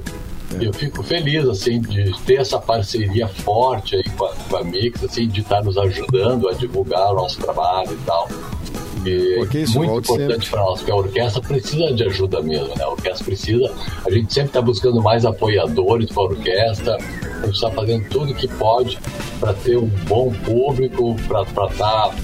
eu 0.60 0.72
fico 0.72 1.02
feliz, 1.02 1.46
assim, 1.48 1.80
de 1.80 2.12
ter 2.24 2.34
essa 2.34 2.58
parceria 2.58 3.26
forte 3.28 3.96
aí 3.96 4.04
com 4.16 4.24
a, 4.24 4.34
com 4.34 4.56
a 4.56 4.64
Mix, 4.64 5.02
assim, 5.04 5.28
de 5.28 5.40
estar 5.40 5.62
nos 5.62 5.76
ajudando 5.78 6.48
a 6.48 6.52
divulgar 6.52 7.12
o 7.12 7.14
nosso 7.14 7.38
trabalho 7.40 7.92
e 7.92 8.04
tal. 8.06 8.28
E 9.06 9.36
Pô, 9.38 9.46
que 9.46 9.58
isso, 9.58 9.78
muito 9.78 10.12
importante 10.12 10.48
para 10.48 10.60
nós, 10.62 10.78
porque 10.78 10.90
a 10.90 10.96
orquestra 10.96 11.42
precisa 11.42 11.92
de 11.92 12.04
ajuda 12.04 12.40
mesmo, 12.40 12.68
né? 12.68 12.84
A 12.84 12.88
orquestra 12.88 13.24
precisa, 13.24 13.70
a 14.06 14.10
gente 14.10 14.32
sempre 14.32 14.50
está 14.50 14.62
buscando 14.62 15.02
mais 15.02 15.26
apoiadores 15.26 16.08
para 16.10 16.22
a 16.22 16.26
orquestra, 16.26 16.96
a 16.96 17.46
gente 17.46 17.54
está 17.54 17.70
fazendo 17.70 18.08
tudo 18.08 18.34
que 18.34 18.48
pode 18.48 18.98
para 19.38 19.52
ter 19.52 19.76
um 19.76 19.90
bom 20.08 20.32
público, 20.44 21.16
para 21.28 21.42
estar 21.42 22.14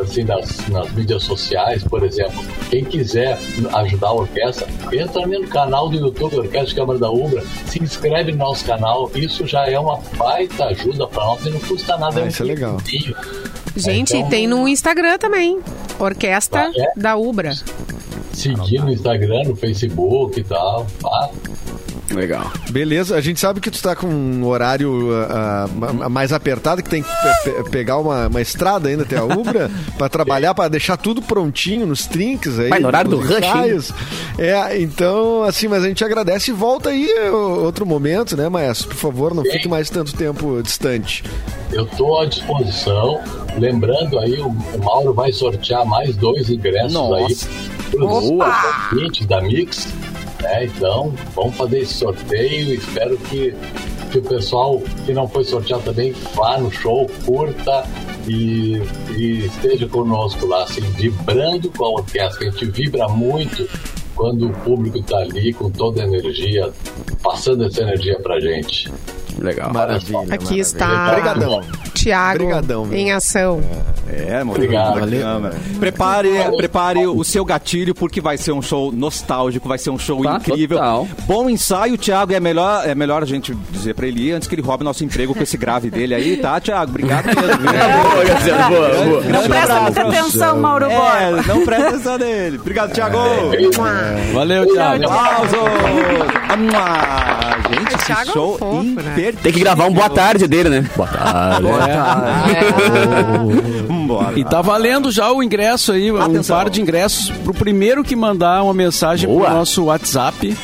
assim, 0.00 0.24
nas, 0.24 0.68
nas 0.68 0.90
mídias 0.92 1.22
sociais, 1.22 1.82
por 1.84 2.02
exemplo. 2.04 2.42
Quem 2.70 2.84
quiser 2.84 3.38
ajudar 3.74 4.08
a 4.08 4.12
orquestra, 4.12 4.66
entra 4.92 5.26
no 5.26 5.46
canal 5.48 5.88
do 5.88 5.96
YouTube 5.96 6.36
Orquestra 6.38 6.76
Câmara 6.76 6.98
da 6.98 7.10
Ubra, 7.10 7.42
se 7.66 7.82
inscreve 7.82 8.32
no 8.32 8.38
nosso 8.38 8.64
canal, 8.64 9.10
isso 9.14 9.46
já 9.46 9.66
é 9.68 9.78
uma 9.78 9.98
baita 10.16 10.66
ajuda 10.66 11.06
para 11.06 11.24
nós 11.24 11.44
e 11.46 11.50
não 11.50 11.60
custa 11.60 11.96
nada. 11.96 12.20
Ah, 12.20 12.24
é 12.24 12.28
isso 12.28 12.42
é 12.42 12.46
legal. 12.46 12.76
Gente, 13.76 14.16
Então, 14.16 14.30
tem 14.30 14.46
no 14.46 14.66
Instagram 14.68 15.18
também. 15.18 15.60
Orquestra 15.98 16.68
Ah, 16.68 16.72
é? 16.76 16.92
da 16.96 17.16
Ubra. 17.16 17.52
Seguir 18.32 18.80
no 18.82 18.90
Instagram, 18.92 19.44
no 19.48 19.56
Facebook 19.56 20.40
e 20.40 20.44
tal. 20.44 20.86
Tá? 21.00 21.30
Legal. 22.12 22.50
Beleza, 22.70 23.16
a 23.16 23.20
gente 23.20 23.38
sabe 23.38 23.60
que 23.60 23.70
tu 23.70 23.80
tá 23.82 23.94
com 23.94 24.06
um 24.06 24.44
horário 24.46 25.10
ah, 25.28 25.66
ah, 26.02 26.08
mais 26.08 26.32
apertado, 26.32 26.82
que 26.82 26.90
tem 26.90 27.02
que 27.02 27.08
pe- 27.44 27.50
pe- 27.62 27.70
pegar 27.70 27.98
uma, 27.98 28.26
uma 28.26 28.40
estrada 28.40 28.88
ainda 28.88 29.02
até 29.04 29.16
a 29.16 29.24
Ubra 29.24 29.70
pra 29.96 30.08
trabalhar, 30.08 30.54
pra 30.54 30.68
deixar 30.68 30.96
tudo 30.96 31.22
prontinho 31.22 31.86
nos 31.86 32.06
trinques 32.06 32.58
aí. 32.58 32.68
Vai, 32.68 32.80
no 32.80 32.88
horário 32.88 33.10
do 33.10 33.18
rush. 33.20 33.92
É, 34.38 34.80
então, 34.80 35.42
assim, 35.44 35.68
mas 35.68 35.84
a 35.84 35.88
gente 35.88 36.04
agradece 36.04 36.50
e 36.50 36.54
volta 36.54 36.90
aí 36.90 37.08
outro 37.30 37.86
momento, 37.86 38.36
né, 38.36 38.48
Maestro? 38.48 38.88
Por 38.88 38.96
favor, 38.96 39.34
não 39.34 39.44
fique 39.44 39.68
mais 39.68 39.88
tanto 39.88 40.14
tempo 40.14 40.60
distante. 40.62 41.22
Eu 41.72 41.84
estou 41.84 42.20
à 42.20 42.26
disposição. 42.26 43.20
Lembrando 43.56 44.18
aí, 44.18 44.40
o 44.40 44.48
o 44.50 44.84
Mauro 44.84 45.12
vai 45.12 45.32
sortear 45.32 45.84
mais 45.84 46.16
dois 46.16 46.48
ingressos 46.50 46.92
Nossa. 46.92 47.16
aí 47.16 47.36
para 47.90 48.04
os 48.04 48.30
ouvintes 48.92 49.26
da 49.26 49.40
Mix. 49.40 49.88
Né? 50.40 50.64
Então, 50.64 51.14
vamos 51.34 51.56
fazer 51.56 51.80
esse 51.80 51.94
sorteio. 51.94 52.74
Espero 52.74 53.16
que, 53.16 53.54
que 54.10 54.18
o 54.18 54.22
pessoal 54.22 54.80
que 55.04 55.12
não 55.12 55.28
foi 55.28 55.44
sorteado 55.44 55.82
também 55.82 56.12
vá 56.34 56.58
no 56.58 56.70
show, 56.70 57.08
curta 57.24 57.84
e, 58.26 58.82
e 59.16 59.46
esteja 59.46 59.88
conosco 59.88 60.46
lá, 60.46 60.64
assim, 60.64 60.80
vibrando 60.80 61.70
com 61.70 61.84
a 61.84 61.90
orquestra. 61.90 62.48
A 62.48 62.50
gente 62.50 62.64
vibra 62.66 63.08
muito 63.08 63.68
quando 64.14 64.48
o 64.48 64.52
público 64.52 64.98
está 64.98 65.18
ali 65.18 65.52
com 65.52 65.70
toda 65.70 66.02
a 66.02 66.06
energia, 66.06 66.70
passando 67.22 67.64
essa 67.64 67.82
energia 67.82 68.18
pra 68.20 68.38
gente. 68.38 68.90
Legal. 69.38 69.72
Maravilha. 69.72 70.18
Aqui 70.20 70.28
maravilha. 70.44 70.60
está 70.60 71.08
Obrigadão. 71.10 71.60
Tiago 71.94 72.42
Obrigadão, 72.44 72.88
em 72.92 73.12
ação. 73.12 73.60
É, 74.08 74.42
muito 74.42 74.56
Obrigado. 74.62 75.00
bacana. 75.00 75.52
Prepare, 75.78 76.28
prepare 76.56 77.06
o 77.06 77.22
seu 77.22 77.44
gatilho, 77.44 77.94
porque 77.94 78.20
vai 78.20 78.36
ser 78.38 78.52
um 78.52 78.62
show 78.62 78.90
nostálgico, 78.90 79.68
vai 79.68 79.78
ser 79.78 79.90
um 79.90 79.98
show 79.98 80.22
Tá, 80.22 80.36
incrível. 80.36 80.78
total. 80.78 81.08
Bom 81.26 81.48
ensaio, 81.50 81.96
Thiago. 81.98 82.32
É 82.32 82.40
melhor, 82.40 82.86
é 82.88 82.94
melhor 82.94 83.22
a 83.22 83.26
gente 83.26 83.54
dizer 83.70 83.94
pra 83.94 84.06
ele 84.06 84.28
ir 84.28 84.32
antes 84.32 84.48
que 84.48 84.54
ele 84.54 84.62
roube 84.62 84.82
nosso 84.82 85.04
emprego 85.04 85.34
com 85.34 85.42
esse 85.42 85.56
grave 85.56 85.90
dele 85.90 86.14
aí, 86.14 86.36
tá, 86.38 86.58
Thiago? 86.60 86.90
Obrigado 86.90 87.26
mesmo. 87.26 87.40
Boa, 88.10 88.24
Gazela, 88.24 88.68
boa, 88.68 88.88
boa. 89.04 89.22
Não 89.24 89.42
presta 89.48 89.80
muita 89.80 90.02
atenção, 90.02 90.60
Mauro 90.60 90.88
Borba. 90.88 91.18
É, 91.20 91.42
não 91.46 91.64
presta 91.64 91.88
atenção 91.88 92.18
nele. 92.18 92.58
Obrigado, 92.58 92.92
Thiago. 92.92 93.18
Valeu, 94.32 94.66
Thiago. 94.72 95.04
Aplausos. 95.04 95.58
Gente, 97.70 97.94
esse 97.94 98.12
é 98.12 98.16
um 98.16 98.26
show 98.32 98.58
fofo, 98.58 98.82
né? 98.84 99.14
Imperdível. 99.30 99.42
Tem 99.42 99.52
que 99.52 99.60
gravar 99.60 99.86
um 99.86 99.92
boa 99.92 100.10
tarde 100.10 100.46
dele, 100.46 100.68
né? 100.68 100.84
Boa 100.96 101.08
tarde. 101.08 101.66
Vambora. 103.86 104.38
E 104.38 104.44
tá 104.44 104.60
valendo 104.62 105.10
já 105.10 105.30
o 105.32 105.42
ingresso 105.42 105.92
aí, 105.92 106.10
um 106.12 106.20
Atenção. 106.20 106.56
par 106.56 106.70
de 106.70 106.80
ingressos 106.80 107.30
pro 107.44 107.54
primeiro 107.54 108.02
que 108.04 108.14
mandar 108.16 108.62
uma 108.62 108.74
mensagem 108.74 109.28
Boa. 109.28 109.46
pro 109.46 109.54
nosso 109.54 109.84
WhatsApp, 109.84 110.56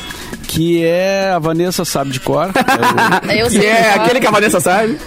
que 0.47 0.83
é 0.83 1.31
a 1.35 1.39
Vanessa 1.39 1.83
sabe 1.85 2.11
de 2.11 2.19
cor. 2.19 2.49
É 3.27 3.41
Eu 3.41 3.47
Que 3.47 3.53
sei. 3.59 3.67
é 3.67 3.93
aquele 3.93 4.19
que 4.19 4.27
a 4.27 4.31
Vanessa 4.31 4.59
sabe. 4.59 4.97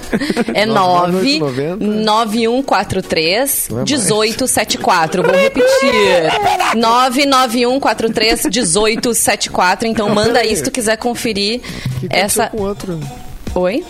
É 0.54 0.64
9 0.66 1.38
990. 1.38 1.84
9143 2.04 3.68
Não 3.70 3.76
é 3.76 3.80
mais. 3.80 3.90
1874. 3.90 5.22
Vou 5.22 5.32
repetir. 5.34 6.32
99143 6.76 8.44
1874. 8.46 9.88
Então 9.88 10.08
manda 10.14 10.38
aí 10.40 10.54
se 10.54 10.62
tu 10.62 10.70
quiser 10.70 10.96
conferir 10.96 11.60
que 12.00 12.06
essa. 12.10 12.44
aconteceu 12.44 12.58
com 12.58 12.64
o 12.64 12.68
outro? 12.68 13.00
Oi? 13.60 13.84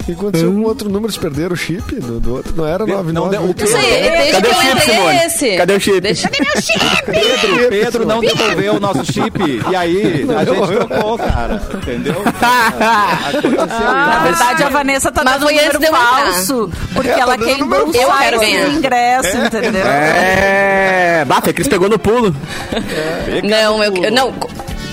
O 0.00 0.04
que 0.06 0.12
aconteceu 0.12 0.52
com 0.52 0.58
o 0.58 0.64
outro 0.64 0.86
número? 0.90 1.06
Eles 1.06 1.16
perderam 1.16 1.54
o 1.54 1.56
chip 1.56 1.94
do, 1.94 2.20
do 2.20 2.34
outro? 2.34 2.54
Não 2.54 2.66
era 2.66 2.84
99? 2.84 3.12
Não 3.12 3.28
deu- 3.30 3.40
o 3.40 3.46
Não 3.58 3.66
sei, 3.66 4.02
deixa 4.02 4.32
Cadê 4.32 4.48
que 4.48 4.54
o 4.54 4.58
eu 4.58 4.60
chip, 4.76 4.80
Simone? 4.92 5.16
esse. 5.24 5.56
Cadê 5.56 5.72
o 5.74 5.80
chip? 5.80 6.00
Deixa 6.02 6.28
Pedro, 7.06 7.68
Pedro 7.70 8.06
não 8.06 8.20
devolveu 8.20 8.74
o 8.74 8.80
nosso 8.80 9.02
chip. 9.10 9.38
E 9.70 9.74
aí, 9.74 10.26
a 10.36 10.44
gente 10.44 10.66
trocou, 10.88 11.16
cara. 11.16 11.62
Entendeu? 11.74 12.16
Na 12.34 14.18
verdade, 14.24 14.62
a 14.62 14.68
Vanessa 14.68 15.10
tá 15.10 15.22
Mas 15.24 15.34
dando 15.34 15.44
foi 15.44 15.54
um 15.54 15.72
número 15.72 15.80
falso. 15.96 16.70
Porque 16.92 17.08
É, 17.08 17.14
tá 17.14 17.20
ela 17.20 17.38
quero 17.38 17.66
site 18.06 18.38
ganhar. 18.40 18.66
do 18.66 18.72
ingresso, 18.76 19.36
entendeu? 19.38 19.86
É. 19.86 21.24
Bata, 21.26 21.50
Cris 21.52 21.66
pegou 21.68 21.88
no 21.88 21.98
pulo. 21.98 22.34
Não, 23.42 23.82
eu, 23.82 24.10
não, 24.12 24.34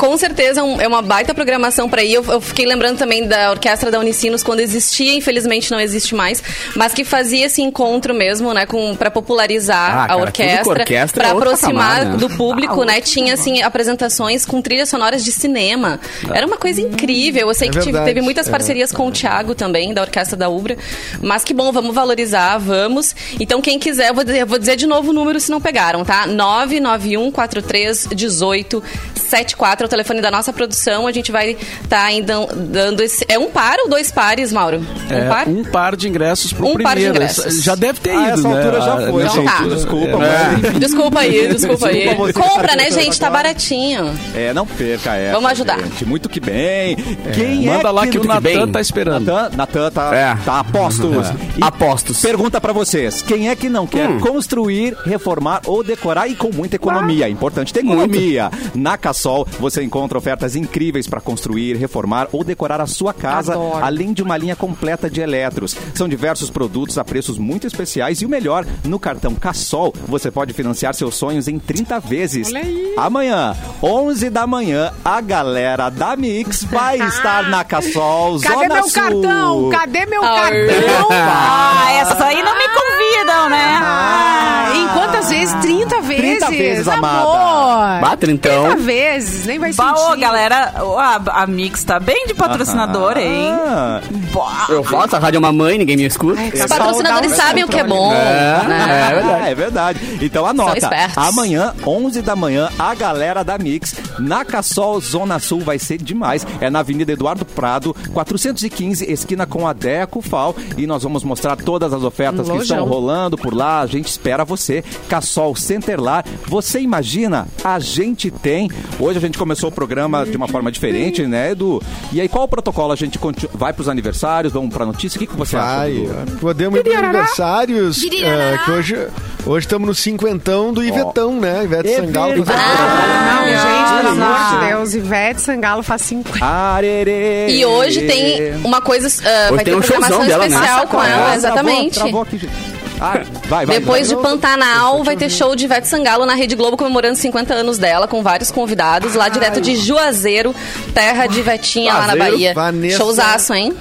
com 0.02 0.18
certeza 0.18 0.64
um- 0.64 0.82
é 0.82 0.88
uma 0.88 1.04
baita 1.04 1.32
programação 1.32 1.88
pra 1.88 2.04
ir. 2.04 2.14
Eu, 2.16 2.24
eu 2.26 2.42
fiquei 2.42 2.66
lembrando 2.66 2.98
também 2.98 3.28
da 3.28 3.52
orquestra 3.52 3.92
da 3.92 4.00
Unicinos 4.00 4.42
quando 4.42 4.60
existia, 4.60 5.14
infelizmente 5.14 5.70
não 5.70 5.80
existe 5.80 6.16
mais, 6.16 6.42
mas 6.76 6.92
que 6.92 7.06
fazia 7.06 7.46
esse 7.46 7.62
encontro 7.62 8.12
mesmo, 8.12 8.52
né, 8.52 8.66
com 8.66 8.96
para 8.96 9.12
popularizar 9.12 9.92
Ah, 9.92 9.94
cara, 9.94 10.14
a 10.14 10.16
com 10.16 10.22
orquestra, 10.24 10.80
orquestra 10.80 11.22
pra 11.24 11.28
é 11.30 11.32
aproximar 11.38 11.98
patamar, 12.00 12.06
né? 12.14 12.18
do 12.18 12.30
público, 12.36 12.82
Ah, 12.82 12.86
né? 12.86 13.00
Tinha 13.02 13.36
assim 13.36 13.62
apresentações 13.62 14.44
com 14.44 14.60
trilhas 14.60 14.90
sonoras 14.90 15.24
de 15.24 15.32
cinema. 15.32 16.00
Era 16.34 16.48
uma 16.48 16.58
coisa 16.58 16.82
incrível. 16.82 17.48
Eu 17.50 17.54
sei 17.54 17.68
É 17.68 17.72
que 17.72 17.80
tive- 17.82 18.02
teve 18.02 18.22
muitas 18.22 18.48
é. 18.48 18.52
parcerias 18.52 18.92
com 18.92 19.06
o 19.08 19.12
Thiago 19.12 19.54
também 19.54 19.94
da 19.94 20.02
orquestra 20.02 20.36
da 20.36 20.50
Ubra, 20.50 20.78
mas 21.22 21.44
que 21.44 21.54
bom, 21.54 21.72
vamos 21.72 21.94
valorizar, 21.94 22.58
vamos. 22.58 23.16
Então 23.40 23.62
quem 23.62 23.78
quiser, 23.78 24.10
eu 24.10 24.16
vou 24.16 24.24
dizer, 24.24 24.40
eu 24.40 24.48
vou 24.48 24.58
dizer 24.58 24.76
de 24.78 24.88
novo 24.88 25.12
o 25.12 25.14
número 25.14 25.40
se 25.40 25.52
não 25.52 25.62
pegaram, 25.62 26.04
tá? 26.04 26.26
991 26.26 27.30
43 27.32 28.08
18 28.16 28.84
74 29.16 29.86
é 29.86 29.88
o 29.88 29.90
telefone 29.92 30.22
da 30.22 30.32
nossa 30.32 30.52
produção. 30.52 31.06
A 31.08 31.12
gente 31.12 31.32
vai 31.32 31.56
estar 31.84 32.04
ainda 32.04 32.34
dando 32.56 33.02
esse. 33.02 33.24
É 33.28 33.38
um 33.38 33.50
par 33.52 33.78
ou 33.80 33.90
dois 33.90 34.12
pares, 34.12 34.52
Mauro? 34.52 34.80
Um 35.10 35.14
É, 35.14 35.28
par? 35.30 35.48
um 35.48 35.64
par 35.64 35.96
de 35.96 36.08
ingressos 36.10 36.52
pro 36.54 36.66
Um 36.68 36.74
par 36.74 36.96
de 36.96 37.02
primeiro. 37.04 37.16
ingressos. 37.16 37.62
Já 37.64 37.76
deve 37.76 38.00
ter 38.00 38.12
Ah, 38.12 38.30
ido, 38.30 38.40
essa 38.40 38.48
né? 38.50 38.58
altura 38.58 38.82
já 38.82 38.94
Ah, 38.94 39.12
foi, 39.12 39.24
Então 39.24 39.46
tá. 39.46 39.62
Desculpa, 39.76 40.26
É. 40.26 40.58
mas... 40.58 40.74
Desculpa 40.80 41.20
aí, 41.20 41.48
desculpa 41.48 41.88
aí. 41.88 42.10
Que 42.10 42.34
Compra, 42.34 42.68
tá 42.70 42.76
né, 42.76 42.90
gente? 42.92 43.20
Tá 43.20 43.30
baratinho. 43.30 44.14
É, 44.36 44.54
não 44.54 44.66
perca 44.66 45.16
essa. 45.16 45.34
Vamos 45.36 45.52
ajudar. 45.52 45.80
Gente. 45.80 46.06
Muito 46.06 46.28
que 46.28 46.40
bem. 46.40 46.96
Quem 47.34 47.68
é 47.70 47.76
Manda 47.78 47.92
lá 47.92 48.08
que 48.08 48.18
o 48.18 48.24
não- 48.24 48.36
Natan 48.36 48.68
tá 48.70 48.82
esperando. 48.82 49.26
Natan, 49.26 49.56
Natan 49.56 49.92
tá, 49.92 50.16
É. 50.16 50.38
tá 50.44 50.60
a 50.60 50.64
postos. 50.64 51.28
E 51.58 51.64
Apostos. 51.64 52.20
Pergunta 52.22 52.60
pra 52.60 52.74
vocês: 52.74 53.22
quem 53.22 53.50
é 53.50 53.56
que 53.56 53.70
não 53.70 53.86
quer 53.86 54.10
Hum. 54.10 54.20
construir, 54.20 54.96
reformar 55.06 55.62
ou 55.66 55.84
decorar 55.84 56.28
e 56.28 56.36
com 56.36 56.50
muita 56.52 56.76
economia? 56.76 57.26
É 57.26 57.30
importante 57.30 57.72
ter 57.74 57.82
economia. 57.82 58.50
Na 58.74 58.98
Cassol 58.98 59.48
você 59.60 59.71
encontra 59.78 60.18
ofertas 60.18 60.56
incríveis 60.56 61.08
para 61.08 61.22
construir, 61.22 61.76
reformar 61.78 62.28
ou 62.32 62.44
decorar 62.44 62.82
a 62.82 62.88
sua 62.88 63.14
casa, 63.14 63.54
Adoro. 63.54 63.84
além 63.84 64.12
de 64.14 64.22
uma 64.24 64.36
linha 64.38 64.56
completa 64.56 65.10
de 65.10 65.22
eletros. 65.22 65.76
São 65.94 66.08
diversos 66.10 66.50
produtos 66.50 66.98
a 66.98 67.04
preços 67.04 67.38
muito 67.38 67.68
especiais 67.68 68.22
e 68.22 68.26
o 68.26 68.30
melhor, 68.30 68.66
no 68.84 69.00
cartão 69.00 69.36
Cassol 69.36 69.94
você 70.08 70.32
pode 70.32 70.54
financiar 70.54 70.94
seus 70.96 71.16
sonhos 71.16 71.48
em 71.48 71.60
30 71.60 72.00
vezes. 72.00 72.48
Olha 72.48 72.62
aí. 72.62 72.94
Amanhã, 72.98 73.56
11 73.84 74.30
da 74.30 74.48
manhã, 74.48 74.92
a 75.06 75.22
galera 75.22 75.90
da 75.90 76.16
Mix 76.16 76.64
vai 76.64 76.98
estar 77.06 77.50
na 77.50 77.64
Cassol 77.64 78.40
Cadê 78.40 78.54
Zona 78.56 78.74
meu 78.76 78.84
Sul. 78.90 79.02
cartão? 79.02 79.70
Cadê 79.70 80.06
meu 80.06 80.24
Ah, 80.24 80.42
cartão? 80.42 81.08
Ah, 81.12 81.92
essas 81.94 82.22
aí 82.22 82.42
não 82.42 82.58
me 82.58 82.68
convidam, 82.68 83.50
né? 83.50 83.80
Ah, 83.82 84.74
em 84.76 84.88
quantas 84.90 85.30
vezes? 85.30 85.54
30 85.62 86.02
vezes. 86.02 86.22
30 86.40 86.50
vezes, 86.52 86.88
amada. 86.88 87.18
amor. 87.22 88.02
Bata, 88.02 88.32
então. 88.32 88.64
30 88.66 88.76
vezes, 88.82 89.46
nem 89.46 89.60
vai 89.62 89.74
Bah, 89.74 89.95
sentir. 89.95 90.12
ô, 90.12 90.17
galera, 90.17 90.74
a, 90.97 91.43
a 91.43 91.47
Mix 91.47 91.84
tá 91.84 92.00
bem 92.00 92.26
de 92.28 92.34
patrocinador, 92.34 93.17
hein? 93.17 93.52
Ah, 93.52 94.02
Bah. 94.34 94.65
Eu 94.69 94.84
faço, 94.84 95.15
a 95.15 95.19
rádio 95.19 95.38
é 95.38 95.39
uma 95.39 95.52
mãe, 95.54 95.78
ninguém 95.78 95.95
me 95.97 96.06
escuta. 96.06 96.39
Ai, 96.39 96.50
Os 96.54 96.65
patrocinadores 96.65 97.32
sabem 97.36 97.63
o 97.63 97.67
que 97.67 97.78
é 97.78 97.84
bom. 97.84 98.12
É, 98.13 98.67
né? 98.67 99.10
é 99.12 99.13
verdade. 99.15 99.50
É 99.52 99.56
verdade. 99.56 100.17
Então 100.21 100.45
anota. 100.45 100.89
Amanhã, 101.15 101.74
11 101.86 102.21
da 102.21 102.36
manhã, 102.36 102.69
a 102.78 102.93
galera 102.95 103.43
da 103.43 103.58
Mix 103.58 103.95
na 104.19 104.43
Cassol 104.43 105.00
Zona 105.00 105.39
Sul 105.39 105.62
vai 105.62 105.78
ser 105.80 105.97
demais. 105.97 106.45
É 106.60 106.69
na 106.69 106.80
Avenida 106.80 107.12
Eduardo 107.12 107.45
Prado, 107.45 107.95
415, 108.13 109.06
esquina 109.12 109.45
com 109.45 109.67
a 109.67 109.74
Deco 109.74 110.21
Fal. 110.21 110.56
E 110.78 110.88
nós 110.88 111.04
vamos 111.04 111.24
mostrar 111.24 111.56
todas 111.56 111.93
as 111.93 112.04
ofertas 112.04 112.47
que 112.47 112.52
Lojão. 112.58 112.78
estão 112.78 112.86
rolando 112.86 113.38
por 113.38 113.54
lá. 113.54 113.82
A 113.82 113.86
gente 113.86 114.08
espera 114.08 114.43
você. 114.43 114.84
Cassol 115.08 115.56
Centerlar. 115.56 116.26
Você 116.47 116.80
imagina? 116.80 117.47
A 117.63 117.80
gente 117.80 118.32
tem. 118.32 118.69
Hoje 119.00 119.17
a 119.17 119.21
gente 119.21 119.38
começou 119.38 119.51
o 119.70 119.72
programa 119.72 120.26
de 120.26 120.36
uma 120.38 120.48
forma 120.48 120.72
diferente, 120.72 121.26
né, 121.28 121.52
Edu? 121.52 121.82
E 122.12 122.20
aí, 122.22 122.28
qual 122.28 122.44
o 122.46 122.48
protocolo? 122.48 122.92
A 122.92 122.96
gente 122.96 123.18
continu- 123.20 123.52
vai 123.54 123.74
pros 123.74 123.88
aniversários, 123.90 124.52
vamos 124.54 124.74
pra 124.74 124.86
notícia? 124.86 125.18
O 125.18 125.20
que, 125.20 125.28
que 125.28 125.36
você 125.36 125.56
acha? 125.58 125.66
Vai. 125.78 125.92
Edu? 125.98 126.38
Podemos 126.40 126.80
ir 126.80 126.84
para 126.84 127.00
aniversários. 127.00 128.04
é, 128.04 128.58
que 128.66 128.72
hoje 128.72 129.08
hoje 129.46 129.66
estamos 129.66 129.88
no 129.88 129.96
cinquentão 129.96 130.72
do 130.74 130.84
Ivetão, 130.84 131.40
né? 131.40 131.64
Ivete 131.64 131.90
É 131.90 131.96
Sangalo. 131.98 132.36
Não, 132.38 132.46
gente, 132.46 134.04
pelo 134.14 134.22
Ah. 134.24 134.50
amor 134.50 134.60
de 134.62 134.68
Deus, 134.68 134.94
Ivete 134.96 135.42
Sangalo 135.42 135.84
faz 135.84 136.02
50. 136.04 136.46
Arerê. 136.46 137.48
E 137.50 137.66
hoje 137.66 138.02
tem 138.06 138.54
uma 138.64 138.82
coisa. 138.82 139.08
ah, 139.26 139.50
vai 139.50 139.64
tem 139.64 139.74
ter 139.74 139.76
um 139.76 139.82
programação 139.82 140.18
showzão 140.18 140.28
dela, 140.28 140.48
né? 140.48 140.56
especial 140.56 140.88
com 140.88 141.00
Ah, 141.00 141.08
ela, 141.08 141.16
travou- 141.18 141.36
exatamente. 141.36 142.00
travou 142.00 142.22
aqui, 142.22 142.38
gente. 142.38 142.81
Ah, 143.04 143.24
vai, 143.48 143.66
vai. 143.66 143.80
Depois 143.80 144.08
de 144.08 144.14
vai. 144.14 144.24
Pantanal, 144.24 145.04
vai 145.04 145.18
ter 145.18 145.28
show 145.30 145.56
de 145.56 145.66
Ivete 145.66 145.88
Sangalo 145.88 146.24
na 146.24 146.36
Rede 146.36 146.56
Globo 146.56 146.78
comemorando 146.78 147.16
50 147.18 147.52
anos 147.54 147.80
dela, 147.80 148.08
com 148.08 148.22
vários 148.22 148.52
convidados, 148.52 149.16
lá 149.16 149.28
direto 149.28 149.60
de 149.60 149.76
Juazeiro, 149.76 150.54
terra 150.94 151.26
de 151.26 151.42
Vetinha 151.42 151.94
lá 151.94 152.08
na 152.08 152.16
Bahia. 152.16 152.54
Vanessa. 152.54 152.98
Showzaço, 152.98 153.54
hein? 153.56 153.74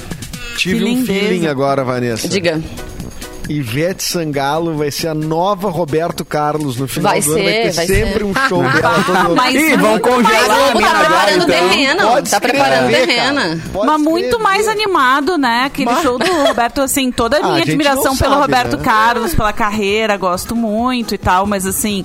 Tive 0.56 0.78
Que 0.78 0.84
um 0.84 0.86
lindeza. 0.88 1.20
feeling 1.20 1.46
agora, 1.46 1.84
Vanessa. 1.84 2.26
Diga. 2.28 2.60
Ivete 3.52 4.04
Sangalo 4.04 4.76
vai 4.76 4.90
ser 4.92 5.08
a 5.08 5.14
nova 5.14 5.68
Roberto 5.70 6.24
Carlos 6.24 6.76
no 6.76 6.86
final 6.86 7.10
Vai 7.12 7.20
do 7.20 7.32
ano. 7.32 7.42
Vai 7.42 7.52
ser, 7.52 7.62
ter 7.62 7.72
vai 7.72 7.86
sempre 7.86 8.18
ser. 8.20 8.24
um 8.24 8.34
show 8.48 8.62
dela 8.62 9.02
todo 9.26 9.34
Mas 9.36 9.54
Ih, 9.56 9.76
vão 9.76 9.90
muito 9.90 10.08
congelar 10.08 10.48
Mas 10.48 10.70
a 10.70 10.74
mina 10.74 10.88
tá 10.88 10.98
agora, 10.98 11.08
preparando 11.08 11.42
então. 11.42 11.68
terreno. 11.68 12.00
Pode 12.02 12.30
Tá 12.30 12.40
preparando. 12.40 13.62
Pode 13.72 13.86
Mas 13.86 14.00
muito 14.02 14.24
escrever. 14.26 14.42
mais 14.42 14.68
animado, 14.68 15.36
né? 15.36 15.64
Aquele 15.66 15.94
show 16.02 16.18
do 16.18 16.32
Roberto, 16.46 16.80
assim, 16.80 17.10
toda 17.10 17.38
a 17.38 17.40
Ah, 17.40 17.46
a 17.46 17.50
minha 17.52 17.62
admiração 17.62 18.04
não 18.04 18.16
pelo 18.16 18.30
sabe, 18.34 18.42
Roberto 18.42 18.76
né? 18.76 18.84
Carlos, 18.84 19.34
pela 19.34 19.52
carreira, 19.52 20.16
gosto 20.16 20.54
muito 20.54 21.14
e 21.14 21.18
tal, 21.18 21.44
mas 21.46 21.66
assim. 21.66 22.04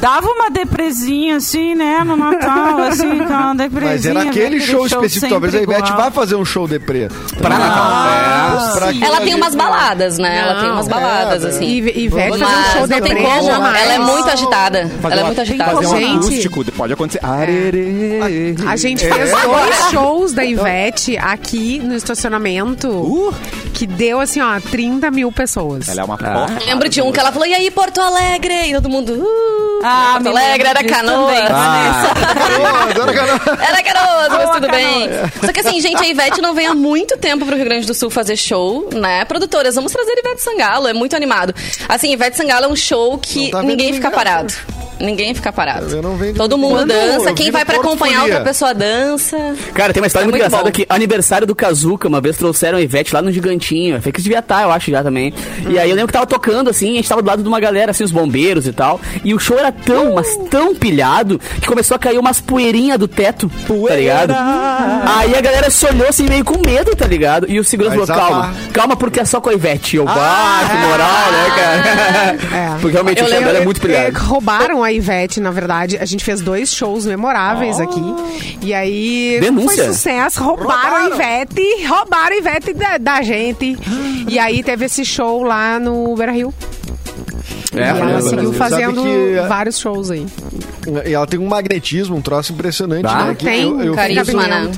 Dava 0.00 0.26
uma 0.28 0.50
depresinha 0.50 1.36
assim, 1.36 1.74
né, 1.74 2.02
no 2.04 2.16
Natal, 2.16 2.78
assim, 2.84 3.18
com 3.18 3.24
uma 3.32 3.54
depresinha. 3.54 3.92
Mas 3.92 4.06
era 4.06 4.24
né, 4.24 4.30
aquele 4.30 4.60
show 4.60 4.86
específico. 4.86 5.28
Talvez 5.28 5.54
a 5.54 5.60
Ivete 5.60 5.92
vá 5.92 6.10
fazer 6.10 6.36
um 6.36 6.44
show 6.44 6.66
deprê. 6.66 7.08
Pra 7.38 7.58
Natal. 7.58 8.88
Aquilo 8.88 9.04
Ela 9.04 9.20
tem 9.20 9.34
umas 9.34 9.54
baladas, 9.54 10.18
né? 10.18 10.38
Ela 10.38 10.60
tem 10.60 10.70
umas 10.70 10.88
Não, 10.88 10.94
baladas, 11.00 11.44
é, 11.44 11.48
assim. 11.48 11.64
E 11.66 12.04
Ivete 12.04 12.30
fazer 12.38 12.44
um 12.44 12.64
show 12.72 12.80
não 12.80 12.86
de 12.86 13.02
tem 13.02 13.14
breja, 13.14 13.28
como. 13.28 13.42
jamais. 13.46 13.82
Ela 13.82 13.92
é 13.92 13.98
muito 13.98 14.28
agitada. 14.30 14.90
Fazer 15.02 15.12
Ela 15.14 15.20
é 15.20 15.24
muito 15.24 15.40
agitada. 15.40 15.72
Fazer 15.74 15.86
um 15.86 15.98
Gente. 15.98 16.16
acústico, 16.26 16.64
pode 16.72 16.92
acontecer. 16.92 17.24
Arerê. 17.24 18.54
A 18.66 18.76
gente 18.76 19.04
É. 19.06 19.12
fez 19.12 19.30
dois 19.30 19.76
shows 19.90 20.32
da 20.32 20.44
Ivete 20.44 21.16
aqui 21.18 21.78
no 21.78 21.94
estacionamento 21.94 22.88
Uh, 22.90 23.34
que 23.74 23.86
deu 23.86 24.20
assim, 24.20 24.40
ó, 24.40 24.58
30 24.60 25.10
mil 25.10 25.30
pessoas. 25.32 25.88
ela 25.88 26.00
é 26.00 26.04
uma 26.04 26.14
Ah. 26.14 26.18
porra. 26.46 26.58
Lembro 26.66 26.88
de 26.88 27.00
um 27.02 27.12
que 27.12 27.20
ela 27.20 27.30
falou, 27.32 27.46
e 27.46 27.54
aí, 27.54 27.70
Porto 27.70 28.00
Alegre? 28.00 28.70
E 28.70 28.74
todo 28.74 28.88
mundo, 28.88 29.12
uh, 29.12 29.80
Ah, 29.90 30.10
Porto 30.14 30.22
me 30.24 30.28
Alegre, 30.30 30.68
era 30.68 30.84
canoa. 30.84 31.32
também, 31.32 31.48
Vanessa. 31.48 32.14
Pô, 32.56 33.00
agora 33.00 33.12
que 33.12 33.50
eu- 33.50 33.54
Era 33.64 33.82
Canoas, 33.82 34.28
mas 34.28 34.50
tudo 34.50 34.68
bem. 34.70 35.08
Canoas. 35.08 35.30
Só 35.44 35.52
que 35.52 35.60
assim, 35.60 35.80
gente, 35.80 36.02
a 36.02 36.06
Ivete 36.08 36.40
não 36.40 36.54
vem 36.54 36.66
há 36.66 36.74
muito 36.74 37.16
tempo 37.16 37.44
pro 37.44 37.56
Rio 37.56 37.64
Grande 37.64 37.86
do 37.86 37.94
Sul 37.94 38.10
fazer 38.10 38.36
show, 38.36 38.88
né? 38.92 39.24
Produtoras, 39.24 39.74
vamos 39.74 39.92
trazer 39.92 40.12
Ivete 40.18 40.42
Sangalo, 40.42 40.86
é 40.88 40.92
muito 40.92 41.16
animado. 41.16 41.54
Assim, 41.88 42.12
Ivete 42.12 42.36
Sangalo 42.36 42.66
é 42.66 42.68
um 42.68 42.76
show 42.76 43.18
que 43.18 43.50
tá 43.50 43.62
ninguém 43.62 43.92
fica 43.92 44.08
ninguém. 44.10 44.24
parado. 44.24 44.54
Ninguém 45.00 45.34
fica 45.34 45.52
parado. 45.52 45.86
Eu 45.94 46.02
não 46.02 46.18
Todo 46.34 46.58
mundo 46.58 46.84
dança. 46.86 47.32
Quem 47.32 47.50
vai 47.50 47.64
Porto 47.64 47.80
acompanhar 47.80 48.22
outra 48.24 48.40
pessoa 48.42 48.74
dança. 48.74 49.36
Cara, 49.74 49.92
tem 49.92 50.02
uma 50.02 50.06
história 50.06 50.24
É 50.24 50.26
muito, 50.26 50.34
muito 50.34 50.36
engraçada 50.36 50.64
bom. 50.64 50.70
que 50.70 50.86
aniversário 50.88 51.46
do 51.46 51.54
Kazuca, 51.54 52.06
uma 52.08 52.20
vez 52.20 52.36
trouxeram 52.36 52.78
a 52.78 52.80
Ivete 52.82 53.14
lá 53.14 53.22
no 53.22 53.32
Gigantinho. 53.32 54.00
Foi 54.02 54.12
que 54.12 54.20
devia 54.20 54.40
estar, 54.40 54.62
eu 54.62 54.70
acho, 54.70 54.90
já 54.90 55.02
também. 55.02 55.32
E 55.68 55.78
aí 55.78 55.88
eu 55.88 55.96
lembro 55.96 56.08
que 56.08 56.12
tava 56.12 56.26
tocando, 56.26 56.68
assim, 56.70 56.92
a 56.92 56.96
gente 56.96 57.08
tava 57.08 57.22
do 57.22 57.28
lado 57.28 57.42
de 57.42 57.48
uma 57.48 57.60
galera, 57.60 57.90
assim, 57.92 58.04
os 58.04 58.12
bombeiros 58.12 58.66
e 58.66 58.72
tal. 58.72 59.00
E 59.24 59.32
o 59.34 59.38
show 59.38 59.58
era 59.58 59.72
tão, 59.72 60.14
mas 60.14 60.36
tão 60.50 60.74
pilhado, 60.74 61.40
que 61.60 61.66
começou 61.66 61.94
a 61.94 61.98
cair 61.98 62.18
umas 62.18 62.40
poeirinhas 62.40 62.98
do 62.98 63.08
teto, 63.08 63.50
tá 63.88 63.94
ligado? 63.96 64.32
Aí 64.32 65.34
a 65.34 65.40
galera 65.40 65.70
se 65.70 65.86
olhou, 65.86 66.08
assim, 66.08 66.24
meio 66.28 66.44
com 66.44 66.58
medo, 66.64 66.94
tá 66.94 67.06
ligado? 67.06 67.46
E 67.48 67.58
o 67.58 67.64
segurança 67.64 67.94
falou, 67.96 68.06
calma, 68.06 68.46
zapar. 68.46 68.72
calma, 68.72 68.96
porque 68.96 69.20
é 69.20 69.24
só 69.24 69.40
com 69.40 69.48
a 69.50 69.54
Ivete. 69.54 69.96
E 69.96 69.98
eu, 69.98 70.04
bah, 70.04 70.60
que 70.70 70.76
moral, 70.76 71.32
né, 71.32 71.50
cara? 71.56 72.66
É. 72.76 72.78
Porque 72.80 72.92
realmente 72.92 73.20
Eu 73.20 73.26
o 73.26 73.30
show 73.30 73.40
dela 73.40 73.58
é 73.58 73.64
muito 73.64 73.78
É, 73.78 73.80
pilhado. 73.80 74.18
roubaram 74.26 74.82
a 74.84 74.89
Ivete, 74.92 75.40
na 75.40 75.50
verdade. 75.50 75.96
A 75.98 76.04
gente 76.04 76.24
fez 76.24 76.40
dois 76.40 76.72
shows 76.74 77.06
memoráveis 77.06 77.78
aqui. 77.80 78.02
E 78.62 78.72
aí 78.74 79.38
Denúncia. 79.40 79.84
foi 79.84 79.92
sucesso. 79.94 80.42
Roubaram, 80.42 80.96
a 80.96 81.06
Ivete. 81.14 81.84
Roubaram 81.86 82.34
a 82.36 82.38
Ivete 82.38 82.72
da, 82.72 82.98
da 82.98 83.22
gente. 83.22 83.76
E 84.28 84.38
aí 84.38 84.62
teve 84.62 84.84
esse 84.86 85.04
show 85.04 85.42
lá 85.42 85.78
no 85.78 86.14
Beira 86.16 86.32
Rio. 86.32 86.52
É, 87.72 87.78
e 87.82 87.82
ela 87.88 88.20
seguiu 88.22 88.52
fazendo 88.52 89.02
que- 89.02 89.48
vários 89.48 89.78
shows 89.78 90.10
aí. 90.10 90.26
E 91.06 91.12
ela 91.14 91.26
tem 91.26 91.38
um 91.38 91.46
magnetismo, 91.46 92.16
um 92.16 92.20
troço 92.20 92.52
impressionante, 92.52 93.02
Tá. 93.02 93.26
né? 93.26 93.34
Que 93.34 93.44
Tem 93.44 93.62
eu, 93.62 93.80
eu 93.80 93.94
carisma, 93.94 94.24
fiz 94.24 94.34
um- 94.34 94.38
né? 94.38 94.70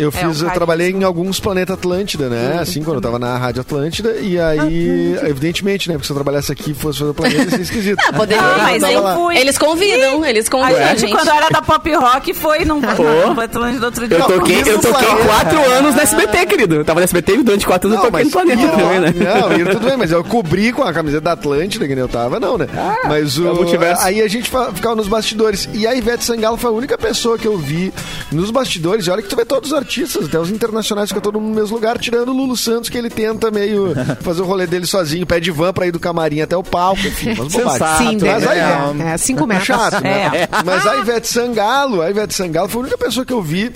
Eu 0.00 0.08
É, 0.08 0.10
fiz, 0.10 0.40
o 0.40 0.46
eu 0.46 0.50
trabalhei 0.50 0.90
em 0.90 1.04
alguns 1.04 1.38
Planeta 1.38 1.74
Atlântida, 1.74 2.28
né? 2.28 2.58
Assim, 2.60 2.82
quando 2.82 2.96
eu 2.96 3.02
tava 3.02 3.18
na 3.18 3.36
Rádio 3.36 3.60
Atlântida. 3.60 4.16
E 4.20 4.38
aí, 4.38 5.18
evidentemente, 5.24 5.88
né? 5.88 5.94
Porque 5.94 6.06
se 6.06 6.12
eu 6.12 6.16
trabalhasse 6.16 6.50
aqui 6.50 6.70
e 6.70 6.74
fosse 6.74 6.98
fazer 7.00 7.10
o 7.10 7.14
planeta, 7.14 7.42
ia 7.42 7.50
ser 7.50 7.60
esquisito. 7.60 8.00
Ah, 8.10 8.12
poderia. 8.12 8.42
Ah, 8.42 8.58
mas 8.62 8.82
eu 8.82 9.02
lá. 9.02 9.14
fui. 9.14 9.36
Eles 9.36 9.58
convidam, 9.58 10.24
eles 10.24 10.46
A 10.46 10.50
convidam 10.50 10.82
a 10.82 10.86
gente, 10.88 11.00
gente. 11.00 11.12
quando 11.12 11.28
era 11.28 11.48
da 11.48 11.60
pop 11.60 11.94
rock, 11.94 12.32
foi 12.32 12.64
num 12.64 12.80
no 12.80 13.40
Atlântida 13.40 13.86
outro 13.86 14.08
dia. 14.08 14.18
Eu 14.18 14.24
toquei, 14.24 14.60
eu 14.66 14.80
toquei 14.80 15.08
Não, 15.08 15.26
quatro 15.26 15.70
anos 15.72 15.94
no 15.94 16.00
SBT, 16.00 16.46
querido. 16.46 16.74
Eu 16.76 16.84
tava 16.84 17.00
no 17.00 17.04
SBT 17.04 17.34
e 17.34 17.42
durante 17.42 17.66
quatro 17.66 17.88
anos 17.90 18.02
eu 18.02 18.10
toquei 18.10 18.24
no 18.24 18.30
planeta 18.30 18.62
não, 18.62 18.70
também, 18.70 19.00
né? 19.00 19.12
Não, 19.14 19.52
e 19.52 19.64
tudo 19.72 19.86
bem, 19.86 19.96
mas 19.96 20.10
eu 20.10 20.24
cobri 20.24 20.72
com 20.72 20.82
a 20.82 20.92
camiseta 20.92 21.22
da 21.22 21.32
Atlântida, 21.32 21.86
que 21.86 21.94
nem 21.94 22.02
eu 22.02 22.08
tava, 22.08 22.40
não, 22.40 22.56
né? 22.56 22.66
mas 23.06 23.38
o, 23.38 23.46
é 23.46 23.52
o 23.52 23.98
aí 24.00 24.22
a 24.22 24.28
gente 24.28 24.50
ficava 24.74 24.96
nos 24.96 25.08
bastidores. 25.08 25.68
E 25.72 25.86
a 25.86 25.94
Ivete 25.94 26.24
Sangalo 26.24 26.56
foi 26.56 26.70
a 26.70 26.72
única 26.72 26.96
pessoa 26.96 27.38
que 27.38 27.46
eu 27.46 27.56
vi 27.58 27.92
nos 28.32 28.50
bastidores. 28.50 29.06
E 29.06 29.10
olha 29.10 29.22
que 29.22 29.28
tu 29.28 29.36
vê 29.36 29.44
todos 29.44 29.70
os 29.72 29.76
artistas, 29.76 29.89
até 30.26 30.38
os 30.38 30.50
internacionais, 30.50 31.08
ficam 31.08 31.22
todo 31.22 31.40
mundo 31.40 31.54
no 31.54 31.60
mesmo 31.60 31.76
lugar, 31.76 31.98
tirando 31.98 32.28
o 32.30 32.32
Lulu 32.32 32.56
Santos, 32.56 32.88
que 32.88 32.96
ele 32.96 33.10
tenta 33.10 33.50
meio 33.50 33.92
fazer 34.20 34.42
o 34.42 34.44
rolê 34.44 34.66
dele 34.66 34.86
sozinho, 34.86 35.26
pede 35.26 35.50
van 35.50 35.72
pra 35.72 35.86
ir 35.86 35.92
do 35.92 35.98
camarim 35.98 36.40
até 36.40 36.56
o 36.56 36.62
palco, 36.62 37.06
enfim, 37.06 37.32
umas 37.32 37.52
bobagens. 37.52 37.72
Sensato, 37.72 38.02
Sim, 38.02 38.18
mas 38.20 38.46
aí, 38.46 38.58
é, 38.58 39.12
é, 39.12 39.16
cinco 39.18 39.46
metros. 39.46 39.66
chato, 39.66 40.02
né? 40.02 40.26
É. 40.34 40.48
Mas 40.64 40.86
a 40.86 40.96
Ivete 40.96 41.28
Sangalo, 41.28 42.02
a 42.02 42.10
Ivete 42.10 42.34
Sangalo 42.34 42.68
foi 42.68 42.80
a 42.80 42.82
única 42.82 42.98
pessoa 42.98 43.24
que 43.26 43.32
eu 43.32 43.42
vi 43.42 43.72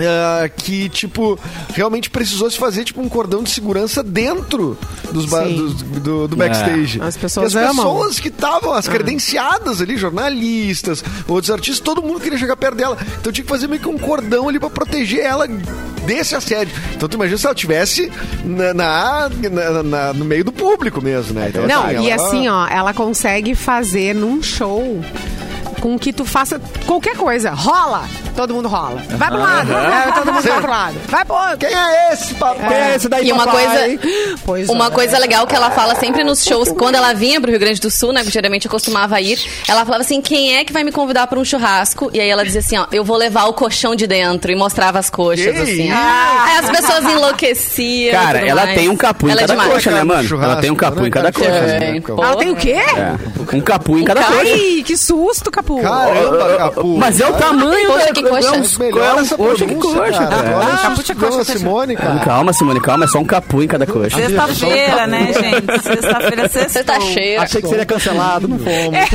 é, 0.00 0.48
que, 0.48 0.88
tipo, 0.88 1.38
realmente 1.74 2.08
precisou 2.10 2.50
se 2.50 2.58
fazer, 2.58 2.84
tipo, 2.84 3.00
um 3.00 3.08
cordão 3.08 3.42
de 3.42 3.50
segurança 3.50 4.02
dentro 4.02 4.76
dos 5.12 5.26
ba- 5.26 5.42
dos- 5.44 5.82
do, 5.82 6.28
do 6.28 6.36
backstage. 6.36 7.00
As 7.02 7.16
pessoas 7.16 7.54
as 7.56 7.70
amam. 7.70 7.76
pessoas 7.84 8.20
que 8.20 8.28
estavam, 8.28 8.72
as 8.72 8.88
credenciadas 8.88 9.80
ali, 9.80 9.96
jornalistas, 9.96 11.02
outros 11.28 11.50
artistas, 11.50 11.80
todo 11.80 12.02
mundo 12.02 12.20
queria 12.20 12.38
chegar 12.38 12.56
perto 12.56 12.76
dela. 12.76 12.96
Então 13.20 13.32
tinha 13.32 13.44
que 13.44 13.50
fazer 13.50 13.66
meio 13.68 13.80
que 13.82 13.88
um 13.88 13.98
cordão 13.98 14.48
ali 14.48 14.58
pra 14.58 14.70
proteger 14.70 15.20
ela 15.24 15.46
desse 16.06 16.34
assédio. 16.34 16.74
Então 16.94 17.08
tu 17.08 17.14
imagina 17.14 17.38
se 17.38 17.46
ela 17.46 17.54
tivesse 17.54 18.10
na, 18.44 18.74
na- 18.74 19.28
na- 19.50 19.82
na- 19.82 20.12
no 20.14 20.24
meio 20.24 20.44
do 20.44 20.52
público 20.52 21.00
mesmo, 21.02 21.34
né? 21.34 21.46
Então, 21.50 21.66
Não, 21.66 21.90
e 21.90 22.08
ela- 22.10 22.26
assim, 22.26 22.48
ó, 22.48 22.66
ela 22.66 22.92
consegue 22.94 23.54
fazer 23.54 24.14
num 24.14 24.42
show 24.42 25.00
com 25.80 25.98
que 25.98 26.12
tu 26.12 26.24
faça 26.24 26.60
qualquer 26.86 27.16
coisa. 27.16 27.50
Rola! 27.50 28.06
Todo 28.36 28.54
mundo 28.54 28.68
rola. 28.68 29.02
Vai 29.10 29.28
pro 29.28 29.38
lado, 29.38 29.72
é, 29.72 30.12
todo 30.12 30.32
mundo 30.32 30.42
vai 30.42 30.60
pro 30.60 30.70
lado. 30.70 30.96
Vai 31.08 31.24
pro 31.24 31.34
outro. 31.36 31.58
Quem 31.58 31.68
é 31.76 32.12
esse, 32.12 32.34
papai? 32.34 32.68
Quem 32.68 32.76
é 32.76 32.96
esse 32.96 33.08
daí, 33.08 33.28
E 33.28 33.32
uma 33.32 33.44
papai? 33.46 33.98
coisa, 33.98 34.38
Pois 34.44 34.68
uma 34.68 34.86
é. 34.86 34.90
coisa 34.90 35.18
legal 35.18 35.46
que 35.46 35.54
ela 35.54 35.70
fala 35.70 35.94
sempre 35.96 36.24
nos 36.24 36.44
shows, 36.44 36.70
quando 36.72 36.94
ela 36.94 37.12
vinha 37.12 37.40
pro 37.40 37.50
Rio 37.50 37.60
Grande 37.60 37.80
do 37.80 37.90
Sul, 37.90 38.12
né, 38.12 38.22
que 38.24 38.30
geralmente 38.30 38.64
eu 38.66 38.70
costumava 38.70 39.20
ir, 39.20 39.38
ela 39.68 39.84
falava 39.84 40.02
assim, 40.02 40.20
quem 40.20 40.56
é 40.56 40.64
que 40.64 40.72
vai 40.72 40.84
me 40.84 40.92
convidar 40.92 41.26
pra 41.26 41.38
um 41.38 41.44
churrasco? 41.44 42.10
E 42.14 42.20
aí 42.20 42.28
ela 42.28 42.44
dizia 42.44 42.60
assim, 42.60 42.78
ó, 42.78 42.86
eu 42.92 43.04
vou 43.04 43.16
levar 43.16 43.44
o 43.44 43.52
colchão 43.52 43.94
de 43.94 44.06
dentro, 44.06 44.50
e 44.50 44.56
mostrava 44.56 44.98
as 44.98 45.10
coxas, 45.10 45.44
Que 45.54 45.60
assim. 45.62 45.88
isso? 45.88 45.92
Aí 45.96 46.56
as 46.58 46.70
pessoas 46.70 47.04
enlouqueciam. 47.04 48.12
Cara, 48.12 48.38
ela 48.46 48.64
mais. 48.64 48.78
tem 48.78 48.88
um 48.88 48.96
capu 48.96 49.28
em 49.28 49.32
Ela 49.32 49.40
é 49.40 49.46
cada 49.46 49.52
demais. 49.54 49.72
coxa, 49.74 49.90
né, 49.90 50.04
mano? 50.04 50.24
Churrasco, 50.28 50.52
Ela 50.52 50.60
tem 50.60 50.70
um 50.70 50.76
capu 50.76 51.00
né? 51.00 51.08
em 51.08 51.10
cada 51.10 51.32
coxa. 51.32 51.48
É, 51.48 51.78
né? 51.92 52.02
Ela 52.08 52.36
tem 52.36 52.50
o 52.50 52.56
quê? 52.56 52.72
É, 52.72 53.16
um 53.56 53.60
capu 53.60 53.98
em 53.98 54.04
cada 54.04 54.22
coxa. 54.22 54.40
Ai, 54.40 54.82
que 54.84 54.96
susto, 54.96 55.50
Capu. 55.50 55.80
Caramba, 55.82 56.56
Capu. 56.56 56.96
Mas 56.98 57.20
é 57.20 57.26
o 57.28 57.32
tamanho 57.34 57.88
da 57.98 58.12
que 58.22 58.28
coxa. 58.30 58.48
é 58.48 58.50
um- 58.52 58.58
Mas 58.58 58.78
melhor 58.78 59.18
essa 59.18 59.36
coxa 59.36 59.66
que 59.66 59.74
pronúncia, 59.74 60.00
coxa, 60.00 60.26
cara. 60.26 60.56
Olha 60.56 60.68
Ah, 60.72 61.14
coxa, 61.14 61.44
Simone, 61.58 61.96
cara. 61.96 62.18
Calma, 62.20 62.52
Simone, 62.52 62.80
calma, 62.80 63.04
é 63.04 63.08
só 63.08 63.18
um 63.18 63.24
capu 63.24 63.62
em 63.62 63.66
cada 63.68 63.86
coxa. 63.86 64.16
Sexta-feira, 64.16 65.06
né, 65.06 65.32
gente? 65.32 65.82
Sexta-feira 65.82 66.48
Você 66.48 66.60
sexta. 66.60 66.84
tá 66.84 67.00
cheia. 67.00 67.42
Achei 67.42 67.62
que 67.62 67.68
seria 67.68 67.86
cancelado, 67.86 68.48
não 68.48 68.58
fomos. 68.58 69.10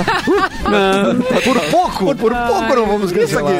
Por 1.43 1.59
pouco, 1.71 2.15
por 2.15 2.33
pouco 2.33 2.75
não 2.75 2.85
vamos 2.85 3.11
cancelar. 3.11 3.53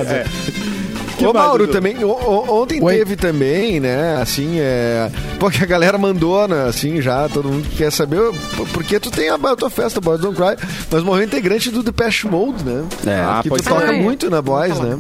É. 1.21 1.27
Ô, 1.27 1.33
Mauro, 1.33 1.67
também, 1.67 2.03
o- 2.03 2.09
o- 2.09 2.61
ontem 2.61 2.83
Oi. 2.83 2.97
teve 2.97 3.15
também, 3.15 3.79
né, 3.79 4.17
assim, 4.21 4.59
é... 4.59 5.09
Porque 5.39 5.63
a 5.63 5.65
galera 5.67 5.97
mandou, 5.97 6.47
né, 6.47 6.65
assim, 6.67 7.01
já, 7.01 7.27
todo 7.29 7.49
mundo 7.49 7.67
quer 7.77 7.91
saber, 7.91 8.19
por- 8.55 8.67
porque 8.69 8.99
tu 8.99 9.09
tem 9.09 9.29
a, 9.29 9.35
a 9.35 9.55
tua 9.55 9.69
festa, 9.69 10.01
Boys 10.01 10.19
Don't 10.19 10.35
Cry, 10.35 10.55
mas 10.91 11.03
morreu 11.03 11.23
integrante 11.25 11.69
do 11.71 11.81
Depeche 11.81 12.27
Mode, 12.27 12.63
né? 12.63 12.83
É. 13.05 13.21
Ah, 13.21 13.39
que 13.41 13.49
tu 13.49 13.55
pois 13.55 13.61
toca 13.61 13.93
é. 13.93 14.01
muito 14.01 14.29
na 14.29 14.41
Boys, 14.41 14.77
né? 14.79 14.97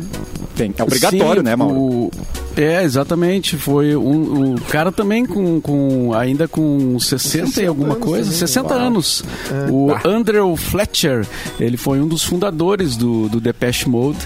Tem, 0.55 0.73
é 0.77 0.83
obrigatório, 0.83 1.41
Sim, 1.41 1.45
né, 1.45 1.55
Mauro? 1.55 1.75
o- 1.75 2.11
É, 2.55 2.83
exatamente. 2.83 3.57
Foi 3.57 3.93
um, 3.97 4.51
um 4.51 4.55
cara 4.55 4.89
também 4.89 5.25
com, 5.25 5.59
com 5.59 6.13
ainda 6.13 6.47
com 6.47 6.97
60 6.97 7.61
e 7.61 7.65
alguma 7.65 7.95
coisa, 7.97 8.23
também. 8.23 8.39
60 8.39 8.73
anos. 8.73 9.23
O 9.69 9.89
Andrew 10.07 10.55
Fletcher, 10.55 11.27
ele 11.59 11.75
foi 11.75 11.99
um 11.99 12.07
dos 12.07 12.23
fundadores 12.23 12.95
do, 12.95 13.27
do 13.27 13.41
Depeche 13.41 13.89
Mode, 13.89 14.19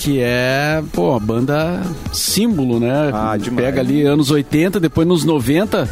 que 0.00 0.18
é, 0.18 0.82
pô, 0.94 1.14
a 1.14 1.20
banda 1.20 1.82
símbolo, 2.10 2.80
né? 2.80 3.10
Ah, 3.12 3.36
demais. 3.36 3.66
Pega 3.66 3.82
ali 3.82 4.02
anos 4.06 4.30
80, 4.30 4.80
depois 4.80 5.06
nos 5.06 5.24
90 5.24 5.86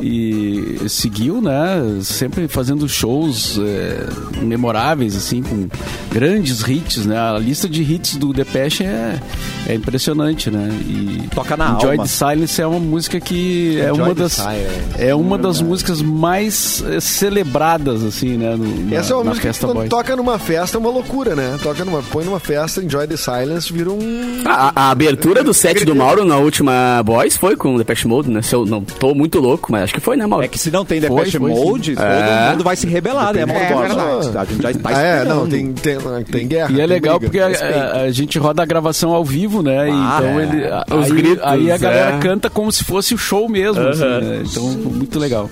e 0.00 0.76
seguiu, 0.88 1.42
né? 1.42 1.98
Sempre 2.02 2.46
fazendo 2.46 2.88
shows 2.88 3.58
é, 3.58 4.06
memoráveis, 4.42 5.16
assim, 5.16 5.42
com 5.42 5.66
grandes 6.12 6.60
hits, 6.60 7.04
né? 7.04 7.18
A 7.18 7.36
lista 7.36 7.68
de 7.68 7.82
hits 7.82 8.14
do 8.16 8.32
Depeche 8.32 8.84
é, 8.84 9.20
é 9.66 9.74
impressionante, 9.74 10.52
né? 10.52 10.68
E 10.86 11.28
Toca 11.34 11.56
na 11.56 11.72
Enjoy 11.72 11.90
alma. 11.90 12.04
the 12.04 12.08
Silence 12.08 12.62
é 12.62 12.66
uma 12.66 12.78
música 12.78 13.18
que 13.18 13.80
é 13.80 13.90
Enjoy 13.90 14.04
uma 14.04 14.14
the 14.14 14.22
das 14.22 14.32
Silence. 14.34 14.68
é 14.98 15.14
uma 15.14 15.36
das 15.36 15.60
músicas 15.60 16.00
mais 16.00 16.82
eh, 16.86 17.00
celebradas 17.00 18.04
assim, 18.04 18.36
né, 18.36 18.54
no, 18.56 18.86
na, 18.86 18.96
Essa 18.96 19.12
é 19.12 19.16
uma 19.16 19.24
na 19.24 19.30
música 19.30 19.52
que 19.52 19.58
quando 19.58 19.88
toca 19.88 20.14
numa 20.14 20.38
festa 20.38 20.76
é 20.76 20.80
uma 20.80 20.90
loucura, 20.90 21.34
né? 21.34 21.58
Toca 21.60 21.84
numa, 21.84 22.02
põe 22.04 22.24
numa 22.24 22.38
festa, 22.38 22.82
Enjoy 22.82 23.06
the 23.06 23.16
Silence, 23.16 23.47
vira 23.70 23.90
um... 23.90 24.42
A, 24.44 24.72
a 24.74 24.90
abertura 24.90 25.42
do 25.44 25.52
set 25.54 25.84
do 25.84 25.94
Mauro 25.94 26.24
na 26.24 26.36
última 26.36 27.02
Boys 27.04 27.36
foi 27.36 27.56
com 27.56 27.74
o 27.74 27.78
Depeche 27.78 28.06
Mode, 28.08 28.30
né? 28.30 28.42
Se 28.42 28.54
eu 28.54 28.64
não 28.66 28.82
tô 28.82 29.14
muito 29.14 29.38
louco, 29.40 29.70
mas 29.72 29.84
acho 29.84 29.94
que 29.94 30.00
foi, 30.00 30.16
né, 30.16 30.26
Mauro? 30.26 30.44
É 30.44 30.48
que 30.48 30.58
se 30.58 30.70
não 30.70 30.84
tem 30.84 31.00
Foi, 31.00 31.08
Depeche 31.10 31.38
foi. 31.38 31.50
Mode, 31.50 31.94
todo 31.94 32.04
É. 32.04 32.50
mundo 32.50 32.64
vai 32.64 32.76
se 32.76 32.86
rebelar, 32.86 33.34
né, 33.34 33.44
Mauro 33.46 33.60
É 33.62 33.88
verdade. 33.88 34.38
A 34.38 34.44
gente 34.44 34.62
já 34.62 34.72
tá 34.74 34.90
Ah, 34.90 35.02
é, 35.02 35.16
esperando. 35.18 35.38
não, 35.40 35.48
tem, 35.48 35.72
tem, 35.72 35.98
tem 36.30 36.48
guerra. 36.48 36.72
E 36.72 36.80
é 36.80 36.86
legal 36.86 37.18
briga. 37.18 37.30
porque 37.48 37.58
a, 37.62 38.02
a- 38.04 38.10
gente 38.10 38.38
roda 38.38 38.62
a 38.62 38.66
gravação 38.66 39.12
ao 39.12 39.24
vivo, 39.24 39.62
né? 39.62 39.88
Ah, 39.90 40.18
então 40.20 40.40
é. 40.40 40.42
ele, 40.42 40.64
a- 40.66 40.84
Os 40.90 41.04
aí, 41.06 41.12
gritos, 41.12 41.44
aí 41.44 41.70
a 41.70 41.76
galera 41.78 42.16
é. 42.16 42.18
canta 42.18 42.48
como 42.50 42.70
se 42.72 42.84
fosse 42.84 43.14
o 43.14 43.18
show 43.18 43.48
mesmo, 43.48 43.82
assim, 43.86 44.00
né? 44.04 44.42
Então 44.44 44.64
muito 44.64 45.18
legal. 45.18 45.50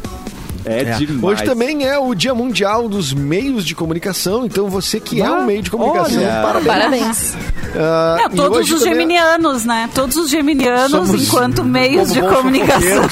É, 0.66 0.84
demais. 0.96 1.22
Hoje 1.22 1.44
também 1.44 1.86
é 1.86 1.96
o 1.98 2.14
Dia 2.14 2.34
Mundial 2.34 2.88
dos 2.88 3.12
Meios 3.14 3.64
de 3.64 3.74
Comunicação, 3.74 4.44
então 4.44 4.68
você 4.68 4.98
que 4.98 5.22
é 5.22 5.30
um 5.30 5.44
meio 5.46 5.62
de 5.62 5.70
comunicação, 5.70 6.18
olha. 6.22 6.42
parabéns. 6.42 6.66
Parabéns. 6.66 7.36
Ah, 7.78 8.16
É, 8.24 8.28
todos 8.30 8.70
os 8.70 8.80
também- 8.80 8.94
geminianos, 8.94 9.64
né? 9.64 9.88
Todos 9.94 10.16
os 10.16 10.28
geminianos 10.30 10.90
Somos 10.90 11.22
enquanto 11.28 11.62
meios 11.64 12.12
de 12.12 12.20
comunicação. 12.20 13.04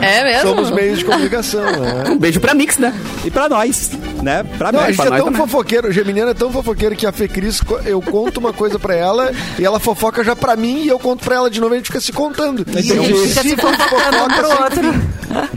É. 0.00 0.20
É 0.20 0.24
mesmo? 0.24 0.48
Somos 0.48 0.70
meios 0.70 0.98
de 1.00 1.04
comunicação, 1.04 1.62
né? 1.64 2.04
Um 2.08 2.18
beijo 2.18 2.40
pra 2.40 2.54
Mix, 2.54 2.78
né? 2.78 2.94
E 3.24 3.30
pra 3.30 3.48
nós, 3.48 3.90
né? 4.22 4.42
Pra 4.58 4.70
Não, 4.72 4.80
a 4.80 4.82
nós. 4.84 4.96
gente 4.96 5.06
pra 5.06 5.16
é 5.16 5.18
tão 5.18 5.26
também. 5.32 5.40
fofoqueiro, 5.40 5.88
o 5.88 5.92
Geminiano 5.92 6.30
é 6.30 6.34
tão 6.34 6.50
fofoqueiro 6.52 6.94
que 6.96 7.06
a 7.06 7.12
Fecris, 7.12 7.60
co- 7.60 7.78
eu 7.84 8.00
conto 8.02 8.38
uma 8.38 8.52
coisa 8.52 8.78
pra 8.78 8.94
ela 8.94 9.30
e 9.58 9.64
ela 9.64 9.78
fofoca 9.80 10.22
já 10.24 10.34
pra 10.36 10.56
mim 10.56 10.82
e 10.84 10.88
eu 10.88 10.98
conto 10.98 11.24
pra 11.24 11.36
ela 11.36 11.50
de 11.50 11.60
novo 11.60 11.74
e 11.74 11.76
a 11.76 11.78
gente 11.78 11.86
fica 11.86 12.00
se 12.00 12.12
contando. 12.12 12.62
Entendi. 12.62 12.96
É 12.96 13.00
um 13.00 13.26
ciclo 13.26 13.42
de 13.76 13.82
um 13.82 13.88
fofoca 13.88 14.34
pro 14.34 14.48
sem 14.48 14.62
outro. 14.62 14.92
fim. 14.92 15.10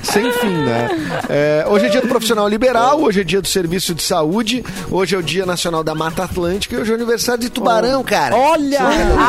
Sem 0.03 0.31
fim, 0.33 0.47
né? 0.49 0.87
É, 1.29 1.65
hoje 1.67 1.85
é 1.87 1.89
dia 1.89 2.01
do 2.01 2.07
profissional 2.07 2.47
liberal, 2.47 3.01
hoje 3.01 3.21
é 3.21 3.23
dia 3.23 3.41
do 3.41 3.47
serviço 3.47 3.95
de 3.95 4.03
saúde, 4.03 4.63
hoje 4.91 5.15
é 5.15 5.17
o 5.17 5.23
dia 5.23 5.45
nacional 5.47 5.83
da 5.83 5.95
Mata 5.95 6.23
Atlântica 6.23 6.75
e 6.75 6.77
hoje 6.79 6.91
é 6.91 6.93
o 6.93 6.95
aniversário 6.97 7.41
de 7.41 7.49
Tubarão, 7.49 8.03
cara. 8.03 8.35
Olha! 8.35 8.79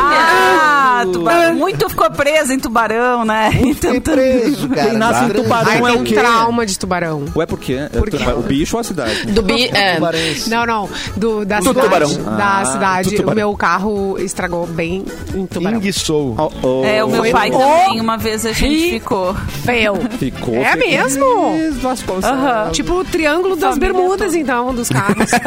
Ah, 0.07 1.03
tubarão. 1.11 1.55
muito 1.55 1.89
ficou 1.89 2.09
preso 2.11 2.53
em 2.53 2.59
tubarão, 2.59 3.25
né? 3.25 3.49
Tentando- 3.81 4.15
preso, 4.15 4.69
cara. 4.69 4.89
Quem 4.89 4.97
nasce 4.97 5.23
em 5.25 5.29
Tubarão 5.29 5.71
Ai, 5.71 5.77
é 5.77 5.81
tem 5.93 6.01
o 6.01 6.03
quê? 6.03 6.13
trauma 6.13 6.65
de 6.65 6.77
tubarão. 6.79 7.25
Ué, 7.35 7.45
por 7.45 7.59
quê? 7.59 7.79
Por 7.91 8.09
quê? 8.09 8.17
O 8.37 8.41
bicho 8.41 8.75
ou 8.75 8.81
a 8.81 8.83
cidade? 8.83 9.24
Do 9.25 9.41
bi, 9.41 9.69
é, 9.73 9.95
Tubarões. 9.95 10.47
Não, 10.47 10.65
não. 10.65 10.89
Do, 11.15 11.45
da 11.45 11.59
Do 11.59 11.67
cidade. 11.67 11.85
tubarão. 11.85 12.13
Da 12.37 12.59
Ah, 12.59 12.65
cidade. 12.65 13.09
tubarão. 13.15 13.31
O 13.31 13.35
meu 13.35 13.55
carro 13.57 14.17
estragou 14.19 14.65
bem 14.67 15.03
em 15.33 15.45
tubarão. 15.45 15.77
Enguiçou. 15.77 16.35
Oh, 16.37 16.67
oh. 16.81 16.85
É, 16.85 17.03
o 17.03 17.07
meu 17.09 17.17
Foi 17.21 17.31
pai 17.31 17.49
no- 17.49 17.57
também, 17.59 18.01
uma 18.01 18.17
vez 18.17 18.45
a 18.45 18.51
gente 18.51 18.89
ficou. 18.91 19.35
Feio. 19.65 19.95
Ficou. 20.19 20.55
É 20.55 20.71
ficou. 20.73 20.89
mesmo? 20.89 21.79
Vasconcelos. 21.81 22.25
Aham. 22.39 22.71
Tipo 22.71 22.93
o 22.99 23.03
triângulo 23.05 23.55
das 23.55 23.73
Família 23.75 23.93
bermudas, 23.93 24.33
então, 24.35 24.73
dos 24.73 24.89
carros. 24.89 25.31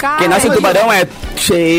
Cara, 0.00 0.18
Quem 0.18 0.26
nasce 0.28 0.48
em 0.48 0.50
tubarão 0.50 0.92
é 0.92 1.04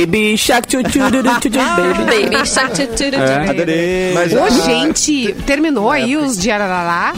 Baby 0.05 0.37
Shark 0.37 0.65
tchu, 0.67 0.81
tchu, 0.83 0.91
tchu, 0.91 0.99
tchu, 1.09 1.49
tchu, 1.49 1.59
Baby. 1.59 2.29
baby 2.29 2.45
shark. 2.47 2.79
É. 2.81 3.49
Adorei. 3.49 4.13
Mas, 4.13 4.33
Ô, 4.33 4.43
ah, 4.43 4.49
gente, 4.49 5.33
terminou 5.45 5.89
aí 5.91 6.15
os 6.15 6.37
de 6.37 6.49
Arará? 6.49 7.13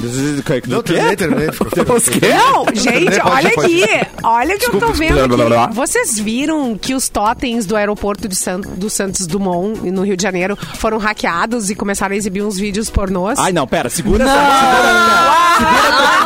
Não, 0.67 0.81
terminei, 0.81 1.15
terminei. 1.15 1.47
Não, 1.47 2.65
gente, 2.73 3.19
olha 3.23 3.49
pode. 3.51 3.74
Aqui. 3.83 4.07
Olha 4.23 4.55
o 4.55 4.59
que 4.59 4.65
eu 4.67 4.79
tô 4.79 4.87
vendo 4.93 5.13
blá, 5.13 5.27
blá, 5.27 5.45
blá. 5.45 5.63
aqui. 5.65 5.75
Vocês 5.75 6.17
viram 6.19 6.77
que 6.77 6.93
os 6.93 7.09
totens 7.09 7.65
do 7.65 7.75
aeroporto 7.75 8.27
de 8.27 8.35
San- 8.35 8.59
do 8.61 8.89
Santos 8.89 9.27
Dumont, 9.27 9.79
no 9.91 10.03
Rio 10.03 10.17
de 10.17 10.23
Janeiro, 10.23 10.57
foram 10.75 10.97
hackeados 10.97 11.69
e 11.69 11.75
começaram 11.75 12.13
a 12.13 12.17
exibir 12.17 12.41
uns 12.43 12.57
vídeos 12.57 12.89
pornôs? 12.89 13.37
Ai, 13.39 13.51
não, 13.51 13.67
pera, 13.67 13.89
segura 13.89 14.23
essa. 14.23 14.35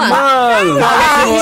Mano, 0.09 0.79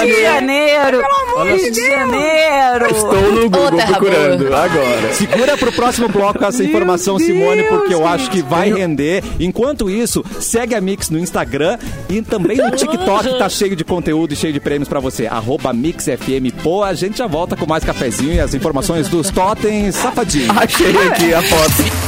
Rio 0.02 0.14
de 0.16 0.22
Janeiro! 0.22 1.04
Rio 1.44 1.72
de 1.72 1.88
Janeiro! 1.88 2.86
estou 2.92 3.32
no 3.32 3.50
Google 3.50 3.80
procurando 3.88 4.46
boa. 4.46 4.64
agora. 4.66 5.14
Segura 5.14 5.58
pro 5.58 5.72
próximo 5.72 6.10
bloco 6.10 6.44
essa 6.44 6.64
informação, 6.64 7.18
Simone, 7.20 7.64
porque 7.64 7.94
eu 7.94 8.06
acho 8.08 8.30
que 8.30 8.42
vai 8.42 8.72
render. 8.72 9.24
Enquanto 9.40 9.90
isso, 9.90 10.24
segue 10.40 10.76
a 10.76 10.82
Mix 10.82 11.10
no 11.10 11.18
Instagram 11.20 11.78
e 12.10 12.22
também 12.22 12.58
no 12.58 12.72
TikTok, 12.72 13.30
que 13.30 13.38
tá 13.38 13.50
cheio 13.50 13.76
de 13.76 13.84
conteúdo 13.84 14.34
e 14.34 14.36
cheio 14.36 14.54
de 14.54 14.60
prêmios 14.60 14.88
pra 14.90 15.00
você. 15.00 15.28
Arroba 15.28 15.72
MixFM. 15.98 16.52
Pô, 16.62 16.84
a 16.84 16.94
gente 16.94 17.18
já 17.18 17.28
volta 17.28 17.56
com 17.56 17.66
mais 17.66 17.84
cafezinho 17.84 18.34
e 18.34 18.40
as 18.40 18.54
informações 18.54 19.10
dos 19.10 19.30
totens 19.32 19.96
safadinhos. 19.96 20.56
Achei 20.56 21.08
aqui 21.08 21.34
a 21.34 21.42
foto. 21.42 22.07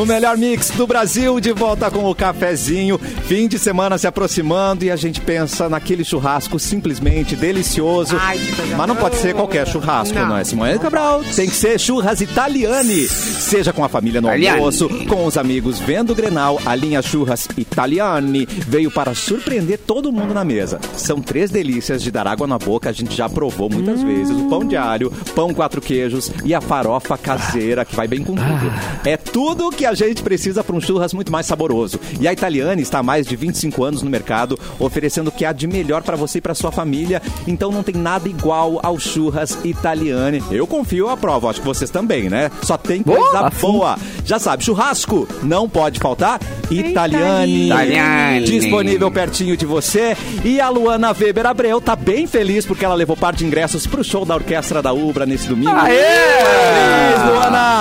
O 0.00 0.06
melhor 0.06 0.38
mix 0.38 0.70
do 0.70 0.86
Brasil, 0.86 1.38
de 1.40 1.52
volta 1.52 1.90
com 1.90 2.08
o 2.10 2.14
cafezinho. 2.14 2.96
Fim 3.26 3.46
de 3.46 3.58
semana 3.58 3.98
se 3.98 4.06
aproximando 4.06 4.82
e 4.82 4.90
a 4.90 4.96
gente 4.96 5.20
pensa 5.20 5.68
naquele 5.68 6.04
churrasco 6.04 6.58
simplesmente 6.58 7.36
delicioso. 7.36 8.16
Ai, 8.18 8.38
Mas 8.78 8.88
não 8.88 8.96
pode 8.96 9.16
ser 9.16 9.34
qualquer 9.34 9.66
churrasco, 9.68 10.18
não, 10.18 10.28
Não. 10.30 10.36
é, 10.38 10.44
Simone 10.44 10.78
Cabral? 10.78 11.22
Tem 11.36 11.46
que 11.50 11.54
ser 11.54 11.78
churras 11.78 12.22
italiane. 12.22 13.06
Seja 13.08 13.74
com 13.74 13.84
a 13.84 13.90
família 13.90 14.22
no 14.22 14.28
Italiani. 14.28 14.56
almoço, 14.58 14.88
com 15.06 15.26
os 15.26 15.36
amigos 15.36 15.78
vendo 15.78 16.12
o 16.12 16.14
Grenal, 16.14 16.58
a 16.64 16.74
linha 16.74 17.02
Churras 17.02 17.46
Italiani 17.58 18.46
veio 18.46 18.90
para 18.90 19.14
surpreender 19.14 19.80
todo 19.86 20.10
mundo 20.10 20.32
na 20.32 20.46
mesa. 20.46 20.80
São 20.96 21.20
três 21.20 21.50
delícias 21.50 22.02
de 22.02 22.10
dar 22.10 22.26
água 22.26 22.46
na 22.46 22.56
boca, 22.56 22.88
a 22.88 22.92
gente 22.92 23.14
já 23.14 23.28
provou 23.28 23.68
muitas 23.68 24.02
vezes. 24.02 24.34
O 24.34 24.48
pão 24.48 24.64
de 24.64 24.78
alho, 24.78 25.12
pão 25.34 25.52
quatro 25.52 25.82
queijos 25.82 26.30
e 26.42 26.54
a 26.54 26.60
farofa 26.62 27.18
caseira, 27.18 27.84
que 27.84 27.94
vai 27.94 28.08
bem 28.08 28.24
com 28.24 28.34
tudo. 28.34 28.72
É 29.04 29.18
tudo 29.18 29.68
que 29.70 29.89
a 29.89 29.89
gente 29.94 30.22
precisa 30.22 30.62
para 30.62 30.74
um 30.74 30.80
churras 30.80 31.12
muito 31.12 31.30
mais 31.32 31.46
saboroso. 31.46 31.98
E 32.20 32.26
a 32.28 32.32
Italiane 32.32 32.82
está 32.82 32.98
há 32.98 33.02
mais 33.02 33.26
de 33.26 33.36
25 33.36 33.82
anos 33.84 34.02
no 34.02 34.10
mercado, 34.10 34.58
oferecendo 34.78 35.28
o 35.28 35.32
que 35.32 35.44
há 35.44 35.52
de 35.52 35.66
melhor 35.66 36.02
para 36.02 36.16
você 36.16 36.38
e 36.38 36.40
para 36.40 36.54
sua 36.54 36.72
família. 36.72 37.20
Então 37.46 37.70
não 37.70 37.82
tem 37.82 37.94
nada 37.94 38.28
igual 38.28 38.80
ao 38.82 38.98
churras 38.98 39.58
Italiane. 39.64 40.42
Eu 40.50 40.66
confio, 40.66 41.06
eu 41.06 41.10
aprovo. 41.10 41.48
Acho 41.48 41.60
que 41.60 41.66
vocês 41.66 41.90
também, 41.90 42.28
né? 42.28 42.50
Só 42.62 42.76
tem 42.76 43.02
coisa 43.02 43.20
Boa! 43.20 43.50
boa. 43.60 43.98
Já 44.24 44.38
sabe, 44.38 44.64
churrasco 44.64 45.26
não 45.42 45.68
pode 45.68 45.98
faltar. 45.98 46.40
Italiane. 46.70 47.66
Italiane. 47.66 48.44
Disponível 48.44 49.10
pertinho 49.10 49.56
de 49.56 49.66
você. 49.66 50.16
E 50.44 50.60
a 50.60 50.68
Luana 50.68 51.14
Weber 51.18 51.46
Abreu 51.46 51.80
tá 51.80 51.96
bem 51.96 52.26
feliz 52.26 52.64
porque 52.64 52.84
ela 52.84 52.94
levou 52.94 53.16
parte 53.16 53.38
de 53.38 53.46
ingressos 53.46 53.86
pro 53.86 54.04
show 54.04 54.24
da 54.24 54.34
Orquestra 54.34 54.82
da 54.82 54.92
Ubra 54.92 55.26
nesse 55.26 55.48
domingo. 55.48 55.70
Parabéns, 55.70 55.98
Luana! 55.98 57.09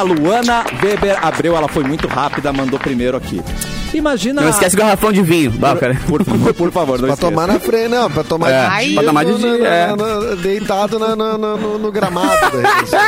Luana 0.02 0.64
Weber 0.84 1.18
Abreu, 1.26 1.56
ela 1.56 1.68
foi 1.68 1.84
muito 1.84 2.08
rápida, 2.08 2.52
mandou 2.54 2.80
primeiro 2.80 3.18
aqui. 3.18 3.42
Imagina. 3.94 4.42
Não 4.42 4.50
esquece 4.50 4.76
o 4.76 4.80
garrafão 4.80 5.12
de 5.12 5.22
vinho. 5.22 5.52
Cara. 5.80 5.96
Por, 6.08 6.24
por, 6.24 6.54
por 6.54 6.72
favor, 6.72 7.00
não 7.00 7.06
Pra 7.08 7.14
esqueça. 7.16 7.32
tomar 7.32 7.48
na 7.48 7.60
frente, 7.60 7.88
não, 7.90 8.10
pra 8.10 8.24
tomar 8.24 8.50
É, 8.52 8.70
de 8.80 8.86
dia, 8.86 8.94
pra 8.96 9.04
tomar 9.04 9.26
de 9.26 9.32
no- 9.32 9.38
dia, 9.40 9.58
no- 9.58 9.66
é. 9.66 9.88
no- 9.96 10.22
no- 10.30 10.36
deitado 10.38 11.00
na- 11.00 11.16
na- 11.16 11.38
na- 11.38 11.58
no, 11.58 11.78
no 11.80 11.92
gramado 11.92 12.30
da 12.30 12.48
redenção. 12.72 13.00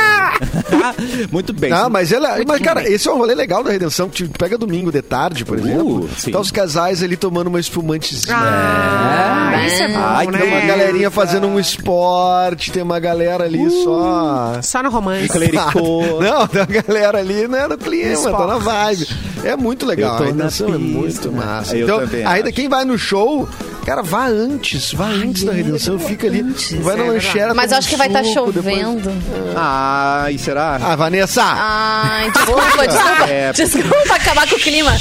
muito 1.30 1.52
bem. 1.52 1.70
Não, 1.70 1.88
mas, 1.88 2.12
ela, 2.12 2.36
mas 2.46 2.60
cara, 2.60 2.88
esse 2.88 3.08
é 3.08 3.12
um 3.12 3.16
rolê 3.18 3.34
legal 3.34 3.62
da 3.62 3.70
redenção, 3.70 4.08
que 4.08 4.24
tu 4.28 4.38
pega 4.38 4.58
domingo 4.58 4.90
de 4.90 5.02
tarde, 5.02 5.44
por 5.44 5.58
Uh, 5.58 5.60
exemplo, 5.60 6.08
sim. 6.16 6.30
tá 6.30 6.40
os 6.40 6.50
casais 6.50 7.02
ali 7.02 7.16
tomando 7.16 7.46
uma 7.48 7.60
espumantezinha. 7.60 8.36
Ah, 8.36 9.62
isso 9.66 9.82
é 9.82 9.88
bom, 9.88 9.98
Ai, 9.98 10.26
né? 10.26 10.38
Tem 10.38 10.48
uma 10.48 10.60
galerinha 10.60 11.10
fazendo 11.10 11.46
um 11.46 11.58
esporte, 11.58 12.70
tem 12.72 12.82
uma 12.82 12.98
galera 12.98 13.44
ali 13.44 13.70
só. 13.84 14.58
Só 14.62 14.82
no 14.82 14.90
romance. 14.90 15.28
Clericô. 15.28 16.02
Não, 16.20 16.46
tem 16.46 16.62
uma 16.62 16.82
galera 16.82 17.18
ali, 17.18 17.46
né, 17.48 17.66
no 17.68 17.78
clima, 17.78 18.30
tá 18.32 18.46
na 18.46 18.58
vibe. 18.58 19.06
É 19.44 19.56
muito 19.56 19.84
legal, 19.86 20.22
a 20.22 20.26
redenção 20.26 20.68
na 20.68 20.74
é 20.76 20.78
muito 20.78 21.06
pista. 21.06 21.30
massa. 21.30 21.76
Eu 21.76 21.84
então, 21.84 22.00
também 22.00 22.24
ainda 22.24 22.48
acho. 22.48 22.56
quem 22.56 22.68
vai 22.68 22.84
no 22.84 22.96
show, 22.98 23.48
cara, 23.84 24.02
vá 24.02 24.26
antes, 24.26 24.92
vá 24.92 25.06
antes 25.06 25.44
da 25.44 25.52
redenção, 25.52 25.98
fica 25.98 26.26
ali, 26.26 26.42
vai 26.80 26.96
na 26.96 27.04
é 27.04 27.10
lancheira. 27.10 27.54
Mas 27.54 27.72
acho 27.72 27.88
que 27.88 27.96
vai 27.96 28.06
estar 28.08 28.22
depois- 28.22 28.54
chovendo. 28.54 29.10
Ah, 29.56 30.26
e 30.30 30.38
será? 30.38 30.78
Ah, 30.82 30.96
Vanessa! 30.96 31.42
Ai, 31.44 32.30
desculpa, 32.30 32.62
desculpa. 32.86 33.24
É. 33.30 33.52
Desculpa 33.52 34.14
acabar 34.14 34.48
com 34.48 34.56
o 34.56 34.58
clima. 34.58 34.92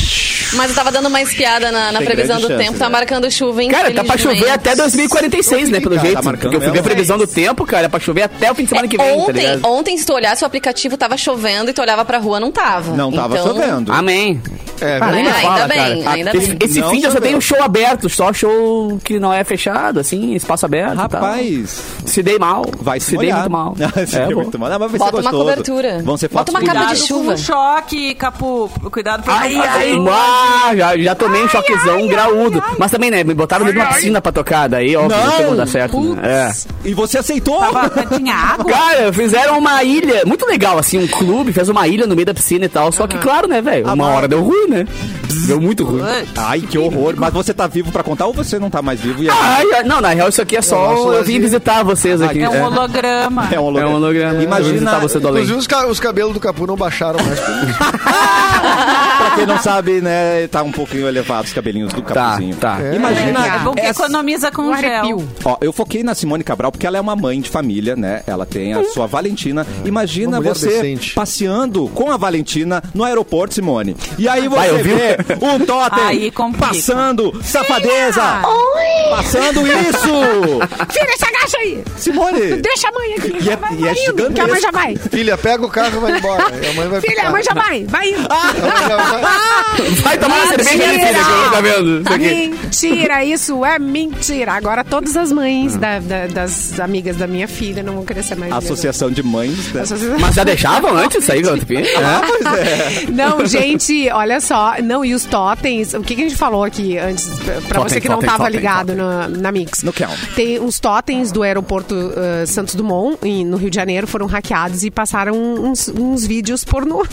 Mas 0.54 0.70
eu 0.70 0.76
tava 0.76 0.92
dando 0.92 1.08
uma 1.08 1.22
espiada 1.22 1.72
na, 1.72 1.94
na 1.94 2.00
Tem 2.00 2.08
previsão 2.08 2.36
do 2.42 2.48
chance, 2.48 2.66
tempo. 2.66 2.78
Tá 2.78 2.86
né? 2.88 2.92
marcando 2.92 3.32
chuva, 3.32 3.62
Cara, 3.70 3.90
tá 3.94 4.04
pra 4.04 4.18
chover 4.18 4.50
até 4.50 4.76
2046, 4.76 5.70
né, 5.70 5.80
pelo 5.80 5.96
Tá 5.96 6.02
jeito. 6.02 6.16
marcando 6.16 6.42
Porque 6.42 6.56
eu 6.58 6.62
fui 6.62 6.72
ver 6.72 6.80
a 6.80 6.84
previsão 6.84 7.18
do 7.18 7.26
tempo, 7.26 7.66
cara, 7.66 7.86
é 7.86 7.90
pra 7.90 8.02
chover 8.02 8.24
até 8.24 8.52
o 8.52 8.56
fim 8.56 8.64
de 8.64 8.70
semana 8.70 8.86
que 8.88 8.98
vem, 8.98 9.08
tá 9.08 9.14
ontem, 9.14 9.32
ligado? 9.46 9.66
ontem, 9.66 9.98
se 9.98 10.06
tu 10.06 10.14
olhasse 10.14 10.44
o 10.44 10.48
aplicativo, 10.48 10.98
tava 10.98 11.16
chovendo 11.16 11.70
e 11.70 11.74
tu 11.74 11.82
olhava 11.82 12.04
pra 12.04 12.18
rua, 12.18 12.38
não 12.38 12.52
tava. 12.52 12.94
Não 12.98 13.12
tava 13.14 13.36
Então, 13.38 13.48
chovendo. 13.48 13.94
Amém. 13.94 14.42
É, 14.82 14.98
Ah, 15.00 15.06
ainda 15.06 15.34
fala, 15.36 15.68
bem, 15.68 16.04
cara. 16.04 16.16
ainda 16.18 16.32
esse, 16.36 16.48
bem. 16.48 16.58
esse 16.70 16.74
fim 16.82 16.96
eu 16.98 17.02
só 17.04 17.08
choveu. 17.08 17.22
tenho 17.22 17.40
show 17.42 17.64
aberto, 17.64 18.10
só 18.10 18.34
show 18.34 18.71
que 19.04 19.20
não 19.20 19.32
é 19.34 19.44
fechado, 19.44 20.00
assim, 20.00 20.34
espaço 20.34 20.66
aberto. 20.66 20.96
Rapaz, 20.98 21.82
Se 22.06 22.22
dei 22.24 22.38
mal. 22.40 22.66
vai 22.82 23.00
se, 23.00 23.12
se 23.12 23.18
dei 23.18 23.32
muito 23.34 23.50
mal. 23.50 23.76
se 24.08 24.18
É, 24.18 24.26
dei 24.26 24.36
muito 24.36 24.58
mal. 24.60 24.70
Não, 24.70 24.80
mas 24.80 24.92
vai 24.92 25.00
Bota 25.00 25.12
ser 25.12 25.22
uma 25.22 25.32
gostoso. 25.32 25.50
cobertura. 25.50 26.02
Vão 26.04 26.18
ser 26.18 26.30
Bota 26.30 26.52
uma 26.52 26.62
capa 26.62 26.86
de 26.94 26.98
chuva. 26.98 27.38
choque, 27.38 28.16
Capu. 28.16 28.70
Cuidado 28.92 29.24
pra 29.24 29.34
Ai, 29.34 29.56
ai, 29.56 29.96
ah, 30.10 30.76
já, 30.76 30.98
já 30.98 31.16
tomei 31.16 31.44
um 31.44 31.50
choquezão 31.50 32.08
graúdo. 32.08 32.62
Mas 32.78 32.92
também, 32.92 33.10
né, 33.12 33.24
me 33.24 33.34
botaram 33.34 33.66
dentro 33.66 33.80
de 33.82 33.86
uma 33.86 33.94
piscina 33.94 34.22
pra 34.22 34.32
tocar, 34.32 34.68
daí, 34.68 34.96
ó, 34.96 35.08
Não. 35.08 35.10
não 35.10 35.32
tem 35.32 35.46
como 35.46 35.58
dar 35.58 35.68
certo. 35.68 36.00
Né? 36.00 36.22
É. 36.24 36.52
E 36.90 36.94
você 36.94 37.18
aceitou? 37.18 37.60
Tava, 37.60 37.90
tinha 38.18 38.36
água? 38.36 38.72
Cara, 38.72 39.14
fizeram 39.14 39.58
uma 39.60 39.84
ilha, 39.84 40.24
muito 40.26 40.46
legal, 40.46 40.78
assim, 40.78 40.98
um 40.98 41.08
clube 41.08 41.54
fez 41.54 41.70
uma 41.70 41.88
ilha 41.88 42.06
no 42.08 42.16
meio 42.16 42.26
da 42.26 42.34
piscina 42.34 42.66
e 42.66 42.70
tal. 42.70 42.92
Só 42.92 43.08
que, 43.08 43.18
claro, 43.18 43.48
né, 43.48 43.62
velho, 43.62 43.92
uma 43.92 44.08
hora 44.08 44.28
deu 44.28 44.42
ruim, 44.44 44.68
né? 44.68 44.86
Deu 45.48 45.60
muito 45.62 45.84
ruim. 45.84 46.02
Ai, 46.38 46.62
que 46.62 46.78
horror. 46.78 47.14
Mas 47.18 47.34
você 47.34 47.54
tá 47.54 47.68
vivo 47.68 47.92
pra 47.92 48.04
contar 48.04 48.26
ou 48.28 48.34
você 48.34 48.60
não 48.62 48.70
tá 48.70 48.82
mais 48.82 49.00
vivo? 49.02 49.22
E 49.24 49.30
aí- 49.30 49.68
Ai, 49.74 49.84
não, 49.84 50.00
na 50.00 50.10
real, 50.10 50.30
isso 50.30 50.42
aqui 50.42 50.56
é 50.56 50.62
só. 50.62 51.14
Eu 51.14 51.24
vim 51.24 51.40
visitar 51.40 51.84
vocês 51.84 52.22
aqui. 52.22 52.42
É 52.42 52.50
um 52.50 52.54
É. 52.56 52.64
holograma. 52.68 53.50
É 53.52 53.60
um 53.60 53.78
É 53.78 53.86
um 53.86 53.96
holograma. 53.96 54.42
Imagina, 54.42 55.00
você 55.00 55.20
do 55.20 55.28
além. 55.28 55.44
Inclusive 55.44 55.60
os, 55.60 55.68
ca- 55.68 55.88
os 55.88 56.00
cabelos 56.00 56.34
do 56.34 56.40
Capu 56.40 56.66
não 56.66 56.76
baixaram 56.78 57.20
mais. 57.24 57.40
pra 59.32 59.36
quem 59.38 59.46
não 59.46 59.60
sabe, 59.60 60.02
né, 60.02 60.48
tá 60.48 60.62
um 60.64 60.72
pouquinho 60.72 61.08
elevado 61.08 61.46
os 61.46 61.54
cabelinhos 61.54 61.92
do 61.94 62.02
Tá, 62.02 62.14
capuzinho. 62.32 62.56
tá. 62.56 62.78
Imagina, 62.94 63.46
É 63.48 63.60
bom 63.60 63.74
que 63.74 63.82
essa- 63.82 64.04
economiza 64.04 64.52
com 64.52 64.64
Um 64.64 64.78
gel. 64.78 64.92
arrepio. 65.00 65.28
Ó, 65.46 65.58
eu 65.62 65.72
foquei 65.74 66.04
na 66.04 66.14
Simone 66.16 66.44
Cabral 66.44 66.72
porque 66.72 66.86
ela 66.88 66.98
é 66.98 67.02
uma 67.02 67.16
mãe 67.16 67.40
de 67.42 67.50
família, 67.50 67.96
né? 67.96 68.22
Ela 68.28 68.46
tem 68.46 68.74
a 68.74 68.84
sua 68.86 69.08
Valentina. 69.08 69.66
Imagina 69.86 70.30
Uma 70.32 70.38
mulher 70.38 70.56
você 70.56 70.68
decente. 70.68 71.14
passeando 71.14 71.88
com 71.94 72.12
a 72.12 72.18
Valentina 72.18 72.82
no 72.94 73.04
aeroporto, 73.04 73.54
Simone. 73.56 73.96
E 74.18 74.28
aí 74.28 74.48
você 74.48 74.56
Vai, 74.56 74.84
vê 74.84 75.18
um 75.42 75.66
totem 75.66 76.32
passando, 76.58 77.34
safadeza, 77.44 78.22
passando 79.10 79.62
isso. 79.68 80.08
Filha, 80.92 81.18
se 81.18 81.26
agacha 81.26 81.58
aí. 81.58 81.84
Simone. 81.98 82.58
Deixa 82.62 82.90
a 82.90 82.92
mãe 82.92 83.14
aqui. 83.16 83.38
E 83.42 83.50
é- 83.50 83.56
vai, 83.56 83.74
e 83.76 83.88
é 83.88 83.94
vai 83.94 84.06
indo, 84.06 84.32
que 84.34 84.40
a 84.42 84.48
mãe 84.48 84.62
já 84.62 84.72
vai. 84.72 84.96
Filha, 84.96 85.38
pega 85.38 85.66
o 85.66 85.70
carro 85.70 85.98
e 85.98 86.00
vai 86.00 86.18
embora. 86.18 86.44
E 86.62 86.68
a 86.70 86.74
mãe 86.74 86.88
vai 86.90 87.02
Filha, 87.02 87.16
ficar. 87.16 87.28
a 87.28 87.32
mãe 87.32 87.44
já 87.44 87.54
vai. 87.54 87.84
Vai 87.86 88.10
indo. 88.10 88.28
Vai 90.02 90.18
tomar 90.18 90.36
uma 90.36 90.48
cerveja 90.48 90.84
ali, 90.84 91.00
filha, 91.00 91.14
que 91.14 91.20
eu 91.20 91.52
tô 91.52 91.62
vendo. 91.62 92.02
Isso 92.02 92.14
aqui. 92.14 92.48
Mentira, 92.62 93.26
isso 93.26 93.66
é 93.66 93.80
mentira. 93.80 94.54
Agora 94.54 94.84
todas 94.84 95.16
as 95.16 95.32
mães 95.32 95.76
da- 95.76 96.00
da- 96.00 96.28
das 96.28 96.80
amigas 96.80 97.18
da 97.18 97.28
minha 97.28 97.48
filha 97.48 97.82
não 97.84 97.94
vão 97.96 98.06
querer 98.06 98.24
ser 98.24 98.36
mais 98.36 98.52
Associação 98.54 99.10
de 99.12 99.24
mães. 99.24 99.72
Né? 99.74 99.82
amigas. 99.82 100.20
Mas 100.20 100.36
já 100.36 100.44
deixavam 100.44 100.96
antes 100.98 101.20
de 101.20 101.26
sair 101.26 101.42
do 101.42 101.58
Tupi? 101.58 101.76
Ah, 102.44 102.58
é. 102.58 103.06
Não, 103.12 103.46
gente, 103.46 104.10
olha 104.12 104.40
só. 104.42 104.76
Não, 104.84 105.04
e 105.06 105.14
os 105.14 105.26
totens, 105.26 105.94
o 105.94 106.02
que, 106.02 106.16
que 106.16 106.22
a 106.22 106.24
gente 106.30 106.36
falou 106.38 106.64
aqui 106.64 106.98
antes, 106.98 107.28
pra 107.40 107.80
Totem, 107.80 107.84
você 107.90 108.02
que 108.02 108.08
não 108.10 108.16
totem, 108.16 108.30
tava 108.30 108.44
totem, 108.46 108.58
ligado 108.60 108.88
totem. 108.88 108.96
na, 109.04 109.28
na 109.28 109.52
Mix. 109.52 109.84
No 109.84 109.94
count. 109.94 110.16
Tem 110.36 110.60
uns 110.60 110.80
totens 110.80 111.32
do 111.32 111.44
aeroporto 111.44 111.94
uh, 111.94 112.48
Santos 112.48 112.74
Dumont, 112.76 113.18
em- 113.24 113.46
no 113.46 113.58
Rio 113.58 113.70
de 113.70 113.76
Janeiro, 113.76 114.08
foram 114.08 114.26
hackeados 114.26 114.84
e 114.84 114.90
passaram 114.92 115.34
uns, 115.36 115.88
uns 115.90 116.26
vídeos 116.26 116.64
pornôs. 116.64 117.08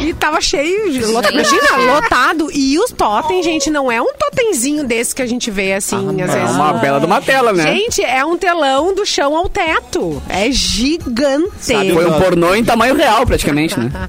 E 0.00 0.12
tava 0.14 0.40
cheio, 0.40 0.90
de, 0.92 1.00
imagina, 1.30 1.76
lotado. 1.94 2.50
E 2.52 2.78
os 2.78 2.90
totens, 2.92 3.44
gente, 3.44 3.70
não 3.70 3.90
é 3.90 4.00
um 4.00 4.12
totemzinho 4.18 4.84
desse 4.84 5.14
que 5.14 5.22
a 5.22 5.26
gente 5.26 5.50
vê 5.50 5.74
assim, 5.74 6.20
às 6.22 6.30
É 6.34 6.38
vezes. 6.40 6.54
uma 6.54 6.72
bela 6.74 7.00
de 7.00 7.06
uma 7.06 7.20
tela, 7.20 7.52
né? 7.52 7.74
Gente, 7.74 8.02
é 8.02 8.24
um 8.24 8.36
telão 8.36 8.94
do 8.94 9.04
chão 9.06 9.36
ao 9.36 9.48
teto. 9.48 10.22
É 10.28 10.50
gigante. 10.50 11.50
Sabe 11.60 11.92
Foi 11.92 12.06
um 12.06 12.20
pornô 12.20 12.54
em 12.54 12.64
tamanho 12.64 12.94
real, 12.94 13.26
praticamente, 13.26 13.78
né? 13.78 13.90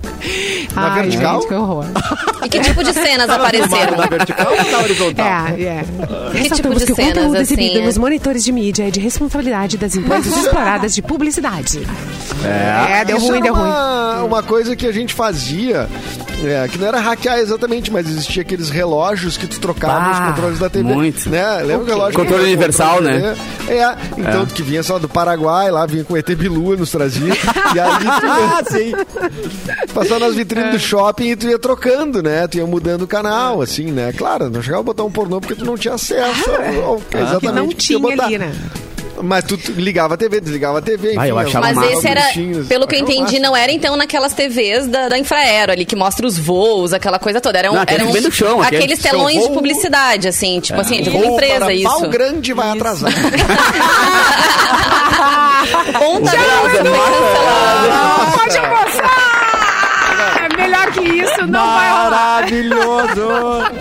Ai, 0.76 1.04
vertical? 1.04 1.39
gente, 1.41 1.47
que 1.49 1.54
horror. 1.54 1.86
E 2.43 2.49
que 2.49 2.60
tipo 2.60 2.84
de 2.84 2.93
cenas 2.93 3.30
apareceram? 3.30 3.97
Na 3.97 4.06
vertical 4.08 4.47
ou 4.52 4.71
na 4.71 4.80
horizontal? 4.80 5.26
É, 5.26 5.62
é. 5.62 5.86
Que 6.34 6.49
tipo 6.49 6.73
de 6.76 6.86
que 6.86 6.91
o 6.91 6.95
cenas, 6.95 7.13
conteúdo 7.13 7.34
assim, 7.38 7.41
exibido 7.54 7.80
é? 7.80 7.86
nos 7.86 7.97
monitores 7.97 8.43
de 8.43 8.52
mídia 8.52 8.88
é 8.88 8.91
de 8.91 8.99
responsabilidade 8.99 9.78
das 9.78 9.95
empresas 9.95 10.36
exploradas 10.38 10.93
de 10.93 11.02
publicidade. 11.02 11.82
É, 12.43 13.06
deu 13.06 13.17
Isso 13.17 13.28
ruim, 13.28 13.38
era 13.38 13.43
deu 13.45 13.54
ruim. 13.54 13.63
uma, 13.65 14.23
uma 14.23 14.43
coisa 14.43 14.76
que 14.76 14.86
a 14.88 14.91
gente 14.91 15.13
fazia, 15.13 15.88
é, 16.44 16.67
que 16.67 16.77
não 16.77 16.88
era 16.88 17.00
hackear 17.04 17.37
exatamente, 17.39 17.91
mas 17.91 18.08
existia 18.10 18.41
aqueles 18.41 18.69
relógios 18.69 19.37
que 19.37 19.45
tu 19.47 19.60
trocava 19.60 19.99
Bah, 19.99 20.12
os 20.12 20.27
controles 20.31 20.60
da 20.60 20.69
TV. 20.69 20.93
muito. 20.93 21.29
Né? 21.29 21.58
Lembra 21.63 21.83
o 21.83 21.85
relógio? 21.85 22.19
Controle 22.19 22.43
que 22.43 22.47
universal, 22.49 22.95
controle 22.97 23.19
né? 23.19 23.35
TV? 23.67 23.73
É, 23.79 23.97
então 24.17 24.45
que 24.45 24.62
vinha 24.62 24.83
só 24.83 24.97
do 24.99 25.08
Paraguai, 25.08 25.69
lá 25.71 25.85
vinha 25.85 26.04
com 26.04 26.17
ET 26.17 26.29
Bilu 26.35 26.75
nos 26.77 26.91
trazia. 26.91 27.33
e 27.75 27.79
aí 27.79 27.99
tu 27.99 28.25
Ah, 28.33 28.62
sim. 28.69 28.91
passava 29.93 30.19
nas 30.19 30.35
vitrines 30.35 30.71
do 30.71 30.79
shopping 30.79 31.29
e 31.31 31.35
tu 31.35 31.47
ia 31.47 31.60
trocando, 31.60 32.21
né? 32.21 32.47
Tu 32.47 32.58
ia 32.58 32.65
mudando 32.65 33.04
o 33.04 33.08
canal, 33.08 33.62
assim, 33.62 33.85
né? 33.91 34.12
Claro, 34.13 34.49
não 34.49 34.62
chegava 34.62 34.81
a 34.81 34.83
botar 34.85 35.04
um 35.04 35.12
pornô 35.12 35.39
porque 35.39 35.56
tu 35.56 35.65
não 35.65 35.77
tinha 35.77 35.93
acesso 35.93 36.49
ao, 36.83 37.01
exatamente 37.13 37.39
Que 37.39 37.51
não 37.51 37.65
o 37.65 37.67
tu 37.67 37.71
ia 37.73 37.77
tinha 37.77 37.99
botar. 37.99 38.25
ali, 38.25 38.37
né? 38.37 38.51
Mas 39.24 39.46
tu 39.46 39.58
ligava 39.76 40.15
a 40.15 40.17
TV, 40.17 40.42
desligava 40.42 40.80
a 40.80 40.82
TV, 40.82 41.10
enfim. 41.12 41.19
Ah, 41.19 41.28
eu 41.28 41.40
achava 41.40 41.74
Mas 41.74 41.92
esse 41.92 42.08
era, 42.08 42.24
pelo 42.67 42.86
que 42.86 42.96
eu 42.96 43.00
entendi, 43.00 43.40
não 43.40 43.56
era 43.56 43.71
então 43.71 43.96
naquelas 43.96 44.34
TVs 44.34 44.88
da, 44.88 45.08
da 45.10 45.17
Infraero 45.17 45.71
ali, 45.71 45.86
que 45.86 45.96
mostra 45.96 46.28
os 46.28 46.38
voos, 46.38 46.94
aquela 46.94 47.17
coisa 47.19 47.40
toda. 47.40 47.58
Eram, 47.58 47.74
Não, 47.74 47.82
aquele 47.82 48.04
eram 48.04 48.21
do 48.21 48.32
chão, 48.32 48.62
aquele 48.62 48.84
aqueles 48.84 49.00
telões 49.00 49.42
de 49.42 49.54
publicidade, 49.54 50.28
assim, 50.28 50.60
tipo 50.60 50.80
assim, 50.80 51.02
de 51.02 51.10
uma 51.10 51.21
Voo 51.21 51.34
empresa 51.36 51.60
para 51.60 51.74
isso. 51.74 51.90
Pau 51.90 52.10
grande 52.10 52.54
vai 52.54 52.69
atrasar. 52.71 53.12
Ponta 55.98 56.32
grossa, 56.32 56.84
foi 56.84 57.00
cancelado. 57.10 58.38
Pode 58.38 58.58
avançar! 58.58 59.33
É 61.00 61.02
que 61.02 61.10
isso, 61.10 61.48
não 61.48 61.60
vai 61.73 61.89
rolar. 61.89 62.10
Maravilhoso! 62.41 63.27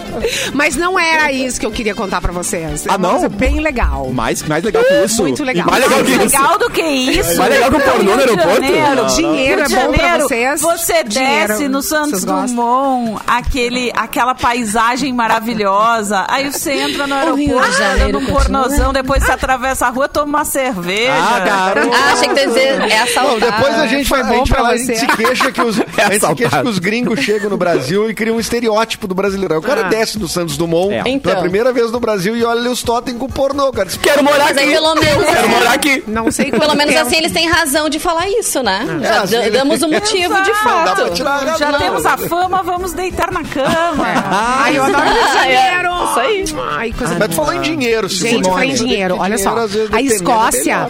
Mas 0.55 0.77
não 0.77 0.99
era 0.99 1.33
isso 1.33 1.59
que 1.61 1.67
eu 1.67 1.71
queria 1.71 1.95
contar 1.95 2.21
pra 2.21 2.33
vocês. 2.33 2.87
É 2.87 2.91
Ah, 2.93 2.99
não? 2.99 3.11
coisa 3.11 3.29
bem 3.29 3.61
legal. 3.61 4.11
Mais, 4.13 4.43
mais 4.43 4.63
legal 4.65 4.83
que 4.85 4.95
isso. 5.05 5.23
Muito 5.23 5.45
legal. 5.45 5.67
E 5.67 5.71
mais 5.71 5.83
legal 5.85 5.99
Mais 5.99 6.11
que 6.11 6.25
isso. 6.27 6.37
legal 6.37 6.59
do 6.59 6.71
que 6.71 6.83
isso. 6.83 7.37
Mais 7.39 7.51
legal 7.53 7.71
que 7.71 7.77
o 7.77 7.81
pornô 7.81 8.13
no 8.15 8.19
aeroporto? 8.21 8.53
Janeiro. 8.63 9.07
Dinheiro 9.17 9.63
é 9.63 9.69
bom 9.69 9.93
pra 9.93 10.19
vocês? 10.19 10.61
Você 10.61 11.05
Dinheiro, 11.05 11.49
desce 11.49 11.69
no 11.69 11.83
Santos? 11.83 12.25
Dumont, 12.25 13.21
aquele, 13.27 13.93
aquela 13.97 14.35
paisagem 14.35 15.13
maravilhosa. 15.13 16.25
Aí 16.29 16.51
você 16.53 16.73
entra 16.73 17.07
no 17.07 17.15
aeroporto, 17.15 17.73
Janeiro 17.73 18.21
num 18.21 18.27
pornozão, 18.27 18.93
depois 18.93 19.25
você 19.25 19.33
atravessa 19.33 19.87
a 19.87 19.91
rua, 19.91 20.09
toma 20.09 20.27
uma 20.39 20.45
cerveja. 20.45 21.13
Ah, 21.13 21.41
garoto. 21.41 21.91
Ah, 21.93 22.13
achei 22.13 22.29
que 22.29 22.35
tu 22.35 22.41
ia 22.41 22.47
dizer, 22.47 22.81
é 22.83 22.97
Bom, 22.99 23.03
assaltar. 23.03 23.53
depois 23.53 23.75
a 23.79 23.87
gente, 23.87 24.15
a 24.15 24.23
bom 24.23 24.35
gente, 24.35 24.49
pra 24.49 24.57
fala, 24.59 24.69
a 24.71 24.77
gente 24.77 24.99
se 24.99 25.07
queixa 25.07 25.53
que 25.53 25.61
os, 25.63 25.79
a 25.99 26.13
gente 26.13 26.27
se 26.27 26.35
queixa 26.35 26.63
que 26.63 26.69
os 26.69 26.79
gringos 26.79 27.02
chegam 27.17 27.51
no 27.51 27.57
Brasil 27.57 28.09
e 28.11 28.15
criam 28.15 28.37
um 28.37 28.41
estereótipo 28.41 29.07
do 29.07 29.15
brasileiro. 29.15 29.59
O 29.59 29.63
cara 29.63 29.87
Ah. 29.87 29.89
desce 29.89 30.19
do 30.19 30.29
Santos 30.29 30.57
Dumont 30.57 30.93
É. 30.95 31.03
pela 31.03 31.09
Então. 31.15 31.41
primeira 31.41 31.73
vez 31.73 31.91
no 31.91 31.99
Brasil 32.01 32.37
e 32.37 32.45
olha 32.45 32.71
os 32.71 32.83
totem 32.83 33.17
com 33.19 33.29
pornô, 33.29 33.73
cara. 33.73 33.89
Quero 34.03 34.23
morar 34.25 34.49
aqui. 34.51 34.67
pelo 34.67 34.95
menos... 34.95 35.25
Quero 35.27 35.49
morar 35.49 35.73
aqui. 35.73 36.05
Não 36.07 36.31
sei 36.31 36.51
Pelo 36.51 36.75
menos 36.75 36.95
tempo. 36.95 37.07
assim 37.07 37.17
eles 37.17 37.33
têm 37.33 37.49
razão 37.49 37.89
de 37.89 37.99
falar 37.99 38.29
isso, 38.29 38.63
né? 38.63 38.87
É, 39.03 39.07
Já 39.07 39.23
assim, 39.23 39.51
damos 39.51 39.83
o 39.83 39.89
motivo 39.89 40.43
de 40.43 40.55
fato. 40.55 40.85
Dá 40.85 40.95
pra 40.95 41.11
tirar 41.11 41.45
Já 41.59 41.67
razão. 41.67 41.81
temos 41.81 42.07
a 42.07 42.17
fama, 42.17 42.63
vamos 42.63 42.93
deitar 42.93 43.31
na 43.33 43.43
cama. 43.45 44.05
Ai, 44.31 44.77
eu 44.79 44.85
adoro 44.85 45.03
Ah, 45.35 45.49
é. 45.49 45.71
Janeiro. 45.73 45.93
Isso 46.05 46.21
aí. 46.21 46.45
Ai, 46.77 46.93
coisa 46.93 47.17
Mas 47.19 47.29
tu 47.29 47.35
falou 47.35 47.53
em 47.55 47.61
dinheiro, 47.61 48.09
Gente, 48.09 48.29
Simone. 48.29 48.49
falei 48.51 48.71
em 48.71 48.75
dinheiro. 48.75 49.17
Olha 49.19 49.39
só. 49.39 49.51
Dinheiro, 49.53 49.63
A 49.63 49.97
dependendo, 49.97 50.13
é 50.13 50.17
Escócia 50.17 50.89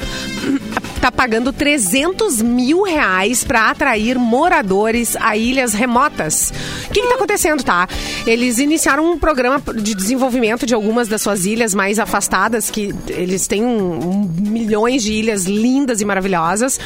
tá 1.02 1.10
pagando 1.10 1.52
300 1.52 2.40
mil 2.40 2.84
reais 2.84 3.42
pra 3.42 3.70
atrair 3.70 4.16
moradores 4.16 5.16
a 5.16 5.36
ilhas 5.36 5.72
remotas. 5.74 6.52
O 6.88 6.92
que, 6.92 7.00
que 7.02 7.08
tá 7.08 7.16
acontecendo, 7.16 7.64
tá? 7.64 7.88
Eles 8.24 8.58
iniciaram 8.60 9.10
um 9.10 9.18
programa 9.18 9.60
de 9.74 9.96
desenvolvimento 9.96 10.64
de 10.64 10.74
algumas 10.74 11.08
das 11.08 11.20
suas 11.20 11.44
ilhas 11.44 11.74
mais 11.74 11.98
afastadas, 11.98 12.70
que 12.70 12.94
eles 13.08 13.48
têm 13.48 13.64
um- 13.64 13.98
um 14.10 14.32
milhões 14.48 15.02
de 15.02 15.12
ilhas 15.12 15.44
lindas 15.44 16.00
e 16.00 16.04
maravilhosas. 16.04 16.78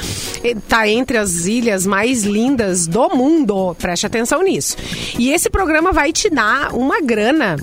E 0.43 0.57
Tá 0.67 0.89
entre 0.89 1.19
as 1.19 1.45
ilhas 1.45 1.87
mais 1.87 2.25
lindas 2.25 2.87
do 2.87 3.11
mundo. 3.11 3.75
Preste 3.79 4.07
atenção 4.07 4.43
nisso. 4.43 4.77
E 5.19 5.31
esse 5.31 5.51
programa 5.51 5.93
vai 5.93 6.11
te 6.13 6.31
dar 6.31 6.75
uma 6.75 7.01
grana, 7.03 7.57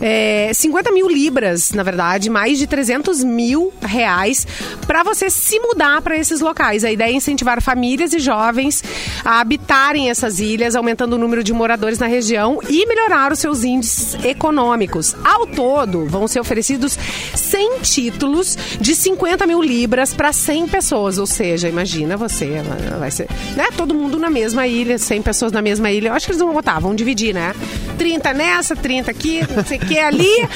é, 0.00 0.52
50 0.54 0.92
mil 0.92 1.08
libras, 1.08 1.72
na 1.72 1.82
verdade, 1.82 2.30
mais 2.30 2.58
de 2.58 2.66
300 2.68 3.24
mil 3.24 3.72
reais, 3.82 4.46
para 4.86 5.02
você 5.02 5.28
se 5.28 5.58
mudar 5.58 5.95
para 6.02 6.16
esses 6.16 6.40
locais. 6.40 6.84
A 6.84 6.90
ideia 6.90 7.10
é 7.10 7.14
incentivar 7.14 7.60
famílias 7.62 8.12
e 8.12 8.18
jovens 8.18 8.82
a 9.24 9.40
habitarem 9.40 10.10
essas 10.10 10.40
ilhas, 10.40 10.74
aumentando 10.74 11.14
o 11.14 11.18
número 11.18 11.42
de 11.42 11.52
moradores 11.52 11.98
na 11.98 12.06
região 12.06 12.58
e 12.68 12.86
melhorar 12.86 13.32
os 13.32 13.38
seus 13.38 13.64
índices 13.64 14.16
econômicos. 14.24 15.14
Ao 15.24 15.46
todo, 15.46 16.06
vão 16.06 16.26
ser 16.28 16.40
oferecidos 16.40 16.98
100 17.34 17.80
títulos 17.80 18.56
de 18.80 18.94
50 18.94 19.46
mil 19.46 19.62
libras 19.62 20.12
para 20.14 20.32
100 20.32 20.68
pessoas. 20.68 21.18
Ou 21.18 21.26
seja, 21.26 21.68
imagina 21.68 22.16
você, 22.16 22.62
vai 22.98 23.10
ser 23.10 23.28
né, 23.56 23.66
todo 23.76 23.94
mundo 23.94 24.18
na 24.18 24.30
mesma 24.30 24.66
ilha, 24.66 24.98
100 24.98 25.22
pessoas 25.22 25.52
na 25.52 25.62
mesma 25.62 25.90
ilha. 25.90 26.08
Eu 26.08 26.14
acho 26.14 26.26
que 26.26 26.32
eles 26.32 26.42
vão 26.42 26.52
botar, 26.52 26.78
vão 26.78 26.94
dividir, 26.94 27.34
né? 27.34 27.54
30 27.98 28.32
nessa, 28.34 28.76
30 28.76 29.10
aqui, 29.10 29.40
não 29.54 29.64
sei 29.64 29.78
o 29.78 29.80
que 29.80 29.98
ali. 29.98 30.48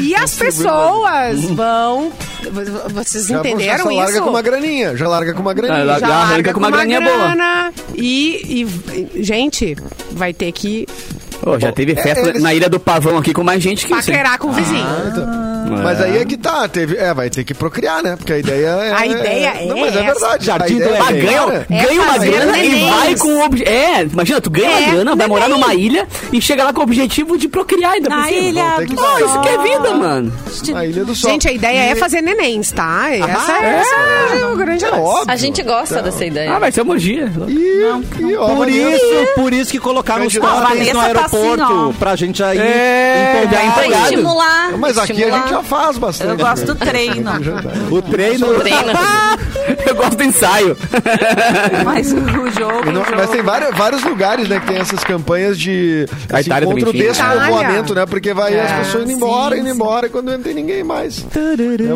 E 0.00 0.14
as 0.14 0.34
pessoas 0.34 1.44
vão. 1.44 2.12
Vocês 2.90 3.26
Já, 3.26 3.38
entenderam 3.40 3.84
já 3.84 3.90
isso? 3.90 4.00
larga 4.00 4.20
com 4.22 4.30
uma 4.30 4.42
graninha. 4.42 4.87
Já 4.96 5.08
larga 5.08 5.34
com 5.34 5.40
uma 5.40 5.54
graninha. 5.54 5.84
Já 5.84 5.98
Já 5.98 6.14
arranca 6.14 6.52
com 6.52 6.58
uma 6.58 6.70
graninha 6.70 7.00
boa. 7.00 7.16
grana. 7.16 7.72
E, 7.94 8.64
e, 8.64 9.22
gente, 9.22 9.76
vai 10.12 10.32
ter 10.32 10.52
que 10.52 10.86
Pô, 11.42 11.58
já 11.58 11.72
teve 11.72 11.94
festa 11.94 12.28
eles- 12.28 12.42
na 12.42 12.52
Ilha 12.54 12.68
do 12.68 12.78
Pavão 12.80 13.16
aqui 13.18 13.32
com 13.32 13.42
mais 13.44 13.62
gente 13.62 13.86
que 13.86 13.92
isso. 13.94 14.06
paquerar 14.06 14.38
com 14.38 14.48
o 14.48 14.52
vizinho. 14.52 14.86
Mas 15.82 16.00
aí 16.00 16.16
é 16.16 16.24
que 16.24 16.36
tá, 16.38 16.66
teve, 16.66 16.96
é, 16.96 17.12
vai 17.12 17.28
ter 17.28 17.44
que 17.44 17.52
procriar, 17.52 18.02
né? 18.02 18.16
Porque 18.16 18.32
a 18.32 18.38
ideia 18.38 18.66
é. 18.68 18.92
A 18.92 19.06
ideia 19.06 19.48
é 19.60 19.66
Não, 19.66 19.76
mas 19.78 19.94
é 19.94 19.98
essa. 20.02 20.12
verdade. 20.18 20.46
Jardim 20.46 20.78
do 20.78 20.84
é 20.84 20.98
Ah, 20.98 21.10
Éden. 21.10 21.22
ganha, 21.22 21.66
É 21.70 21.84
ganha 21.84 22.02
uma 22.02 22.18
grana 22.18 22.58
e 22.58 22.84
vai 22.88 23.14
com 23.16 23.28
o 23.28 23.44
obje- 23.44 23.64
É, 23.64 24.02
imagina, 24.02 24.40
tu 24.40 24.48
ganha 24.50 24.70
É, 24.70 24.78
uma 24.78 24.90
grana, 24.92 25.16
vai 25.16 25.26
morar 25.26 25.48
numa 25.48 25.74
ilha 25.74 26.08
e 26.32 26.40
chega 26.40 26.64
lá 26.64 26.72
com 26.72 26.80
o 26.80 26.84
objetivo 26.84 27.36
de 27.36 27.48
procriar 27.48 27.92
ainda 27.92 28.08
por 28.08 28.16
Na 28.16 28.24
cima. 28.28 28.38
ilha 28.40 28.64
do 28.86 28.94
Pô, 28.94 29.18
isso 29.18 29.40
que 29.42 29.48
é 29.48 29.58
vida, 29.58 29.94
mano. 29.94 30.32
A 30.74 30.86
Ilha 30.86 31.04
do 31.04 31.14
Sol. 31.14 31.30
Gente, 31.32 31.48
a 31.48 31.52
ideia 31.52 31.90
é 31.90 31.94
fazer 31.94 32.22
nenéns, 32.22 32.72
tá? 32.72 33.08
Essa, 33.14 33.52
Ah, 33.52 33.64
essa 33.66 33.94
é 34.40 34.46
o 34.46 34.56
grande 34.56 34.84
É 34.86 34.90
óbvio. 34.90 35.24
A 35.28 35.36
gente 35.36 35.62
gosta 35.62 36.00
dessa 36.02 36.24
ideia. 36.24 36.50
Ah, 36.54 36.58
vai 36.58 36.72
ser 36.72 36.80
uma 36.80 36.94
orgia. 36.94 37.30
E, 37.46 38.22
e, 38.22 38.36
ó, 38.36 38.54
Por 38.54 38.68
isso, 38.70 39.04
por 39.34 39.52
isso 39.52 39.70
que 39.70 39.78
colocaram 39.78 40.26
os 40.26 40.34
no 40.34 40.40
tá 40.40 41.27
aeroporto. 41.36 41.62
assim, 41.62 41.72
ó. 41.74 41.92
pra 41.98 42.16
gente 42.16 42.42
ir 42.42 42.60
É, 42.60 43.44
empolgar. 43.44 44.02
estimular. 44.04 44.78
Mas 44.78 44.98
aqui 44.98 45.24
a 45.24 45.30
gente 45.30 45.50
já 45.50 45.62
faz 45.62 45.98
bastante. 45.98 46.30
Eu 46.30 46.36
gosto 46.36 46.66
do 46.66 46.74
treino. 46.84 47.30
O 47.90 48.02
treino. 48.02 48.54
Treino. 48.54 48.92
Eu 49.88 49.94
gosto 49.94 50.16
do 50.16 50.22
ensaio. 50.24 50.76
Mas 51.84 52.12
o 52.12 52.50
jogo. 52.50 52.90
Não- 52.92 53.02
o 53.02 53.04
jogo. 53.04 53.16
mas 53.16 53.30
tem 53.30 53.42
vários, 53.42 53.76
vários 53.76 54.02
lugares, 54.04 54.48
né, 54.48 54.60
que 54.60 54.66
tem 54.66 54.76
essas 54.78 55.02
campanhas 55.04 55.58
de 55.58 56.06
A 56.30 56.38
assim, 56.38 56.46
Itália 56.50 56.68
contra 56.68 56.90
o 56.90 56.92
despovoamento, 56.92 57.92
Itália. 57.92 57.94
né? 57.94 58.06
Porque 58.06 58.34
vai 58.34 58.54
É, 58.54 58.60
as 58.62 58.72
pessoas 58.86 59.04
indo 59.04 59.12
embora, 59.12 59.54
sim, 59.54 59.60
indo 59.62 59.68
sim. 59.70 59.74
embora, 59.74 60.08
quando 60.08 60.30
não 60.32 60.40
tem 60.42 60.54
ninguém 60.54 60.82
mais. 60.84 61.24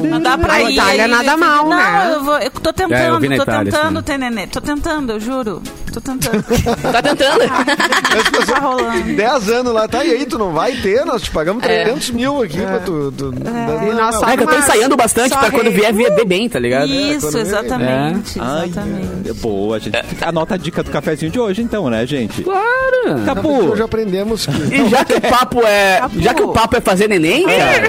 Não 0.09 0.21
dá 0.21 0.39
pra 0.39 0.55
A 0.55 0.63
ir. 0.63 0.73
Itália 0.75 1.09
nada 1.09 1.37
mal, 1.37 1.69
não, 1.69 1.77
né? 1.77 2.13
eu, 2.15 2.25
vou, 2.25 2.39
eu 2.39 2.51
tô 2.51 2.71
É, 2.71 2.73
eu 2.73 2.75
tentando, 2.75 3.21
na 3.29 3.37
tô 3.37 3.43
Itália, 3.43 3.73
tentando 3.73 3.97
sim. 3.99 4.03
ter 4.05 4.19
neném. 4.19 4.47
Tô 4.49 4.61
tentando, 4.61 5.13
eu 5.13 5.21
juro. 5.21 5.63
Tô 5.93 6.01
tentando. 6.01 6.43
Tá 6.93 7.03
tentando? 7.03 7.43
As 7.43 8.29
pessoas, 8.29 8.47
tá 8.49 8.59
rolando. 8.61 9.15
10 9.17 9.49
anos 9.51 9.73
lá, 9.73 9.89
tá? 9.89 10.05
E 10.05 10.11
aí, 10.13 10.27
tu 10.27 10.39
não 10.39 10.53
vai 10.53 10.73
ter? 10.77 11.05
Nós 11.05 11.23
te 11.23 11.31
pagamos 11.31 11.63
300 11.63 12.11
mil 12.11 12.43
aqui 12.43 12.59
pra 12.61 12.79
tu. 12.81 13.13
tu 13.17 13.33
não, 13.33 13.89
E 13.89 13.93
nós 13.95 14.15
não. 14.15 14.21
só 14.21 14.29
É 14.31 14.37
que 14.37 14.43
eu 14.43 14.47
tô 14.47 14.57
ensaiando 14.57 14.97
bastante 14.97 15.37
pra 15.37 15.51
quando 15.51 15.71
vier, 15.71 15.93
ver 15.93 16.25
bem, 16.25 16.49
tá 16.49 16.59
ligado? 16.59 16.87
Isso, 16.91 17.21
quando 17.27 17.33
vem- 17.35 17.43
exatamente. 17.83 18.41
Ai, 18.41 18.69
exatamente. 18.69 19.31
é 19.31 19.33
boa, 19.35 19.81
gente. 19.81 19.99
Anota 20.23 20.55
a 20.55 20.57
dica 20.57 20.83
do 20.83 20.91
cafezinho 20.91 21.31
de 21.31 21.39
hoje, 21.39 21.63
então, 21.63 21.89
né, 21.91 22.07
gente? 22.07 22.43
Claro. 22.43 23.25
Capu. 23.25 23.71
Hoje 23.71 23.83
aprendemos 23.83 24.47
que. 24.47 24.53
E 24.75 24.89
já 24.89 25.05
que 25.05 25.15
o 25.15 25.21
papo 25.21 25.63
é. 25.67 26.01
Já 26.19 26.35
que 26.35 26.43
o 26.43 26.49
papo 26.49 26.77
é 26.77 26.81
fazer 26.81 27.09
neném, 27.09 27.45
cara. 27.47 27.89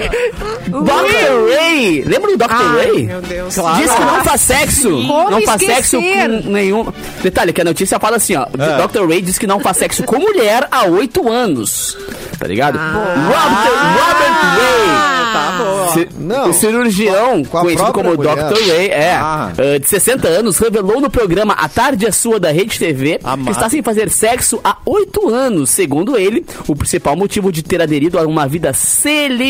Dr. 0.68 1.54
Ray! 1.56 2.04
Lembra 2.04 2.30
do 2.30 2.36
Dr. 2.36 2.46
Ai, 2.50 2.86
Ray? 2.86 3.02
meu 3.06 3.22
Deus. 3.22 3.54
Diz 3.54 3.92
que 3.92 4.00
não 4.00 4.24
faz 4.24 4.40
sexo. 4.40 4.88
Como 5.06 5.30
não 5.30 5.42
faz 5.42 5.60
esquecer? 5.62 5.74
sexo 5.82 5.96
com 6.00 6.50
nenhum. 6.50 6.86
Detalhe, 7.22 7.52
que 7.52 7.60
a 7.60 7.64
notícia 7.64 7.98
fala 7.98 8.16
assim, 8.16 8.34
ó. 8.36 8.46
É. 8.58 8.86
Dr. 8.86 9.06
Ray 9.08 9.20
diz 9.22 9.38
que 9.38 9.46
não 9.46 9.60
faz 9.60 9.76
sexo 9.76 10.02
com 10.04 10.18
mulher 10.18 10.66
há 10.70 10.84
oito 10.86 11.30
anos. 11.30 11.96
Tá 12.38 12.46
ligado? 12.46 12.78
Ah. 12.78 12.94
Robert, 13.28 13.74
Robert 13.98 14.34
Ray. 14.58 15.03
Ci- 15.94 16.08
Não. 16.18 16.50
O 16.50 16.52
cirurgião, 16.52 17.44
Com 17.44 17.58
a 17.58 17.60
conhecido 17.62 17.92
como 17.92 18.14
mulher. 18.14 18.36
Dr. 18.36 18.60
Ray, 18.68 18.88
é, 18.88 19.12
Ah. 19.14 19.52
eh, 19.56 19.78
de 19.78 19.88
60 19.88 20.28
anos, 20.28 20.58
revelou 20.58 21.00
no 21.00 21.08
programa 21.10 21.54
A 21.54 21.68
Tarde 21.68 22.06
é 22.06 22.12
Sua 22.12 22.38
da 22.40 22.50
Rede 22.50 22.78
TV 22.78 23.18
Amado. 23.22 23.44
que 23.46 23.50
está 23.52 23.68
sem 23.70 23.82
fazer 23.82 24.10
sexo 24.10 24.60
há 24.64 24.76
oito 24.84 25.28
anos. 25.28 25.70
Segundo 25.70 26.16
ele, 26.16 26.44
o 26.68 26.74
principal 26.76 27.16
motivo 27.16 27.50
de 27.52 27.62
ter 27.62 27.80
aderido 27.80 28.18
a 28.18 28.22
uma 28.22 28.46
vida 28.46 28.72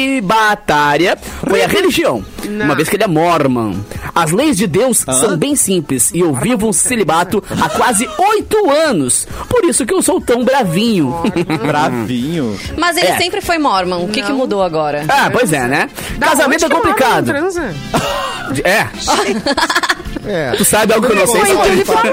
celibatária 0.04 1.16
foi 1.48 1.62
a 1.62 1.66
religião, 1.66 2.24
uma 2.48 2.74
vez 2.74 2.88
que 2.88 2.96
ele 2.96 3.04
é 3.04 3.08
mormon. 3.08 3.74
As 4.14 4.30
leis 4.30 4.56
de 4.56 4.66
Deus 4.66 4.98
são 4.98 5.36
bem 5.36 5.56
simples 5.56 6.10
e 6.12 6.20
eu 6.20 6.32
vivo 6.34 6.68
um 6.68 6.72
celibato 6.72 7.42
há 7.60 7.68
quase 7.68 8.08
oito 8.18 8.70
anos. 8.70 9.26
Por 9.48 9.64
isso 9.64 9.84
que 9.86 9.92
eu 9.94 10.02
sou 10.02 10.20
tão 10.20 10.44
bravinho. 10.44 11.14
Bravinho. 11.66 12.56
Mas 12.76 12.96
ele 12.96 13.08
É. 13.08 13.16
sempre 13.18 13.40
foi 13.40 13.58
mormon. 13.58 14.04
O 14.04 14.08
que, 14.08 14.22
que 14.22 14.32
mudou 14.32 14.62
agora? 14.62 15.04
ah, 15.08 15.30
pois 15.32 15.52
é, 15.52 15.66
né? 15.66 15.88
Casamento 16.36 16.64
é 16.64 16.68
complicado. 16.68 17.32
É, 18.62 18.86
É. 20.26 20.52
tu 20.52 20.64
sabe 20.64 20.92
algo 20.92 21.06
que 21.06 21.12
eu 21.12 21.16
não 21.16 21.26
sei. 21.26 21.40
Foi 21.44 21.54
o 21.56 21.60
que 21.62 21.68
ele 21.68 21.84
falou. 21.84 22.12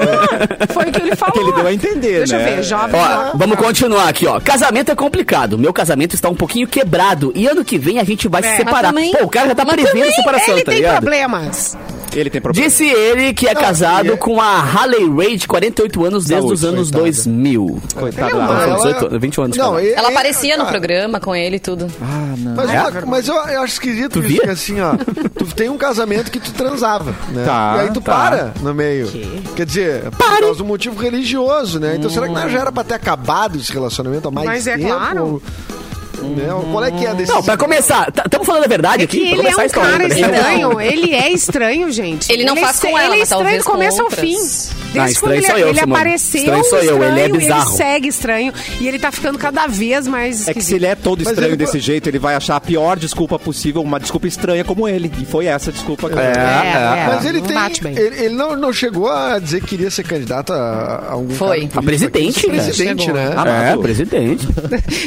Foi 0.72 0.84
o 0.88 0.92
que 0.92 1.00
ele 1.02 1.16
falou. 1.16 1.32
Que 1.34 1.38
ele 1.40 1.52
deu 1.52 1.66
a 1.66 1.72
entender, 1.72 2.18
Deixa 2.18 2.38
né? 2.38 2.50
eu 2.52 2.56
ver, 2.56 2.62
jovem. 2.62 3.00
Ó, 3.00 3.32
vamos 3.34 3.56
continuar 3.56 4.08
aqui, 4.08 4.26
ó. 4.26 4.40
Casamento 4.40 4.90
é 4.90 4.94
complicado. 4.94 5.58
Meu 5.58 5.72
casamento 5.72 6.14
está 6.14 6.28
um 6.28 6.34
pouquinho 6.34 6.66
quebrado. 6.66 7.32
E 7.34 7.46
ano 7.46 7.64
que 7.64 7.78
vem 7.78 7.98
a 8.00 8.04
gente 8.04 8.28
vai 8.28 8.42
É, 8.42 8.50
se 8.50 8.56
separar. 8.56 8.88
também- 8.88 9.12
Pô, 9.12 9.24
o 9.24 9.28
cara 9.28 9.48
já 9.48 9.54
tá 9.54 9.64
prevendo 9.66 10.08
a 10.08 10.12
separação, 10.12 10.54
ele 10.54 10.64
tá 10.64 10.70
tem 10.72 10.80
ligado? 10.80 11.00
problemas. 11.00 11.76
Ele 12.14 12.28
tem 12.30 12.40
problema. 12.40 12.68
Disse 12.68 12.84
ele 12.84 13.32
que 13.32 13.48
é 13.48 13.54
casado 13.54 14.12
é- 14.12 14.16
com 14.16 14.40
a 14.40 14.60
Halle 14.60 15.08
Ray, 15.16 15.36
de 15.36 15.48
48 15.48 16.04
anos, 16.04 16.24
desde 16.26 16.42
Saúde, 16.46 16.54
os 16.54 16.64
anos 16.64 16.90
coitada. 16.90 17.02
2000. 17.04 17.82
Coitado 17.94 18.30
Ele 18.36 18.42
é 18.42 18.46
são 18.66 18.76
18, 18.76 19.18
20 19.20 19.40
anos. 19.40 19.56
Não, 19.56 19.70
cara. 19.72 19.82
e- 19.84 19.92
Ela 19.92 20.08
e- 20.08 20.12
aparecia 20.12 20.56
no 20.56 20.64
cara, 20.64 20.70
programa 20.70 21.20
com 21.20 21.34
ele 21.34 21.56
e 21.56 21.60
tudo. 21.60 21.86
Ah, 22.02 22.34
não. 22.36 22.54
Mas, 22.54 22.70
É? 22.70 22.80
uma- 22.82 23.06
mas 23.06 23.28
eu, 23.28 23.34
eu 23.34 23.62
acho 23.62 23.72
esquisito 23.74 24.20
Tu 24.20 24.26
isso, 24.26 24.40
que 24.42 24.50
assim, 24.50 24.80
ó, 24.80 24.94
tu 25.38 25.46
tem 25.54 25.68
um 25.70 25.78
casamento 25.78 26.30
que 26.30 26.38
tu 26.38 26.52
transava, 26.52 27.14
né? 27.30 27.44
Tá, 27.44 27.74
e 27.76 27.80
aí 27.80 27.90
tu 27.92 28.00
tá. 28.00 28.12
para 28.12 28.52
no 28.60 28.74
meio. 28.74 29.08
Quer 29.56 29.64
dizer, 29.66 30.02
por 30.10 30.38
causa 30.40 30.54
do 30.58 30.64
motivo 30.64 31.00
religioso, 31.00 31.80
né? 31.80 31.96
Então 31.96 32.10
será 32.10 32.26
que 32.28 32.34
não 32.34 32.48
já 32.48 32.60
era 32.60 32.72
pra 32.72 32.84
ter 32.84 32.94
acabado 32.94 33.56
esse 33.58 33.72
relacionamento 33.72 34.28
há 34.28 34.30
mais 34.30 34.46
Mas 34.46 34.66
é 34.66 34.76
tempo? 34.76 34.88
claro. 34.88 35.24
Ou- 35.24 35.42
né? 36.28 36.48
Qual 36.70 36.84
é 36.84 36.90
que 36.90 37.04
é 37.06 37.10
a 37.10 37.12
decisão? 37.14 37.36
Não, 37.36 37.42
pra 37.44 37.56
começar, 37.56 38.08
estamos 38.24 38.46
falando 38.46 38.64
a 38.64 38.68
verdade 38.68 39.02
É 39.02 39.04
aqui? 39.04 39.20
ele 39.20 39.36
começar 39.36 39.62
é 39.62 39.64
a 39.64 39.66
um 39.66 39.70
cara 39.70 40.08
né? 40.08 40.20
estranho. 40.20 40.80
Ele 40.80 41.14
é 41.14 41.30
estranho, 41.30 41.90
gente. 41.90 42.32
Ele 42.32 42.44
não 42.44 42.56
é 42.56 42.60
faz 42.60 42.74
estra- 42.76 42.90
com 42.90 42.98
ela, 42.98 43.14
Ele 43.14 43.20
é 43.20 43.24
estranho 43.24 43.58
do 43.58 43.64
começo 43.64 43.96
com 43.98 44.02
ao 44.04 44.08
outras. 44.10 44.70
Não, 44.94 45.04
Desde 45.04 45.20
quando 45.20 45.34
estranho 45.34 45.38
ele, 45.38 45.46
sou 45.46 45.58
eu, 45.58 45.68
ele 45.70 45.80
apareceu 45.80 46.40
Estranho 46.40 46.64
sou 46.64 46.78
eu, 46.80 47.02
ele 47.02 47.20
é 47.20 47.28
bizarro. 47.28 47.76
segue 47.76 48.08
estranho. 48.08 48.52
E 48.80 48.86
ele 48.88 48.98
tá 48.98 49.10
ficando 49.10 49.38
cada 49.38 49.66
vez 49.66 50.06
mais 50.06 50.46
É 50.48 50.54
que 50.54 50.62
se 50.62 50.74
ele 50.74 50.86
é 50.86 50.94
todo 50.94 51.22
estranho 51.22 51.50
ele- 51.50 51.56
desse 51.56 51.78
jeito, 51.80 52.08
ele 52.08 52.18
vai 52.18 52.34
achar 52.34 52.56
a 52.56 52.60
pior 52.60 52.98
desculpa 52.98 53.38
possível, 53.38 53.80
uma 53.82 53.98
desculpa 53.98 54.26
estranha 54.26 54.64
como 54.64 54.86
ele. 54.88 55.10
E 55.20 55.24
foi 55.24 55.46
essa 55.46 55.70
a 55.70 55.72
desculpa 55.72 56.08
que 56.10 56.18
É, 56.18 56.22
é. 56.22 57.06
Mas 57.08 57.24
ele 57.24 57.38
não 57.40 57.46
tem. 57.46 57.54
bate 57.56 57.82
bem. 57.82 57.96
Ele, 57.96 58.24
ele 58.24 58.34
não, 58.34 58.56
não 58.56 58.72
chegou 58.72 59.08
a 59.10 59.38
dizer 59.38 59.60
que 59.60 59.68
queria 59.68 59.90
ser 59.90 60.02
candidato 60.02 60.52
a, 60.52 60.56
a 61.08 61.12
algum 61.12 61.34
Foi. 61.34 61.60
cargo 61.62 61.78
A 61.78 61.82
presidente, 61.82 62.38
aqui. 62.40 62.48
né? 62.56 62.62
Presidente, 62.64 63.04
Chegou. 63.04 63.20
né? 63.20 63.72
É, 63.72 63.76
presidente. 63.76 64.48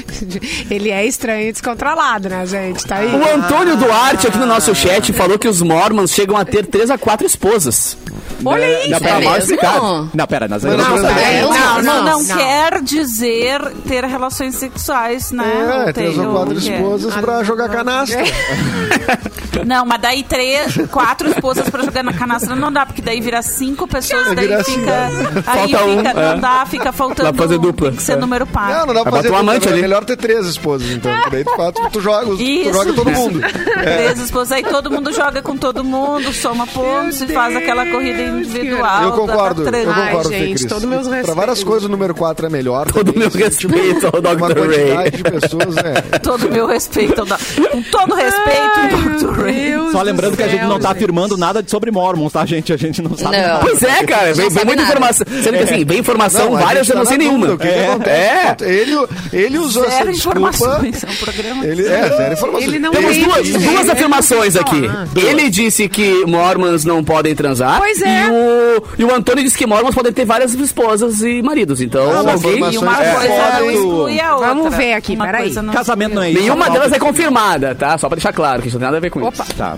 ele 0.69 0.89
é 0.91 1.05
estranho 1.05 1.49
e 1.49 1.51
descontrolado, 1.51 2.29
né, 2.29 2.45
gente? 2.45 2.85
Tá 2.85 2.97
aí. 2.97 3.07
O 3.13 3.35
Antônio 3.35 3.77
Duarte 3.77 4.27
aqui 4.27 4.37
no 4.37 4.45
nosso 4.45 4.73
chat 4.75 5.11
falou 5.13 5.37
que 5.37 5.47
os 5.47 5.61
mormons 5.61 6.11
chegam 6.11 6.35
a 6.37 6.43
ter 6.45 6.65
três 6.65 6.89
a 6.89 6.97
quatro 6.97 7.25
esposas. 7.25 7.97
Olha 8.43 8.67
Né? 8.67 8.79
isso. 8.81 8.89
Não, 8.89 8.97
É 8.97 8.99
pera, 8.99 9.19
mal 9.21 9.33
mesmo? 9.33 9.47
Explicado. 9.75 10.09
Não, 10.13 10.27
pera. 10.27 10.47
Mas 10.49 10.63
não, 10.63 10.77
não, 10.77 10.89
não, 10.89 10.97
não, 10.97 11.09
É, 11.09 11.41
não, 11.41 11.51
não, 11.51 11.81
não, 11.83 12.03
não, 12.03 12.23
não. 12.23 12.37
quer 12.37 12.81
dizer 12.81 13.61
ter 13.87 14.03
relações 14.05 14.55
sexuais, 14.55 15.31
né? 15.31 15.43
É, 15.45 15.85
Não 15.85 15.93
três 15.93 16.17
ou 16.17 16.31
quatro 16.31 16.57
esposas 16.57 17.15
pra 17.15 17.43
jogar 17.43 17.69
canastra. 17.69 18.23
Não, 19.65 19.85
mas 19.85 20.01
daí 20.01 20.21
três, 20.21 20.77
quatro 20.91 21.29
esposas 21.29 21.69
pra 21.69 21.81
jogar 21.83 22.03
na 22.03 22.11
canastra 22.13 22.55
não 22.55 22.71
dá, 22.71 22.85
porque 22.85 23.01
daí 23.01 23.21
vira 23.21 23.41
cinco 23.41 23.87
pessoas, 23.87 24.35
daí 24.35 24.47
Vira 24.47 24.63
fica. 24.63 25.07
Aí 25.47 25.71
Falta 25.71 25.85
um, 25.85 25.97
fica, 25.97 26.09
é. 26.09 26.13
não 26.33 26.39
dá, 26.39 26.65
fica 26.65 26.91
faltando. 26.91 27.23
Dá 27.23 27.33
pra 27.33 27.43
fazer 27.43 27.57
dupla. 27.57 27.87
Tem 27.89 27.95
que 27.97 28.03
ser 28.03 28.11
É. 28.13 28.15
número 28.17 28.45
par. 28.45 28.69
Não, 28.69 28.85
não 28.87 28.93
dá 28.93 29.01
pra 29.01 29.11
Vai 29.11 29.21
fazer 29.23 29.33
um 29.33 29.37
amante 29.37 29.61
tudo, 29.61 29.69
ali. 29.71 29.79
É 29.79 29.81
melhor 29.83 30.03
ter 30.03 30.17
três 30.17 30.45
esposas, 30.45 30.89
então. 30.91 31.11
Daí 31.31 31.43
tu, 31.45 31.55
faz- 31.55 31.73
tu 31.91 32.01
joga, 32.01 32.25
tu 32.35 32.73
joga 32.73 32.93
todo 32.93 33.09
mundo. 33.11 33.39
Três 33.81 34.19
esposas, 34.19 34.51
aí 34.51 34.63
todo 34.63 34.91
mundo 34.91 35.11
joga 35.13 35.41
com 35.41 35.55
todo 35.57 35.83
mundo, 35.83 36.31
soma 36.33 36.67
pontos 36.67 37.21
e 37.21 37.27
faz 37.27 37.55
aquela 37.55 37.85
corrida 37.85 38.21
individual. 38.21 39.03
Eu 39.03 39.25
da- 39.25 39.64
concordo. 39.71 40.29
Ai, 40.29 40.39
Fê 40.39 40.45
gente, 40.45 40.59
Cris. 40.59 40.65
todo 40.71 40.87
meus 40.87 41.07
Pra 41.07 41.15
respeitos. 41.17 41.35
várias 41.35 41.63
coisas, 41.63 41.83
o 41.85 41.89
número 41.89 42.13
4 42.15 42.45
é 42.45 42.49
melhor. 42.49 42.91
Todo 42.91 43.11
também, 43.13 43.19
meu 43.19 43.29
respeito 43.29 44.05
ao 44.07 44.19
Uma 44.19 44.49
Dr. 44.49 44.59
Ray. 44.59 44.67
quantidade 44.67 45.17
de 45.17 45.23
pessoas, 45.23 45.77
é. 45.77 46.01
Todo 46.19 46.49
meu 46.51 46.65
respeito. 46.67 47.21
ao 47.21 47.27
Com 47.27 47.81
todo 47.83 48.15
respeito, 48.15 49.25
Dr. 49.25 49.41
Ray. 49.41 49.73
Só 49.91 49.99
do 49.99 50.05
lembrando 50.05 50.37
que 50.37 50.43
a 50.43 50.47
gente 50.47 50.63
não 50.63 50.79
tá 50.79 50.89
gente. 50.89 50.97
afirmando 50.97 51.37
nada 51.37 51.63
sobre 51.65 51.91
Mormons, 51.91 52.31
tá, 52.33 52.45
gente? 52.45 52.71
A 52.73 52.77
gente 52.77 53.01
não 53.01 53.15
sabe 53.17 53.37
Não. 53.37 53.43
nada. 53.47 53.59
Pois 53.61 53.83
é, 53.83 54.03
cara, 54.03 54.33
vem, 54.33 54.49
muita 54.49 54.65
nada. 54.75 54.81
informação. 54.83 55.27
Sendo 55.43 55.57
que 55.57 55.63
assim, 55.63 55.85
vem 55.85 55.99
informação 55.99 56.51
Não, 56.51 56.59
várias, 56.59 56.85
gente 56.87 56.89
eu 56.93 56.95
não 56.97 57.03
tá 57.03 57.09
sei 57.09 57.17
nenhuma. 57.17 57.53
O 57.53 57.57
que, 57.57 57.67
É. 57.67 57.95
É. 58.05 58.55
Ele, 58.61 59.07
ele 59.33 59.57
usou 59.57 59.83
essa 59.85 59.97
Zero 59.97 60.11
desculpa. 60.11 60.37
informações. 60.39 61.03
É 61.03 61.09
um 61.09 61.15
programa. 61.15 61.65
Ele, 61.65 61.87
é, 61.87 62.09
zero 62.09 62.33
informações. 62.33 62.63
Ele 62.67 62.79
não 62.79 62.91
Temos 62.91 63.11
tem 63.11 63.23
duas, 63.23 63.47
duas 63.49 63.81
ele 63.81 63.91
afirmações 63.91 64.55
aqui. 64.55 64.81
Ele 65.15 65.49
disse 65.49 65.87
que 65.89 66.25
mormons 66.25 66.83
não 66.85 67.03
podem 67.03 67.35
transar. 67.35 67.79
Pois 67.79 68.01
é. 68.01 68.25
E 68.27 68.29
o, 68.31 68.83
e 68.99 69.03
o 69.05 69.13
Antônio 69.15 69.43
disse 69.43 69.54
que 69.55 69.65
mormons 69.65 69.95
podem 69.95 70.11
ter 70.11 70.25
várias 70.25 70.53
esposas 70.53 71.21
e 71.21 71.41
maridos. 71.41 71.81
Então, 71.81 72.09
Ah, 72.11 72.31
alguém. 72.33 72.55
Uma 72.77 73.03
É. 73.03 73.13
coisa 73.15 73.29
não 73.29 73.51
Podem- 73.59 73.75
exclui 73.75 74.19
a 74.19 74.33
outra. 74.35 74.47
Vamos 74.49 74.75
ver 74.75 74.93
aqui, 74.93 75.17
peraí. 75.17 75.53
Casamento 75.73 76.15
não 76.15 76.21
é 76.23 76.31
isso. 76.31 76.41
Nenhuma 76.41 76.69
delas 76.69 76.91
é 76.91 76.99
confirmada, 76.99 77.73
tá? 77.75 77.97
Só 77.97 78.07
pra 78.07 78.15
deixar 78.15 78.33
claro 78.33 78.61
que 78.61 78.67
isso 78.67 78.77
não 78.77 78.81
tem 78.81 78.87
nada 78.87 78.97
a 78.97 79.01
ver 79.01 79.09
com 79.09 79.21
Opa. 79.23 79.43
isso. 79.43 79.53
Tá. 79.55 79.75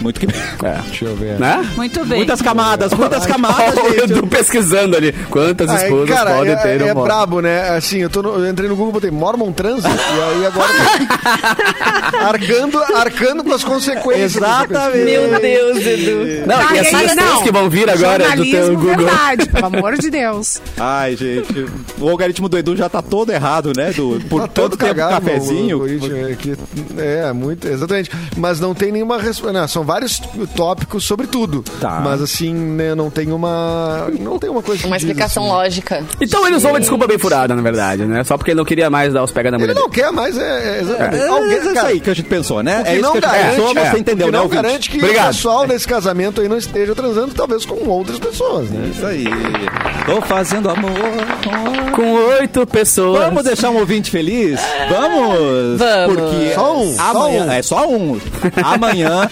Muito 0.00 0.20
que 0.20 0.26
É. 0.64 0.80
Deixa 0.86 1.04
eu 1.04 1.16
ver. 1.16 1.38
Né? 1.38 1.68
Muito 1.76 2.04
bem. 2.04 2.18
Muitas 2.18 2.40
camadas, 2.42 2.92
muitas 2.92 3.26
camadas, 3.26 3.76
Olha 3.76 4.00
o. 4.00 4.04
Edu 4.04 4.26
pesquisando 4.26 4.96
ali. 4.96 5.12
Quantas 5.30 5.70
é, 5.70 5.84
esposas 5.84 6.14
cara, 6.16 6.34
podem 6.34 6.52
é, 6.52 6.56
ter? 6.56 6.80
é, 6.80 6.84
um 6.84 6.88
é 6.88 6.94
brabo, 6.94 7.40
né? 7.40 7.70
Assim, 7.70 7.98
eu, 7.98 8.10
tô 8.10 8.22
no- 8.22 8.34
eu 8.44 8.48
entrei 8.50 8.68
no 8.68 8.76
Google, 8.76 8.92
botei 8.92 9.10
Mormon 9.10 9.52
Trans, 9.52 9.84
e 9.84 9.86
aí 9.88 10.46
agora 10.46 10.72
arcando, 12.28 12.78
arcando 12.94 13.44
com 13.44 13.52
as 13.52 13.64
consequências. 13.64 14.36
Exatamente. 14.36 15.04
Meu 15.04 15.40
Deus, 15.40 15.78
Edu. 15.86 16.46
Não, 16.46 16.56
Ah, 16.58 16.74
e 16.74 16.78
as 16.78 16.86
e 16.92 16.94
aí, 16.94 17.02
sugestões 17.08 17.16
não. 17.30 17.42
que 17.42 17.52
vão 17.52 17.70
vir 17.70 17.88
agora 17.90 18.36
do 18.36 18.44
teu 18.44 18.74
Google. 18.76 18.96
verdade, 18.96 19.48
pelo 19.50 19.66
amor 19.66 19.96
de 19.98 20.10
Deus. 20.10 20.60
Ai, 20.78 21.16
gente. 21.16 21.66
O 21.98 22.08
algoritmo 22.08 22.48
do 22.48 22.58
Edu 22.58 22.76
já 22.76 22.88
tá 22.88 23.02
todo 23.02 23.30
errado, 23.32 23.72
né? 23.76 23.92
Do, 23.92 24.20
por 24.28 24.42
Tá 24.42 24.46
todo 24.48 24.68
todo 24.70 24.76
tempo 24.78 24.94
cagado, 24.94 25.24
cafezinho. 25.24 25.78
o 25.78 25.82
algoritmo, 25.82 26.16
É, 26.28 26.34
que, 26.34 26.56
é, 26.98 27.32
muito, 27.32 27.66
exatamente. 27.66 28.10
Mas 28.36 28.60
não 28.60 28.74
tem 28.74 28.92
nenhuma 28.92 29.18
resposta. 29.18 29.66
São 29.68 29.84
vários 29.88 30.20
tópicos 30.54 31.02
sobre 31.04 31.26
tudo. 31.26 31.62
Tá. 31.80 32.00
Mas 32.04 32.20
assim, 32.20 32.52
né, 32.52 32.94
não 32.94 33.08
tem 33.08 33.32
uma. 33.32 34.06
Não 34.20 34.38
tem 34.38 34.50
uma 34.50 34.62
coisa 34.62 34.82
que 34.82 34.86
Uma 34.86 34.98
diz, 34.98 35.06
explicação 35.08 35.44
assim. 35.44 35.52
lógica. 35.52 36.04
Então 36.20 36.46
ele 36.46 36.56
usou 36.56 36.70
uma 36.72 36.78
desculpa 36.78 37.06
bem 37.06 37.16
furada, 37.16 37.54
na 37.54 37.62
verdade, 37.62 38.04
né? 38.04 38.22
Só 38.22 38.36
porque 38.36 38.50
ele 38.50 38.58
não 38.58 38.66
queria 38.66 38.90
mais 38.90 39.14
dar 39.14 39.24
os 39.24 39.30
pega 39.32 39.50
na 39.50 39.56
mulher 39.56 39.70
Ele 39.70 39.74
dele. 39.74 39.86
não 39.86 39.90
quer 39.90 40.12
mais, 40.12 40.36
é, 40.36 40.76
é 40.76 40.80
exatamente. 40.82 41.22
É, 41.22 41.28
Alguém, 41.28 41.52
é 41.52 41.58
isso 41.58 41.74
cara, 41.74 41.88
aí 41.88 42.00
que 42.00 42.10
a 42.10 42.14
gente 42.14 42.28
pensou, 42.28 42.62
né? 42.62 42.82
É 42.84 42.92
isso 42.94 43.02
não 43.02 43.12
que 43.12 43.18
a 43.18 43.20
gente 43.20 43.30
garante, 43.32 43.56
pensou, 43.56 43.78
é, 43.78 43.90
você 43.90 43.98
entendeu, 43.98 44.26
o 44.26 44.30
que 44.30 44.36
né, 44.36 44.42
não 44.42 44.48
garante 44.48 44.90
que 44.90 44.98
Obrigado. 44.98 45.24
o 45.24 45.28
pessoal 45.28 45.66
nesse 45.66 45.88
casamento 45.88 46.40
aí 46.42 46.48
não 46.48 46.58
esteja 46.58 46.94
transando, 46.94 47.34
talvez 47.34 47.64
com 47.64 47.88
outras 47.88 48.18
pessoas, 48.18 48.68
né? 48.68 48.90
Isso 48.94 49.06
aí. 49.06 49.24
Tô 50.04 50.20
fazendo 50.20 50.68
amor. 50.68 50.90
Com 51.94 52.12
oito 52.38 52.66
pessoas. 52.66 53.24
Vamos 53.24 53.44
deixar 53.44 53.70
um 53.70 53.78
ouvinte 53.78 54.10
feliz? 54.10 54.60
Vamos! 54.90 55.78
Vamos. 55.78 56.16
Porque 56.16 56.54
Só 56.54 56.76
um, 56.76 56.94
só 56.94 57.02
amanhã, 57.10 57.44
um. 57.46 57.50
É 57.52 57.62
só 57.62 57.88
um. 57.88 58.20
Amanhã, 58.64 59.28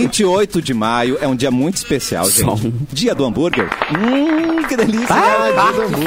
28 0.00 0.62
de 0.62 0.74
maio, 0.74 1.18
é 1.20 1.26
um 1.26 1.34
dia 1.34 1.50
muito 1.50 1.76
especial, 1.76 2.28
gente. 2.30 2.66
um. 2.66 2.72
Dia 2.92 3.14
do 3.14 3.24
hambúrguer. 3.24 3.68
Hum, 3.92 4.62
que 4.68 4.76
delícia! 4.76 5.06
Ah, 5.10 5.48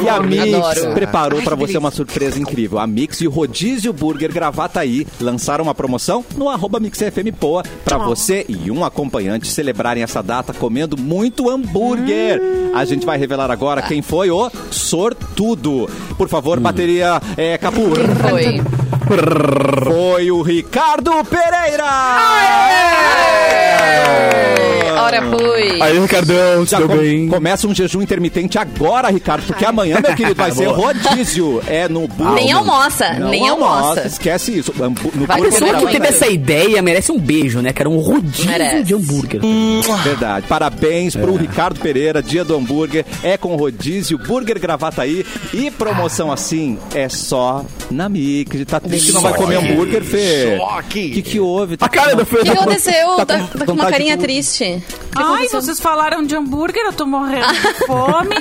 e 0.03 0.09
a 0.09 0.19
Mix 0.19 0.53
Adoro. 0.53 0.93
preparou 0.93 1.41
pra 1.41 1.55
você 1.55 1.77
uma 1.77 1.91
surpresa 1.91 2.39
incrível. 2.39 2.79
A 2.79 2.87
Mix 2.87 3.21
e 3.21 3.27
o 3.27 3.31
Rodízio 3.31 3.93
Burger 3.93 4.31
Gravataí 4.31 5.07
lançaram 5.19 5.63
uma 5.63 5.75
promoção 5.75 6.23
no 6.35 6.49
arroba 6.49 6.79
MixFM 6.79 7.31
Poa 7.39 7.63
pra 7.83 7.97
você 7.97 8.45
e 8.47 8.69
um 8.71 8.83
acompanhante 8.83 9.47
celebrarem 9.47 10.03
essa 10.03 10.21
data 10.21 10.53
comendo 10.53 10.97
muito 10.97 11.49
hambúrguer. 11.49 12.41
A 12.73 12.85
gente 12.85 13.05
vai 13.05 13.17
revelar 13.17 13.51
agora 13.51 13.81
quem 13.81 14.01
foi 14.01 14.29
o 14.31 14.49
sortudo. 14.69 15.89
Por 16.17 16.27
favor, 16.27 16.59
bateria 16.59 17.21
é, 17.37 17.57
Capu. 17.57 17.89
Foi. 18.29 18.61
Foi 19.83 20.31
o 20.31 20.41
Ricardo 20.41 21.11
Pereira! 21.25 21.83
Ora, 25.17 25.37
fui. 25.37 25.81
Aí, 25.81 25.99
Ricardão, 25.99 26.65
Já 26.65 26.77
tudo 26.77 26.89
com- 26.89 26.97
bem? 26.97 27.27
começa 27.27 27.67
um 27.67 27.75
jejum 27.75 28.01
intermitente 28.01 28.57
agora, 28.57 29.09
Ricardo, 29.09 29.45
porque 29.45 29.65
amanhã, 29.65 29.99
meu 30.01 30.15
querido, 30.15 30.35
vai 30.35 30.51
ser 30.51 30.65
rodízio. 30.67 31.61
É 31.67 31.87
no 31.87 32.07
burger. 32.07 32.35
Nem 32.35 32.51
almoça, 32.51 33.13
Não 33.13 33.29
nem 33.29 33.47
almoça. 33.47 34.05
Esquece 34.07 34.57
isso. 34.57 34.73
No 34.77 35.25
Vai 35.25 35.37
A 35.37 35.41
burger 35.41 35.59
pessoa 35.59 35.77
que 35.79 35.87
teve 35.91 36.07
essa 36.07 36.27
ideia 36.27 36.81
merece 36.81 37.11
um 37.11 37.19
beijo, 37.19 37.59
né? 37.61 37.73
Que 37.73 37.81
era 37.81 37.89
um 37.89 37.97
rodízio 37.97 38.45
Merece. 38.49 38.83
de 38.83 38.93
hambúrguer. 38.93 39.41
Verdade. 40.03 40.45
Parabéns 40.47 41.15
pro 41.15 41.35
Ricardo 41.35 41.79
Pereira, 41.79 42.21
dia 42.21 42.43
do 42.43 42.55
hambúrguer. 42.55 43.05
É 43.23 43.37
com 43.37 43.55
rodízio, 43.55 44.17
burger 44.17 44.59
Gravataí. 44.59 45.25
E 45.53 45.69
promoção 45.71 46.31
assim 46.31 46.77
é 46.93 47.09
só 47.09 47.65
na 47.89 48.07
Mix. 48.09 48.61
Tá 48.65 48.79
triste 48.79 49.07
que 49.07 49.13
não 49.13 49.21
vai 49.21 49.33
comer 49.33 49.55
hambúrguer, 49.57 50.03
Fê? 50.03 50.57
O 50.59 50.83
que, 50.83 51.21
que 51.21 51.39
houve? 51.39 51.77
A 51.79 51.89
cara 51.89 52.15
do 52.15 52.23
O 52.23 52.25
que 52.25 52.49
aconteceu? 52.49 53.15
Tá 53.17 53.25
Tá, 53.25 53.39
com 53.39 53.57
tá 53.59 53.65
com 53.65 53.71
uma 53.73 53.85
carinha 53.89 54.17
triste. 54.17 54.83
Ai, 55.15 55.23
aconteceu? 55.23 55.61
vocês 55.61 55.79
falaram 55.79 56.23
de 56.23 56.35
hambúrguer, 56.35 56.83
eu 56.85 56.93
tô 56.93 57.05
morrendo 57.05 57.51
de 57.53 57.73
fome. 57.85 58.35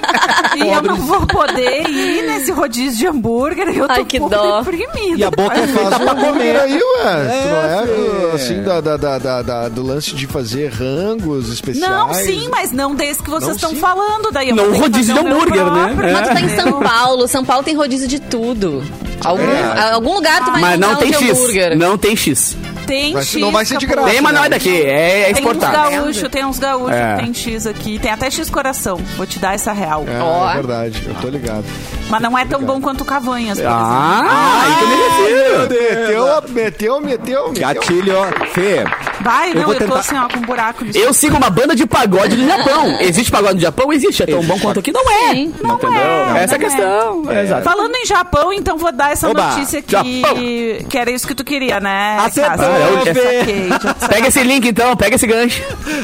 e 0.56 0.68
eu 0.68 0.82
não 0.82 0.96
vou 0.96 1.26
poder 1.26 1.88
ir 1.88 2.22
nesse 2.26 2.52
rodízio 2.52 2.98
de 2.98 3.06
hambúrguer. 3.08 3.68
Eu 3.68 3.86
tô 3.88 3.92
Ai, 3.94 4.04
que 4.04 4.18
dó. 4.20 4.62
deprimida. 4.62 5.16
E 5.18 5.24
a 5.24 5.30
boca 5.30 5.58
é 5.58 5.66
feita 5.66 5.98
pra 6.00 6.14
comer. 6.14 6.56
aí, 6.60 6.72
ué. 6.74 7.26
É, 7.26 7.82
tu 7.86 8.00
não 8.22 8.30
é 8.30 8.34
assim 8.34 8.62
da, 8.62 8.80
da, 8.80 8.96
da, 8.96 9.18
da- 9.18 9.42
da- 9.42 9.68
do 9.68 9.82
lance 9.82 10.14
de 10.14 10.26
fazer 10.26 10.70
rangos 10.72 11.52
especiais. 11.52 11.90
Não, 11.90 12.14
sim, 12.14 12.48
mas 12.50 12.70
não 12.72 12.94
desse 12.94 13.22
que 13.22 13.30
vocês 13.30 13.56
estão 13.56 13.74
falando. 13.76 14.30
Daí 14.32 14.50
eu 14.50 14.56
Não 14.56 14.72
rodízio 14.78 15.14
de 15.14 15.20
hambúrguer, 15.20 15.64
né? 15.64 15.86
próprio, 15.94 16.08
É. 16.08 16.12
Mas 16.12 16.28
tu 16.28 16.34
tá 16.34 16.40
em 16.40 16.48
São? 16.56 16.80
Paulo. 16.80 17.28
São 17.28 17.44
Paulo 17.44 17.62
tem 17.64 17.74
rodízio 17.76 18.06
de 18.08 18.20
tudo. 18.20 18.82
Algum, 19.24 19.42
É. 19.42 19.92
algum 19.92 20.14
lugar 20.14 20.44
tu 20.44 20.52
vai 20.52 20.60
Mas 20.60 20.78
não 20.80 20.96
tem 20.96 21.08
um 21.08 21.18
de 21.18 21.24
X. 21.26 21.30
hambúrguer. 21.38 21.76
Não 21.76 21.98
tem 21.98 22.16
X. 22.16 22.56
Tem 22.86 23.12
Vai- 23.12 23.22
X. 23.24 23.40
não 23.40 23.52
vai 23.52 23.64
ser 23.64 23.78
de 23.78 23.86
graça. 23.86 24.08
Tem, 24.10 24.20
mas 24.20 24.34
não 24.34 24.44
é 24.44 24.48
daqui. 24.48 24.82
É 24.82 25.24
Tem 25.24 25.32
uns 25.32 25.38
exportado. 25.38 25.90
gaúchos, 25.90 26.28
tem 26.28 26.44
uns 26.44 26.58
gaúchos 26.58 26.90
É. 26.96 27.16
tem 27.16 27.34
X 27.34 27.66
aqui. 27.66 27.98
Tem 27.98 28.10
até 28.10 28.30
X 28.30 28.50
coração. 28.50 28.96
Vou 29.16 29.26
te 29.26 29.38
dar 29.38 29.54
essa 29.54 29.72
real. 29.72 30.04
É, 30.08 30.20
Ó. 30.22 30.50
é 30.50 30.54
verdade, 30.54 31.02
eu 31.06 31.14
tô 31.16 31.28
ligado. 31.28 31.64
Mas 32.08 32.20
não 32.20 32.36
é 32.36 32.44
tão 32.44 32.60
bom 32.62 32.80
quanto 32.80 33.02
o 33.02 33.04
Cavanhas, 33.04 33.58
por 33.58 33.64
exemplo. 33.66 33.78
Ah, 33.80 34.62
aí 34.64 34.74
tu 34.78 34.86
me 34.86 34.96
refiro. 34.96 35.60
Meteu, 35.60 36.54
meteu, 36.54 37.00
meteu, 37.00 37.48
meteu. 37.48 37.60
Gatilho, 37.60 38.14
Fê. 38.52 38.84
Vai, 39.22 39.50
Eu 39.50 39.54
não, 39.56 39.62
vou 39.64 39.72
eu, 39.74 39.78
tô 39.80 39.84
tentar- 39.86 40.00
assim, 40.00 40.16
ó, 40.16 40.28
com 40.28 40.38
um 40.38 40.42
buraco 40.42 40.84
de 40.84 40.98
Eu 40.98 41.12
sigo 41.12 41.36
uma 41.36 41.50
banda 41.50 41.74
de 41.76 41.86
pagode 41.86 42.36
no 42.36 42.46
Japão. 42.46 42.96
Existe 43.00 43.30
pagode 43.30 43.54
no 43.54 43.60
Japão? 43.60 43.92
Existe. 43.92 44.22
É 44.22 44.26
tão 44.26 44.42
bom 44.42 44.58
quanto 44.58 44.80
aqui? 44.80 44.92
Não 44.92 45.02
é. 45.10 45.30
Sim. 45.34 45.54
Não 45.62 45.74
Entendeu? 45.76 46.00
é, 46.00 46.44
Essa 46.44 46.54
é 46.54 46.56
a 46.56 46.58
não 46.58 46.68
questão. 46.68 47.30
É. 47.32 47.42
Exato. 47.44 47.62
Falando 47.62 47.94
em 47.94 48.06
Japão, 48.06 48.52
então 48.52 48.78
vou 48.78 48.92
dar 48.92 49.12
essa 49.12 49.28
Oba, 49.28 49.50
notícia 49.50 49.82
que, 49.82 49.92
Japão. 49.92 50.34
que 50.88 50.98
era 50.98 51.10
isso 51.10 51.26
que 51.26 51.34
tu 51.34 51.44
queria, 51.44 51.80
né? 51.80 52.16
Acertou, 52.20 52.64
saquei. 53.06 53.68
Pega 54.08 54.28
esse 54.28 54.42
link 54.42 54.66
então, 54.68 54.96
pega 54.96 55.16
esse 55.16 55.26
gancho. 55.26 55.62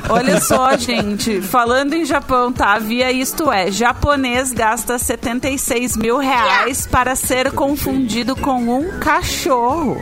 Olha 0.09 0.41
só, 0.41 0.77
gente. 0.77 1.41
Falando 1.41 1.95
em 1.95 2.05
Japão, 2.05 2.53
tá? 2.53 2.79
Via 2.79 3.11
isto 3.13 3.51
é: 3.51 3.71
japonês 3.71 4.53
gasta 4.53 4.99
76 4.99 5.97
mil 5.97 6.19
reais 6.19 6.87
para 6.87 7.15
ser 7.17 7.51
confundido 7.53 8.37
com 8.37 8.57
um 8.59 8.99
cachorro. 8.99 10.01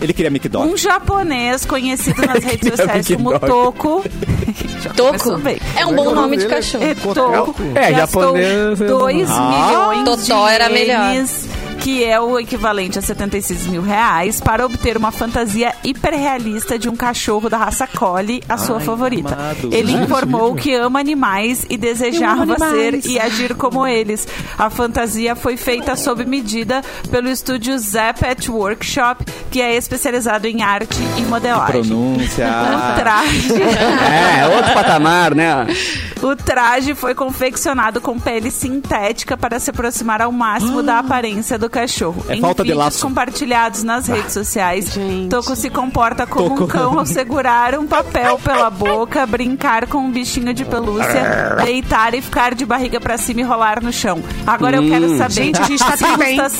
Ele 0.00 0.12
queria 0.12 0.28
McDonald's. 0.30 0.72
Um 0.72 0.76
japonês 0.76 1.64
conhecido 1.64 2.22
nas 2.26 2.42
redes 2.42 2.68
sociais 2.70 3.06
como. 3.08 3.38
Toco. 3.38 4.04
Toco. 4.96 5.38
Bem. 5.42 5.58
É 5.76 5.86
um 5.86 5.90
é 5.90 5.92
é 5.92 5.96
bom 5.96 6.14
nome 6.14 6.36
de 6.36 6.46
cachorro. 6.46 6.84
É, 6.84 6.94
Toco. 6.94 7.54
É, 7.74 7.94
japonês, 7.94 8.78
2 8.78 9.28
Ah. 9.30 9.92
milhões 9.94 10.04
Totó 10.04 10.48
de 10.48 10.54
era 10.54 10.68
melhor. 10.68 11.14
Que 11.80 12.04
é 12.04 12.20
o 12.20 12.38
equivalente 12.38 12.98
a 12.98 13.02
76 13.02 13.66
mil 13.66 13.82
reais, 13.82 14.40
para 14.40 14.64
obter 14.66 14.96
uma 14.96 15.10
fantasia 15.10 15.74
hiperrealista 15.82 16.78
de 16.78 16.88
um 16.88 16.96
cachorro 16.96 17.48
da 17.48 17.56
raça 17.56 17.86
Collie, 17.86 18.42
a 18.48 18.58
sua 18.58 18.80
favorita. 18.80 19.34
amado. 19.34 19.70
Ele 19.72 19.94
Ai, 19.94 20.02
informou 20.02 20.54
que 20.54 20.74
ama 20.74 21.00
animais 21.00 21.64
e 21.70 21.76
desejava 21.78 22.58
ser 22.58 23.06
e 23.06 23.18
agir 23.18 23.54
como 23.54 23.86
eles. 23.86 24.28
A 24.58 24.68
fantasia 24.68 25.34
foi 25.34 25.56
feita 25.56 25.96
sob 25.96 26.24
medida 26.24 26.82
pelo 27.10 27.28
estúdio 27.28 27.78
Zappet 27.78 28.50
Workshop, 28.50 29.24
que 29.50 29.60
é 29.60 29.74
especializado 29.74 30.46
em 30.46 30.62
arte 30.62 31.00
e 31.16 31.22
modelagem. 31.22 31.82
Pronúncia. 31.82 32.46
O 32.46 33.00
traje. 33.00 33.50
É, 34.10 34.46
outro 34.46 34.72
patamar, 34.74 35.34
né? 35.34 35.66
O 36.22 36.34
traje 36.36 36.94
foi 36.94 37.14
confeccionado 37.14 38.00
com 38.00 38.18
pele 38.18 38.50
sintética 38.50 39.36
para 39.36 39.58
se 39.58 39.70
aproximar 39.70 40.20
ao 40.20 40.32
máximo 40.32 40.82
da 40.82 40.98
aparência 40.98 41.58
do 41.58 41.69
cachorro. 41.70 42.24
É 42.28 42.34
em 42.36 42.40
falta 42.40 42.62
de 42.62 42.68
vídeos 42.70 42.84
laço. 42.84 43.06
compartilhados 43.06 43.82
nas 43.82 44.06
redes 44.08 44.32
sociais, 44.32 44.92
Gente. 44.92 45.28
Toco 45.30 45.54
se 45.56 45.70
comporta 45.70 46.26
como 46.26 46.50
Toco. 46.50 46.64
um 46.64 46.66
cão 46.66 46.98
ao 46.98 47.06
segurar 47.06 47.78
um 47.78 47.86
papel 47.86 48.38
pela 48.38 48.68
boca, 48.68 49.26
brincar 49.26 49.86
com 49.86 49.98
um 49.98 50.10
bichinho 50.10 50.52
de 50.52 50.64
pelúcia, 50.64 51.56
deitar 51.64 52.14
e 52.14 52.20
ficar 52.20 52.54
de 52.54 52.66
barriga 52.66 53.00
para 53.00 53.16
cima 53.16 53.40
e 53.40 53.44
rolar 53.44 53.82
no 53.82 53.92
chão. 53.92 54.22
Agora 54.46 54.76
eu 54.76 54.88
quero 54.88 55.16
saber. 55.16 55.30
Gente, 55.30 55.60
a 55.60 55.64
gente 55.64 55.84
tá 55.84 55.96
se 55.96 56.04
custa 56.04 56.50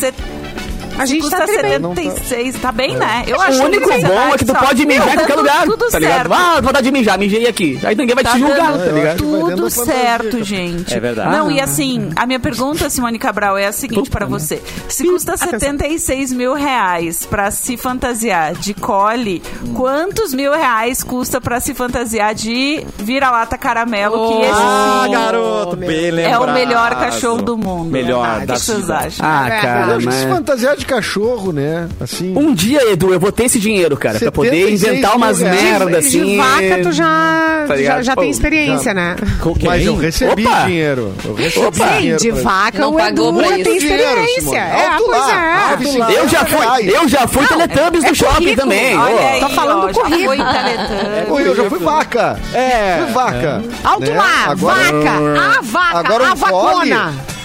A 1.01 1.07
gente 1.07 1.23
custa 1.23 1.39
tá 1.39 1.45
tri 1.47 1.57
bem. 1.63 1.71
76, 1.71 2.61
tá 2.61 2.73
bem, 2.73 2.97
né? 2.97 3.25
Eu 3.27 3.41
acho 3.41 3.61
O 3.63 3.65
único 3.67 3.89
que 3.89 3.99
bom 4.05 4.35
é 4.35 4.39
que 4.39 4.45
tu 4.45 4.55
pode 4.55 4.87
mijar 4.87 5.09
em 5.09 5.11
qualquer 5.17 5.27
Tudo- 5.27 5.37
lugar. 5.39 5.65
Tudo 5.65 5.91
tá 5.91 5.99
ligado? 5.99 6.15
certo. 6.29 6.33
Ah, 6.33 6.61
vontade 6.61 6.85
de 6.87 6.93
mijar, 6.93 7.19
mijei 7.19 7.47
aqui. 7.47 7.79
Aí 7.85 7.95
ninguém 7.95 8.15
vai 8.15 8.25
Tá 8.25 8.33
te 8.33 8.39
julgar, 8.41 8.73
tá 8.79 8.85
ligado? 8.87 9.17
Tudo 9.19 9.71
certo, 9.71 10.43
gente. 10.45 10.95
É 10.95 11.01
verdade. 11.01 11.31
Não, 11.37 11.51
e 11.51 11.61
assim, 11.61 12.11
a 12.17 12.27
minha 12.27 12.39
pergunta, 12.41 12.89
Simone 12.91 13.19
Cabral, 13.19 13.57
é 13.59 13.67
a 13.67 13.73
seguinte 13.73 14.11
para 14.11 14.27
você. 14.27 14.63
Se 14.89 15.05
custa 15.05 15.37
76 15.37 16.33
mil 16.33 16.55
reais 16.55 17.25
pra 17.27 17.51
se 17.51 17.77
fantasiar 17.77 18.53
de 18.55 18.75
cole, 18.75 19.43
quantos 19.75 20.33
mil 20.35 20.53
reais 20.53 21.03
custa 21.03 21.41
pra 21.41 21.61
se 21.61 21.75
fantasiar 21.75 22.35
de 22.35 22.85
vira-lata 22.99 23.57
caramelo, 23.59 24.29
que 24.29 24.43
esse 24.43 24.53
Ah, 24.63 25.07
garoto, 25.11 25.77
bem 25.77 26.21
é 26.23 26.39
o 26.39 26.53
melhor 26.53 26.91
cachorro 26.97 27.43
do 27.43 27.57
mundo. 27.57 27.91
Melhor 27.91 28.43
O 28.43 28.47
que 28.47 28.59
vocês 28.59 28.91
acham? 28.91 29.27
Ah, 29.27 29.49
É, 29.49 29.61
cara, 29.61 29.93
Eu 29.93 29.97
acho 29.99 30.07
que 30.07 30.13
se 30.15 30.27
fantasiar 30.29 30.77
de 30.77 30.85
cachorro, 30.91 31.53
né? 31.53 31.89
Assim. 32.01 32.37
Um 32.37 32.53
dia, 32.53 32.91
Edu, 32.93 33.13
eu 33.13 33.21
vou 33.21 33.31
ter 33.31 33.45
esse 33.45 33.61
dinheiro, 33.61 33.97
cara, 33.97 34.19
pra 34.19 34.33
poder 34.33 34.51
76 34.51 34.83
inventar 34.83 35.17
umas 35.17 35.41
merdas 35.41 36.07
assim. 36.07 36.25
De 36.25 36.37
vaca, 36.37 36.83
tu 36.83 36.93
já, 36.93 37.65
Tá 37.69 37.77
já, 37.77 38.03
já 38.03 38.15
Pô, 38.17 38.23
tem 38.23 38.31
experiência, 38.31 38.93
né? 38.93 39.15
Com 39.41 39.55
quem? 39.55 39.69
Mas 39.69 39.87
eu 39.87 39.95
recebi 39.97 40.45
Opa! 40.45 40.65
dinheiro. 40.65 41.15
Eu 41.25 41.35
recebi 41.35 41.67
Opa! 41.67 41.87
dinheiro. 41.99 42.19
de 42.19 42.33
pra- 42.33 42.43
vaca, 42.43 42.79
Não 42.81 42.95
o 42.95 43.01
Edu 43.01 43.41
já 43.41 43.51
tem 43.63 43.77
experiência. 43.77 44.41
Simone. 44.41 44.57
É, 44.59 44.87
Alto 44.89 45.05
pois 45.05 45.19
lá, 45.21 45.33
é. 45.33 45.99
lá. 45.99 46.13
Eu 46.13 46.29
já 46.29 46.45
fui, 46.45 46.91
eu 46.91 47.09
já 47.09 47.27
fui 47.29 47.47
Teletubbies 47.47 48.05
no 48.05 48.15
shopping 48.15 48.35
currículo. 48.35 48.57
também. 48.57 48.99
Olha 48.99 49.29
aí, 49.31 49.41
Tá 49.41 49.49
falando 49.51 49.85
ó, 49.85 49.93
já 49.93 50.03
currículo. 50.03 51.35
Oi, 51.35 51.49
eu 51.49 51.57
já 51.57 51.71
fui 51.71 51.79
vaca. 51.79 52.41
É. 52.53 53.03
Fui 53.05 53.13
vaca. 53.13 53.63
Alto 53.85 54.11
né? 54.11 54.17
lá, 54.19 54.55
vaca, 54.55 55.11
a 55.59 55.61
vaca, 55.63 55.99
Agora 55.99 56.29
a 56.31 56.33
um 56.33 57.40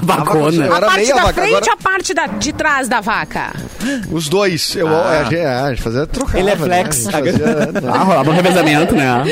fole. 0.00 0.06
vacona. 0.06 0.64
A 0.74 0.76
A 0.76 0.80
parte 0.80 1.08
da 1.08 1.14
vaca, 1.22 1.32
frente 1.34 1.56
agora- 1.56 1.72
a 1.72 1.76
parte 1.76 2.14
da, 2.14 2.26
de 2.26 2.52
trás 2.52 2.88
da 2.88 3.00
vaca. 3.00 3.52
Os 4.10 4.28
dois. 4.28 4.74
Eu, 4.76 4.88
é, 4.88 5.18
a 5.20 5.22
gente- 5.24 5.36
é, 5.36 5.46
a 5.46 5.70
gente 5.70 5.82
fazia 5.82 6.06
trocava, 6.06 6.38
Ele 6.38 6.50
é 6.50 6.56
né? 6.56 6.64
flex. 6.64 7.06
A 7.08 7.10
gente 7.22 7.32
fazia- 7.38 7.92
Ah, 7.92 7.98
rolava 8.04 8.30
um 8.30 8.34
revezamento, 8.34 8.94
né? 8.94 9.22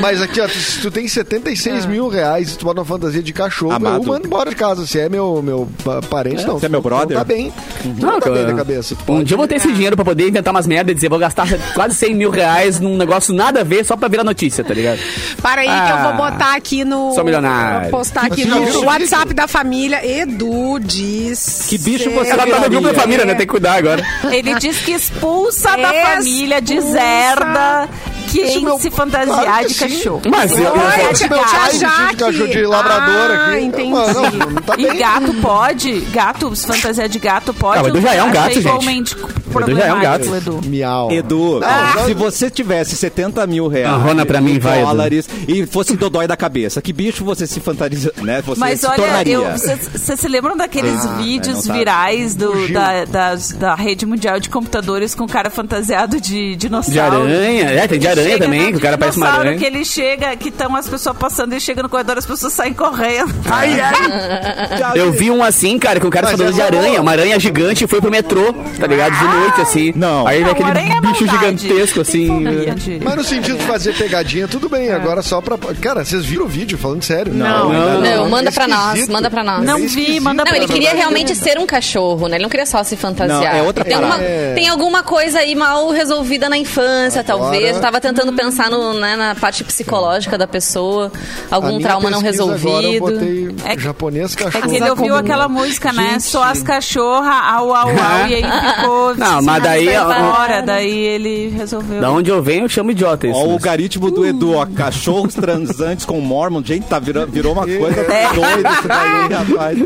Mas 0.00 0.20
aqui, 0.22 0.40
ó, 0.40 0.46
tu, 0.46 0.54
se 0.58 0.80
tu 0.80 0.90
tem 0.90 1.06
76 1.08 1.86
mil 1.86 2.08
reais 2.08 2.52
e 2.52 2.58
tu 2.58 2.64
bota 2.64 2.80
uma 2.80 2.86
fantasia 2.86 3.22
de 3.22 3.32
cachorro, 3.32 3.72
Amado. 3.72 4.02
eu 4.02 4.06
mando 4.06 4.26
embora 4.26 4.50
de 4.50 4.56
casa. 4.56 4.86
Se 4.86 4.98
é 4.98 5.08
meu, 5.08 5.40
meu 5.42 5.68
pa- 5.84 6.00
parente, 6.02 6.44
não. 6.46 6.58
se 6.58 6.66
é 6.66 6.68
meu 6.68 6.80
brother. 6.82 7.16
Tá 7.16 7.24
bem. 7.24 7.52
Tu 7.82 7.88
Não, 8.04 8.12
não 8.12 8.20
tá 8.20 8.30
bem 8.30 8.44
na 8.46 8.54
cabeça. 8.54 8.94
Um 8.94 8.96
pode- 9.04 9.24
dia 9.24 9.34
eu 9.34 9.38
vou 9.38 9.48
ter 9.48 9.56
esse 9.56 9.72
dinheiro 9.72 9.96
pra 9.96 10.04
poder 10.04 10.28
inventar 10.28 10.52
umas 10.52 10.66
merdas 10.66 10.92
e 10.92 10.94
dizer, 10.94 11.08
vou 11.08 11.18
gastar 11.18 11.46
quase 11.74 11.94
100 11.94 12.14
mil 12.14 12.30
reais 12.30 12.78
num 12.80 12.96
negócio 12.96 13.34
nada 13.34 13.60
a 13.60 13.64
ver 13.64 13.84
só 13.84 13.96
pra 13.96 14.08
virar 14.08 14.24
notícia, 14.24 14.62
tá 14.64 14.74
ligado? 14.74 14.98
Para 15.42 15.62
aí 15.62 15.66
que 15.66 15.72
eu 15.92 15.96
Ah. 15.96 16.12
vou 16.16 16.30
botar 16.30 16.54
aqui 16.56 16.84
no. 16.84 17.14
Sou 17.14 17.24
milionário. 17.24 17.90
Postar 17.90 18.26
aqui 18.26 18.44
Mas 18.44 18.74
no 18.74 18.84
WhatsApp? 18.84 19.34
Da 19.40 19.48
família. 19.48 20.04
Edu 20.04 20.78
diz. 20.78 21.66
Que 21.68 21.78
bicho 21.78 22.10
você 22.10 22.30
Ela 22.30 22.46
tá 22.46 22.60
no 22.60 22.68
grupo 22.68 22.88
da 22.88 22.94
família, 22.94 23.24
né? 23.24 23.34
Tem 23.34 23.46
que 23.46 23.52
cuidar 23.52 23.74
agora. 23.74 24.04
Ele 24.30 24.54
diz 24.56 24.78
que 24.80 24.92
expulsa 24.92 25.76
da 25.76 25.92
família, 25.92 26.60
deserda 26.60 27.88
quem 28.30 28.64
meu- 28.64 28.78
se 28.78 28.90
fantasiar 28.90 29.44
claro 29.44 29.68
de 29.68 29.74
cachorro. 29.74 30.22
Mas 30.30 30.52
eu, 30.52 30.58
eu, 30.64 30.70
Olha, 30.72 31.02
eu, 31.02 31.28
meu 31.30 31.38
pai 31.44 31.72
de 32.10 32.16
cachorro 32.16 32.48
de 32.48 32.62
labrador 32.66 33.30
Ah, 33.30 33.52
aqui. 33.52 33.64
entendi. 33.64 33.90
Mano, 33.90 34.12
não, 34.14 34.50
não 34.50 34.62
tá 34.62 34.74
E 34.78 34.94
gato 34.96 35.34
pode? 35.40 36.00
Gato, 36.12 36.54
se 36.56 36.66
fantasia 36.66 37.08
de 37.08 37.18
gato 37.18 37.52
pode? 37.54 37.78
Ah, 37.78 37.82
o 37.82 37.88
Edu 37.88 38.00
já 38.00 38.14
é 38.14 38.22
um 38.22 38.30
gato, 38.30 38.50
é 38.50 38.54
gente. 38.54 38.60
igualmente 38.66 39.16
Edu 39.16 39.74
já 39.76 39.84
é 39.86 39.92
um 39.94 40.00
gato. 40.00 40.34
Edu? 40.34 40.60
Miau. 40.66 41.10
Edu, 41.10 41.60
Não, 41.60 42.04
se 42.06 42.14
você 42.14 42.50
tivesse 42.50 42.96
70 42.96 43.46
mil 43.46 43.66
reais 43.68 43.94
Ah, 43.94 43.96
Rona, 43.96 44.24
pra 44.24 44.40
mim, 44.40 44.58
vai, 44.58 44.82
dólares 44.82 45.28
e 45.48 45.66
fosse 45.66 45.96
dodói 45.96 46.26
da 46.26 46.36
cabeça, 46.36 46.80
que 46.80 46.92
bicho 46.92 47.24
você 47.24 47.46
se 47.46 47.60
fantasia, 47.60 48.12
né? 48.22 48.42
Você 48.46 48.60
Mas 48.60 48.80
se 48.80 48.86
olha, 48.86 48.96
tornaria? 48.96 49.34
eu- 49.34 49.44
vocês 49.52 50.20
se 50.20 50.28
lembram 50.28 50.56
daqueles 50.56 51.04
vídeos 51.18 51.66
não 51.66 51.72
tá. 51.74 51.78
virais 51.78 52.34
do, 52.34 52.68
da, 52.72 53.04
das- 53.04 53.52
da 53.52 53.74
rede 53.74 54.06
mundial 54.06 54.38
de 54.38 54.48
computadores 54.48 55.14
com 55.14 55.24
o 55.24 55.28
cara 55.28 55.50
fantasiado 55.50 56.20
de 56.20 56.54
dinossauro? 56.56 56.92
De 56.92 57.00
aranha. 57.00 57.70
É, 57.70 57.88
tem 57.88 57.98
de 57.98 58.06
aranha 58.08 58.19
Chega 58.24 58.44
também, 58.44 58.70
que 58.72 58.76
o 58.78 58.80
cara 58.80 58.98
parece 58.98 59.16
uma 59.18 59.28
aranha. 59.28 59.58
que 59.58 59.64
ele 59.64 59.84
chega, 59.84 60.34
que 60.36 60.48
estão 60.48 60.74
as 60.76 60.88
pessoas 60.88 61.16
passando, 61.16 61.52
ele 61.52 61.60
chega 61.60 61.82
no 61.82 61.88
corredor, 61.88 62.18
as 62.18 62.26
pessoas 62.26 62.52
saem 62.52 62.72
correndo. 62.74 63.34
Ai, 63.50 63.80
ai. 63.80 64.92
Eu 64.94 65.12
vi 65.12 65.30
um 65.30 65.42
assim, 65.42 65.78
cara, 65.78 65.98
que 66.00 66.06
o 66.06 66.10
cara 66.10 66.28
Mas 66.28 66.36
fantasia 66.38 66.54
de 66.54 66.60
é 66.76 66.78
aranha, 66.78 67.00
uma 67.00 67.10
aranha 67.10 67.38
gigante 67.38 67.84
e 67.84 67.86
foi 67.86 68.00
pro 68.00 68.10
metrô, 68.10 68.52
tá 68.78 68.86
ligado? 68.86 69.16
De 69.18 69.24
noite, 69.24 69.60
assim. 69.60 69.92
Não. 69.96 70.26
Aí 70.26 70.36
vem 70.38 70.44
Não, 70.44 70.52
aquele 70.52 70.70
aranha 70.70 70.96
é 70.96 71.00
bicho 71.00 71.26
gigantesco, 71.26 72.00
assim. 72.00 72.42
de- 72.74 73.00
Mas 73.02 73.14
no 73.16 73.24
sentido 73.24 73.58
de 73.58 73.64
fazer 73.64 73.94
pegadinha, 73.94 74.46
tudo 74.48 74.68
bem. 74.68 74.90
Agora 74.90 75.22
só 75.22 75.40
pra. 75.40 75.56
Cara, 75.80 76.04
vocês 76.04 76.24
viram 76.24 76.44
o 76.44 76.48
vídeo, 76.48 76.78
falando 76.78 77.02
sério? 77.02 77.32
Não, 77.32 77.70
Não, 77.72 78.00
Não, 78.00 78.28
manda 78.28 78.50
pra 78.52 78.66
nós, 78.68 79.08
manda 79.08 79.30
pra 79.30 79.42
nós. 79.44 79.64
Não 79.64 79.78
É 79.78 79.80
vi, 79.86 80.20
manda 80.20 80.38
Não, 80.38 80.44
pra 80.44 80.56
ele 80.56 80.66
nós. 80.66 80.74
queria 80.74 80.94
realmente 80.94 81.34
ser 81.34 81.58
um 81.58 81.66
cachorro, 81.66 82.28
né? 82.28 82.36
Ele 82.36 82.42
não 82.42 82.50
queria 82.50 82.66
só 82.66 82.82
se 82.82 82.96
fantasiar. 82.96 83.40
Não, 83.54 83.60
é 83.60 83.62
outra 83.62 83.84
tem, 83.84 83.94
parada. 83.94 84.14
uma- 84.16 84.22
É. 84.24 84.52
tem 84.54 84.68
alguma 84.68 85.02
coisa 85.02 85.38
aí 85.40 85.54
mal 85.54 85.88
resolvida 85.90 86.48
na 86.48 86.56
infância, 86.56 87.22
talvez. 87.24 87.76
Eu 87.76 87.80
tava 87.80 88.00
Não, 88.02 88.09
tentando 88.12 88.32
pensar 88.32 88.70
no, 88.70 88.94
né, 88.94 89.16
na 89.16 89.34
parte 89.34 89.64
psicológica 89.64 90.36
da 90.36 90.46
pessoa, 90.46 91.10
algum 91.50 91.78
trauma 91.80 92.10
não 92.10 92.20
pesquisa 92.20 92.42
Agora 92.42 92.86
eu 92.86 92.92
resolvido. 92.92 93.00
botei 93.00 93.54
É 93.72 93.76
que- 93.76 93.82
japonês 93.82 94.34
É 94.36 94.44
cachorro. 94.44 94.68
que 94.68 94.76
ele 94.76 94.90
ouviu 94.90 95.14
aquela 95.16 95.48
música, 95.48 95.92
né? 95.92 96.10
Gente. 96.12 96.22
Só 96.24 96.42
as 96.42 96.62
cachorras, 96.62 97.34
au, 97.52 97.74
au, 97.74 97.88
au, 97.88 98.26
e 98.28 98.34
aí 98.34 98.42
ficou... 98.42 99.14
Não, 99.20 99.42
mas 99.42 99.62
daí, 99.62 99.88
fora, 99.94 100.62
daí 100.62 100.90
ele 100.98 101.48
resolveu... 101.48 102.00
Da 102.00 102.10
onde 102.10 102.30
eu 102.30 102.42
venho, 102.42 102.64
eu 102.64 102.68
chamo 102.68 102.90
idiota 102.90 103.26
isso. 103.26 103.38
Ó, 103.38 103.44
o 103.46 103.52
né? 103.52 103.58
garitmo 103.60 104.10
do 104.10 104.24
Edu, 104.26 104.54
ó. 104.54 104.66
Cachorros 104.66 105.34
transantes 105.34 106.04
com 106.04 106.20
Mormon. 106.20 106.62
Gente, 106.64 106.86
tá 106.86 106.98
virou, 106.98 107.26
virou 107.26 107.52
uma 107.52 107.66
coisa 107.66 108.00
É. 108.00 108.32
doida 108.32 108.70
isso 108.70 108.88
daí, 108.88 109.28
rapaz. 109.32 109.78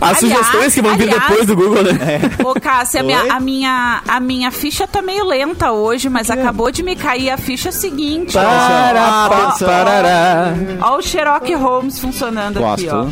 Aliás, 0.00 0.18
sugestões 0.18 0.74
que 0.74 0.82
vão 0.82 0.96
vir 0.96 1.04
aliás- 1.04 1.22
depois 1.28 1.46
do 1.46 1.56
Google, 1.56 1.82
né? 1.84 2.20
Ô, 2.44 2.54
Cássia, 2.60 3.00
a 3.00 3.02
minha, 3.02 3.20
a, 3.34 3.40
minha, 3.40 4.02
a 4.06 4.20
minha 4.20 4.50
ficha 4.50 4.86
tá 4.86 5.00
meio 5.02 5.24
lenta 5.24 5.72
hoje, 5.72 6.08
mas 6.08 6.30
acabou 6.30 6.70
de 6.70 6.82
me 6.82 6.96
cair 6.96 7.30
a 7.30 7.36
ficha 7.36 7.55
seguinte. 7.72 8.32
Para, 8.32 9.26
Atenção. 9.26 9.68
parará. 9.68 10.54
Ó 10.82 10.96
o 10.98 11.02
Sherlock 11.02 11.54
Holmes 11.54 11.98
funcionando 11.98 12.64
aqui, 12.64 12.88
ó. 12.88 13.06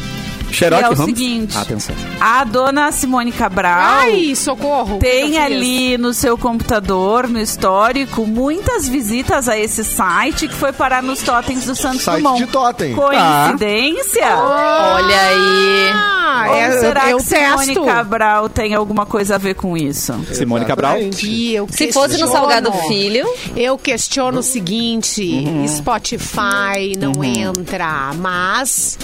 Que 0.55 0.59
Sherlock 0.59 0.85
é 0.85 0.89
o 0.91 0.95
Holmes. 0.95 1.17
seguinte, 1.19 1.59
Atenção. 1.59 1.95
a 2.21 2.45
dona 2.45 2.93
Simone 2.93 3.33
Cabral... 3.33 3.77
Ai, 3.77 4.35
socorro. 4.37 4.99
Tem 4.99 5.33
que 5.33 5.39
ali 5.39 5.99
no 5.99 6.15
seu 6.15 6.39
computador, 6.39 7.29
no 7.29 7.41
histórico, 7.41 8.25
muitas 8.25 8.89
visitas 8.89 9.49
a 9.49 9.59
esse 9.59 9.83
site 9.83 10.47
que 10.47 10.55
foi 10.55 10.73
parar 10.73 11.03
nos 11.03 11.23
totens 11.23 11.65
do 11.65 11.75
Santos 11.75 12.03
Site 12.03 12.23
Dumont. 12.23 12.39
de 12.45 12.47
totem. 12.51 12.95
Coincidência? 12.95 14.27
Olha 14.37 15.21
aí. 15.21 15.91
Ah, 15.93 16.47
Ou 16.49 16.55
é, 16.57 16.81
será 16.81 17.11
eu 17.11 17.17
que 17.19 17.23
Simone 17.25 17.67
testo. 17.67 17.85
Cabral 17.85 18.49
tem 18.49 18.75
alguma 18.75 19.07
coisa 19.07 19.35
a 19.37 19.39
ver 19.39 19.55
com 19.55 19.77
isso? 19.77 20.13
Simone 20.33 20.65
Cabral. 20.65 20.93
Exatamente. 20.99 21.27
E 21.29 21.55
eu 21.55 21.67
Se 21.71 21.93
fosse 21.93 22.19
no. 22.21 22.29
Salgado 22.29 22.73
Filho, 22.89 23.27
Eu 23.57 23.77
questiono 23.79 24.39
o 24.41 24.43
seguinte: 24.43 25.45
Spotify 25.69 26.97
não 26.99 27.23
entra, 27.25 28.13
mas. 28.17 28.99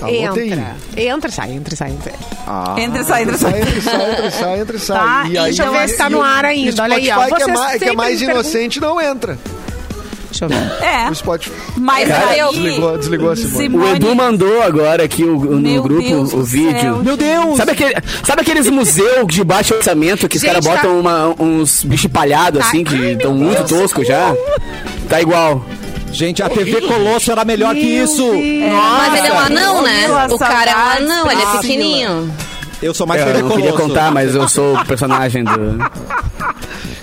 Alô, 0.00 0.32
TI. 0.34 0.42
entra. 0.52 0.76
Entra, 0.96 1.30
sai, 1.30 1.52
entra, 1.52 1.76
sai, 1.76 1.90
entra. 1.90 2.12
Entre 2.78 3.00
e 3.00 3.04
sai, 3.04 3.22
entre 3.22 3.34
e 3.34 3.38
sai. 3.38 3.60
Entra, 3.60 3.76
e 3.76 3.80
sai, 3.82 4.10
entra, 4.10 4.26
e 4.26 4.30
sai, 4.30 4.60
entra, 4.60 4.76
e 4.76 4.80
sai. 4.80 4.96
Tá, 4.98 5.24
E 5.28 5.38
aí, 5.38 5.44
deixa 5.46 5.64
eu 5.64 5.72
ver 5.72 5.88
se 5.88 5.96
tá 5.96 6.10
no 6.10 6.22
ar 6.22 6.44
o 6.44 6.48
ainda, 6.48 6.82
olha 6.82 6.96
aí, 6.96 7.10
ó. 7.10 7.26
Spotify, 7.26 7.36
que 7.36 7.42
é 7.42 7.46
Vocês 7.46 7.58
mais, 7.58 7.78
que 7.78 7.84
é 7.88 7.92
mais 7.92 8.22
inocente, 8.22 8.80
não 8.80 9.00
entra. 9.00 9.38
Deixa 10.30 10.44
eu 10.44 10.48
ver. 10.50 10.84
É, 10.84 11.08
O 11.10 11.14
Spotify 11.14 11.52
mas 11.78 12.08
Cara, 12.08 12.26
aí... 12.30 12.38
eu- 12.40 12.52
desligou, 12.52 12.98
desligou 12.98 13.30
a 13.30 13.36
Simone. 13.36 13.54
O 13.54 13.58
Simone- 13.62 13.96
Edu 13.96 14.14
mandou 14.14 14.62
agora 14.62 15.02
aqui 15.04 15.22
o, 15.24 15.38
no 15.38 15.60
Meu 15.60 15.82
grupo 15.82 16.02
Deus 16.02 16.32
o 16.34 16.42
vídeo. 16.42 16.78
céu, 16.80 16.96
Meu 17.02 17.16
Deus! 17.16 17.56
Sabe, 17.56 17.72
aquele, 17.72 17.94
sabe 18.24 18.40
aqueles 18.42 18.68
museus 18.68 19.26
de 19.28 19.42
baixo 19.42 19.74
orçamento 19.74 20.28
que 20.28 20.36
os 20.36 20.42
Gente, 20.42 20.50
caras 20.50 20.64
tá- 20.66 20.74
botam 20.74 21.00
uma- 21.00 21.28
uns 21.42 21.84
bichos 21.84 22.10
palhados 22.10 22.60
assim, 22.60 22.84
Tá- 22.84 22.90
que 22.90 22.96
Ai, 22.96 23.12
estão 23.12 23.32
muito 23.34 23.64
toscos 23.64 24.06
já? 24.06 24.34
Tá 25.08 25.22
igual. 25.22 25.64
Gente, 26.16 26.42
a 26.42 26.48
TV 26.48 26.80
Colosso 26.80 27.30
era 27.30 27.44
melhor 27.44 27.74
que 27.74 27.80
isso. 27.80 28.26
mas 28.26 29.18
ele 29.18 29.26
é 29.26 29.32
um 29.34 29.38
anão, 29.38 29.82
né? 29.82 30.06
O 30.30 30.38
cara 30.38 30.70
é 30.70 30.74
um 30.74 31.04
anão, 31.04 31.30
ele 31.30 31.42
é 31.42 31.46
pequenininho. 31.58 32.34
Eu 32.80 32.94
sou 32.94 33.06
mais 33.06 33.20
Eu 33.20 33.26
TV 33.26 33.42
não 33.42 33.48
Colosso. 33.50 33.62
queria 33.62 33.78
contar, 33.86 34.10
mas 34.10 34.34
eu 34.34 34.48
sou 34.48 34.76
o 34.78 34.84
personagem 34.86 35.44
do. 35.44 35.78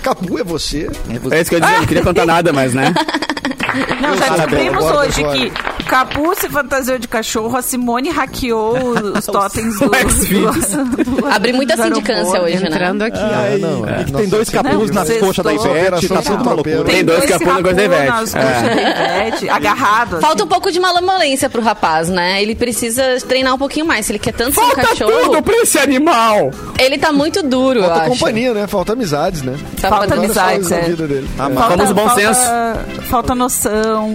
Capu, 0.02 0.36
é 0.38 0.42
você? 0.42 0.90
É 1.30 1.40
isso 1.40 1.48
que 1.48 1.54
eu 1.54 1.60
ia 1.60 1.64
dizer, 1.64 1.78
não 1.78 1.86
queria 1.86 2.02
contar 2.02 2.26
nada, 2.26 2.52
mas 2.52 2.74
né? 2.74 2.92
Não, 4.00 4.16
já 4.16 4.28
descobrimos 4.28 4.84
hoje 4.84 5.24
que 5.24 5.84
Capu 5.84 6.34
se 6.34 6.48
fantasiou 6.48 6.98
de 6.98 7.08
cachorro, 7.08 7.56
a 7.56 7.62
Simone 7.62 8.10
hackeou 8.10 8.76
os 9.16 9.26
totens 9.26 9.78
do... 9.78 9.86
O 9.90 10.10
Xvideos. 10.10 10.66
do- 10.66 11.26
Abri 11.30 11.52
muita 11.52 11.76
do 11.76 11.82
sindicância 11.82 12.40
hoje, 12.42 12.58
né? 12.60 12.68
Entrando 12.68 13.02
aqui. 13.02 13.18
Ah, 13.18 13.56
não. 13.60 13.86
é. 13.86 13.98
Nossa, 14.00 14.12
tem 14.16 14.28
dois 14.28 14.48
capuz 14.50 14.90
Não, 14.90 14.94
nas 15.04 15.16
coxas 15.18 15.44
da 15.44 15.52
Ivete, 15.52 16.08
tá 16.08 16.22
tudo 16.22 16.42
uma 16.42 16.52
loucura. 16.54 16.84
Tem 16.84 17.04
dois 17.04 17.28
da 17.28 17.36
Ivete. 17.36 18.06
nas 18.06 18.34
É. 18.34 18.40
coxas 18.40 18.62
da 18.62 19.16
Ivete, 19.24 19.48
agarrado. 19.48 20.12
assim. 20.16 20.26
Falta 20.26 20.44
um 20.44 20.48
pouco 20.48 20.70
de 20.72 20.80
malemolência 20.80 21.50
pro 21.50 21.60
rapaz, 21.62 22.08
né? 22.08 22.42
Ele 22.42 22.54
precisa 22.54 23.02
treinar 23.28 23.54
um 23.54 23.58
pouquinho 23.58 23.86
mais. 23.86 24.06
Se 24.06 24.12
ele 24.12 24.18
quer 24.18 24.32
tanto 24.32 24.54
ser 24.54 24.60
um 24.60 24.64
Falta 24.66 24.82
cachorro, 24.82 25.12
tudo 25.24 25.42
pra 25.42 25.54
esse 25.56 25.78
animal! 25.78 26.50
ele 26.78 26.98
tá 26.98 27.12
muito 27.12 27.42
duro, 27.42 27.80
eu 27.80 27.84
Falta 27.84 28.00
acho. 28.02 28.10
companhia, 28.10 28.54
né? 28.54 28.66
Falta 28.66 28.92
amizades, 28.92 29.42
né? 29.42 29.56
Falta 29.78 30.14
amizades, 30.14 30.70
na 30.70 30.76
é. 30.76 30.84
Amar. 31.38 31.68
Famoso 31.70 31.94
bom 31.94 32.06
falta, 32.06 32.20
senso. 32.20 32.40
Falta 33.08 33.34
noção, 33.34 33.63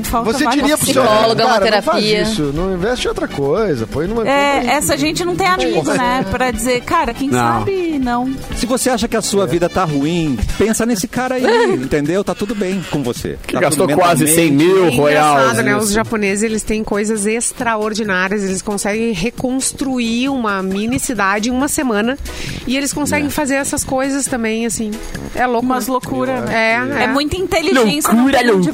falta 0.04 0.32
Você 0.34 0.48
diria 0.48 0.78
pro 0.78 0.86
seu 0.86 1.02
Psicóloga, 1.04 1.46
uma 1.46 1.54
cara, 1.60 1.76
não 1.76 1.82
faz 1.82 2.04
terapia. 2.04 2.22
isso, 2.22 2.52
não 2.54 2.74
investe 2.74 3.06
em 3.06 3.10
outra 3.10 3.28
coisa, 3.28 3.88
põe 3.88 4.08
numa... 4.08 4.28
É, 4.28 4.66
essa 4.68 4.98
gente 4.98 5.24
não 5.26 5.36
tem 5.36 5.48
amigo, 5.48 5.84
né? 5.94 6.26
Pra 6.30 6.52
dizer, 6.52 6.82
cara, 6.82 7.14
quem 7.14 7.30
Não. 7.30 7.38
sabe 7.60 8.00
não. 8.00 8.32
Se 8.56 8.66
você 8.66 8.90
acha 8.90 9.08
que 9.08 9.18
a 9.18 9.22
sua 9.22 9.46
vida 9.48 9.68
tá 9.70 9.84
ruim, 9.84 10.38
pensa 10.58 10.86
nesse 10.86 11.08
cara 11.08 11.36
aí, 11.36 11.44
entendeu? 11.76 12.24
Tá 12.24 12.34
tudo 12.36 12.54
bem 12.56 12.84
com 12.92 13.02
você. 13.04 13.38
Que 13.46 13.54
Tá 13.54 13.60
gastou 13.62 13.88
quase 13.88 14.24
mentalmente. 14.24 14.50
100 14.50 14.52
mil 14.52 14.86
É 14.86 14.90
royals. 14.96 15.32
engraçado, 15.42 15.64
né? 15.64 15.78
Os 15.78 15.92
japoneses, 15.92 16.44
eles 16.44 16.64
têm 16.64 16.84
coisas 16.84 17.26
extraordinárias. 17.26 18.44
Eles 18.44 18.62
conseguem 18.62 19.12
reconstruir 19.14 20.30
uma 20.30 20.62
mini 20.64 21.00
cidade 21.00 21.50
em 21.50 21.52
uma 21.52 21.68
semana. 21.68 22.18
E 22.68 22.78
eles 22.78 22.94
conseguem 22.94 23.30
fazer 23.30 23.56
essas 23.56 23.84
coisas 23.84 24.26
também, 24.26 24.66
assim. 24.66 24.92
É 25.36 25.46
louco. 25.46 25.66
Umas 25.66 25.88
né? 25.88 25.92
loucuras. 25.94 26.50
É, 26.50 26.74
É, 27.00 27.04
é. 27.04 27.08
muita 27.08 27.36
inteligência, 27.38 28.12
Loucura, 28.14 28.40
tem 28.40 28.52
onde 28.52 28.72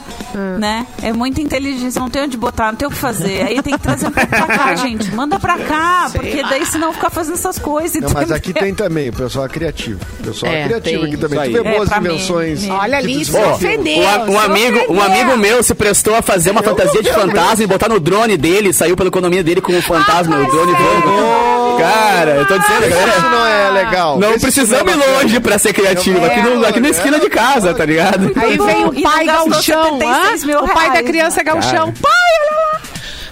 botar, 0.00 0.58
né? 0.58 0.86
É 1.02 1.12
muita 1.12 1.40
inteligência, 1.40 2.00
não 2.00 2.08
tem 2.10 2.22
onde 2.22 2.36
botar, 2.36 2.66
não 2.72 2.76
tem 2.76 2.88
o 2.88 2.90
que 2.90 2.96
fazer. 2.96 3.42
Aí 3.42 3.62
tem 3.62 3.74
que 3.74 3.80
trazer 3.80 4.06
um 4.06 4.10
pouco 4.10 4.28
pra 4.28 4.46
cá, 4.46 4.74
gente. 4.76 5.10
Manda 5.14 5.38
pra 5.38 5.58
cá, 5.58 6.10
porque 6.12 6.42
daí 6.42 6.64
senão 6.66 6.92
ficar 6.92 7.10
fazendo 7.10 7.34
essas 7.34 7.58
coisas. 7.58 8.00
Não, 8.00 8.08
mas 8.10 8.16
entendeu? 8.30 8.36
aqui 8.36 8.52
tem 8.54 8.74
também, 8.74 9.08
o 9.08 9.12
pessoal 9.12 9.46
é 9.46 9.48
criativo. 9.48 10.00
O 10.20 10.22
pessoal 10.24 10.52
é, 10.52 10.60
É, 10.62 10.64
criativo 10.66 11.00
tem. 11.02 11.12
aqui 11.12 11.16
também. 11.20 11.40
Isso 11.50 11.58
Tu 11.58 11.62
vê. 11.62 11.68
É, 11.68 11.74
boas 11.76 11.90
mim, 11.90 11.96
invenções. 11.98 12.62
me- 12.64 12.70
Olha 12.70 12.98
ali, 12.98 13.24
se 13.24 13.36
ofendeu. 13.36 13.98
Um, 14.26 14.32
um 14.32 14.38
amigo, 14.40 14.92
um 14.92 15.02
amigo 15.02 15.36
meu 15.36 15.62
se 15.62 15.74
prestou 15.74 16.14
a 16.14 16.22
fazer 16.22 16.50
uma 16.50 16.62
fantasia 16.62 17.02
de 17.02 17.10
fantasma 17.12 17.64
e 17.64 17.66
botar 17.66 17.88
no 17.88 18.00
drone 18.00 18.36
dele, 18.36 18.72
saiu 18.72 18.96
pelo 18.96 19.10
condomínio 19.10 19.44
dele 19.44 19.60
com 19.60 19.72
um 19.72 19.82
fantasma, 19.82 20.36
o 20.36 20.46
drone 20.50 20.72
voando. 20.72 21.50
Cara, 21.78 22.32
eu 22.32 22.46
tô 22.46 22.58
dizendo, 22.58 22.80
Isso 22.86 22.90
galera. 22.90 23.20
não 23.30 23.46
é 23.46 23.70
legal. 23.70 24.18
Não 24.18 24.30
Esse 24.32 24.40
precisamos 24.40 24.92
ir 24.94 25.00
é 25.00 25.18
longe 25.18 25.40
pra 25.40 25.58
ser 25.58 25.72
criativo. 25.72 26.18
É, 26.18 26.26
Aqui, 26.26 26.42
no, 26.42 26.66
aqui 26.66 26.80
na 26.80 26.88
esquina 26.90 27.18
de 27.18 27.28
casa, 27.30 27.72
tá 27.74 27.84
ligado? 27.86 28.30
Aí 28.36 28.58
vem 28.58 28.84
o 28.86 29.02
pai 29.02 29.24
gastou 29.24 29.89
gauchão, 29.98 30.38
76 30.38 30.42
hã? 30.42 30.46
mil 30.46 30.58
o 30.64 30.68
pai 30.68 30.86
da 30.88 30.92
reais, 30.94 31.06
criança 31.06 31.36
né? 31.38 31.44
gauchão. 31.44 31.92
Pai, 31.92 32.12
olha 32.40 32.56
lá! 32.56 32.69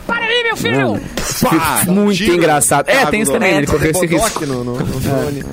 Para 0.08 0.24
aí, 0.24 0.42
meu 0.42 0.56
filho! 0.56 0.98
Pá, 1.42 1.82
Muito 1.86 2.16
tiro. 2.16 2.34
engraçado. 2.34 2.88
É, 2.88 3.04
tem 3.06 3.20
isso 3.20 3.30
também, 3.30 3.58
ele 3.58 3.66
correu 3.66 3.90
esse 3.90 4.06
risco. 4.06 4.46
No, 4.46 4.64
no, 4.64 4.72
no 4.72 5.00
drone. 5.00 5.44